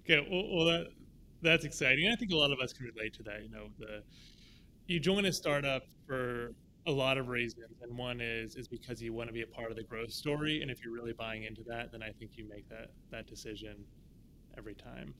Okay, 0.03 0.27
well, 0.29 0.57
well 0.57 0.65
that 0.65 0.87
that's 1.41 1.65
exciting. 1.65 2.09
I 2.09 2.15
think 2.15 2.31
a 2.31 2.35
lot 2.35 2.51
of 2.51 2.59
us 2.59 2.73
can 2.73 2.85
relate 2.85 3.13
to 3.13 3.23
that. 3.23 3.43
You 3.43 3.49
know, 3.49 3.69
the 3.79 4.03
you 4.87 4.99
join 4.99 5.25
a 5.25 5.33
startup 5.33 5.83
for 6.05 6.53
a 6.87 6.91
lot 6.91 7.17
of 7.17 7.27
reasons, 7.27 7.81
and 7.81 7.95
one 7.95 8.21
is 8.21 8.55
is 8.55 8.67
because 8.67 9.01
you 9.01 9.13
want 9.13 9.27
to 9.27 9.33
be 9.33 9.41
a 9.41 9.47
part 9.47 9.69
of 9.69 9.77
the 9.77 9.83
growth 9.83 10.11
story, 10.11 10.61
and 10.61 10.71
if 10.71 10.83
you're 10.83 10.93
really 10.93 11.13
buying 11.13 11.43
into 11.43 11.61
that, 11.67 11.91
then 11.91 12.01
I 12.01 12.11
think 12.11 12.31
you 12.35 12.47
make 12.49 12.67
that 12.69 12.91
that 13.11 13.27
decision 13.27 13.75
every 14.57 14.73
time. 14.73 15.13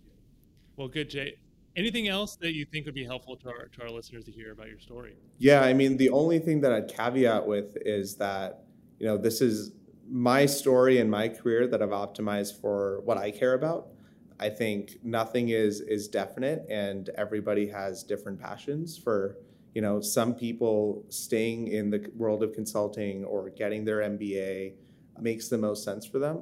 Well, 0.78 0.88
good, 0.88 1.10
Jai. 1.10 1.34
Anything 1.76 2.08
else 2.08 2.38
that 2.38 2.54
you 2.54 2.66
think 2.66 2.86
would 2.86 2.96
be 2.96 3.06
helpful 3.06 3.36
to 3.36 3.50
our 3.50 3.68
to 3.68 3.84
our 3.84 3.90
listeners 3.90 4.24
to 4.26 4.32
hear 4.32 4.54
about 4.54 4.70
your 4.70 4.80
story? 4.80 5.18
Yeah, 5.38 5.62
I 5.62 5.74
mean, 5.74 5.98
the 5.98 6.10
only 6.10 6.40
thing 6.40 6.62
that 6.62 6.72
I'd 6.72 6.88
caveat 6.88 7.46
with 7.46 7.78
is 7.82 8.16
that 8.16 8.64
you 8.98 9.06
know 9.06 9.18
this 9.18 9.42
is 9.42 9.74
my 10.10 10.46
story 10.46 11.00
and 11.00 11.12
my 11.12 11.28
career 11.28 11.68
that 11.68 11.82
I've 11.82 11.90
optimized 11.90 12.62
for 12.62 13.02
what 13.04 13.18
I 13.18 13.30
care 13.30 13.54
about. 13.54 13.90
I 14.40 14.50
think 14.50 14.98
nothing 15.04 15.50
is 15.50 15.82
is 15.82 16.08
definite, 16.08 16.66
and 16.70 17.10
everybody 17.10 17.68
has 17.68 18.04
different 18.04 18.40
passions 18.40 18.98
for 18.98 19.38
you 19.78 19.82
know, 19.84 20.02
some 20.02 20.34
people 20.34 21.06
staying 21.10 21.68
in 21.68 21.92
the 21.92 22.10
world 22.16 22.42
of 22.42 22.52
consulting 22.52 23.24
or 23.24 23.52
getting 23.52 23.86
their 23.86 24.00
MBA 24.00 24.74
makes 25.22 25.50
the 25.50 25.58
most 25.60 25.84
sense 25.84 26.04
for 26.04 26.18
them. 26.18 26.42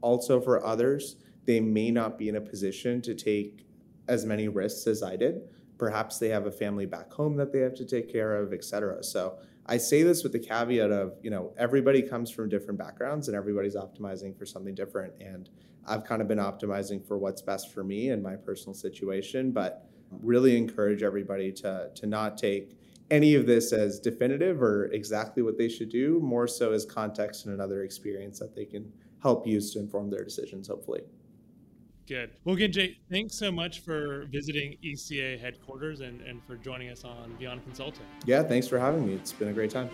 Also, 0.00 0.40
for 0.40 0.66
others, 0.66 1.14
they 1.44 1.60
may 1.60 1.92
not 1.92 2.18
be 2.18 2.28
in 2.28 2.34
a 2.34 2.40
position 2.40 3.00
to 3.02 3.14
take 3.14 3.68
as 4.08 4.26
many 4.26 4.48
risks 4.48 4.88
as 4.88 5.00
I 5.00 5.14
did. 5.14 5.42
Perhaps 5.78 6.18
they 6.18 6.28
have 6.30 6.46
a 6.46 6.50
family 6.50 6.84
back 6.84 7.12
home 7.12 7.36
that 7.36 7.52
they 7.52 7.60
have 7.60 7.74
to 7.74 7.84
take 7.84 8.10
care 8.10 8.34
of, 8.34 8.52
et 8.52 8.64
cetera. 8.64 9.00
So 9.04 9.38
I 9.66 9.76
say 9.76 10.02
this 10.02 10.24
with 10.24 10.32
the 10.32 10.40
caveat 10.40 10.90
of, 10.90 11.14
you 11.22 11.30
know, 11.30 11.54
everybody 11.56 12.02
comes 12.02 12.32
from 12.32 12.48
different 12.48 12.80
backgrounds 12.80 13.28
and 13.28 13.36
everybody's 13.36 13.76
optimizing 13.76 14.36
for 14.36 14.44
something 14.44 14.74
different. 14.74 15.12
And 15.20 15.48
I've 15.86 16.02
kind 16.02 16.20
of 16.20 16.26
been 16.26 16.38
optimizing 16.38 17.06
for 17.06 17.16
what's 17.16 17.42
best 17.42 17.72
for 17.72 17.84
me 17.84 18.08
and 18.08 18.20
my 18.20 18.34
personal 18.34 18.74
situation, 18.74 19.52
but 19.52 19.86
really 20.20 20.56
encourage 20.56 21.02
everybody 21.02 21.52
to 21.52 21.90
to 21.94 22.06
not 22.06 22.36
take 22.36 22.76
any 23.10 23.34
of 23.34 23.46
this 23.46 23.72
as 23.72 24.00
definitive 24.00 24.62
or 24.62 24.86
exactly 24.86 25.42
what 25.42 25.58
they 25.58 25.68
should 25.68 25.90
do, 25.90 26.18
more 26.20 26.48
so 26.48 26.72
as 26.72 26.84
context 26.86 27.44
and 27.44 27.54
another 27.54 27.84
experience 27.84 28.38
that 28.38 28.56
they 28.56 28.64
can 28.64 28.90
help 29.22 29.46
use 29.46 29.72
to 29.72 29.78
inform 29.78 30.10
their 30.10 30.24
decisions, 30.24 30.66
hopefully. 30.66 31.02
Good. 32.08 32.30
Well, 32.44 32.56
again, 32.56 32.72
Jai, 32.72 32.96
thanks 33.10 33.34
so 33.34 33.52
much 33.52 33.80
for 33.80 34.26
visiting 34.32 34.76
ECA 34.84 35.38
headquarters 35.38 36.00
and, 36.00 36.20
and 36.22 36.42
for 36.44 36.56
joining 36.56 36.88
us 36.88 37.04
on 37.04 37.34
Beyond 37.38 37.62
Consulting. 37.64 38.04
Yeah, 38.24 38.42
thanks 38.42 38.66
for 38.66 38.78
having 38.78 39.06
me. 39.06 39.14
It's 39.14 39.32
been 39.32 39.48
a 39.48 39.52
great 39.52 39.70
time. 39.70 39.90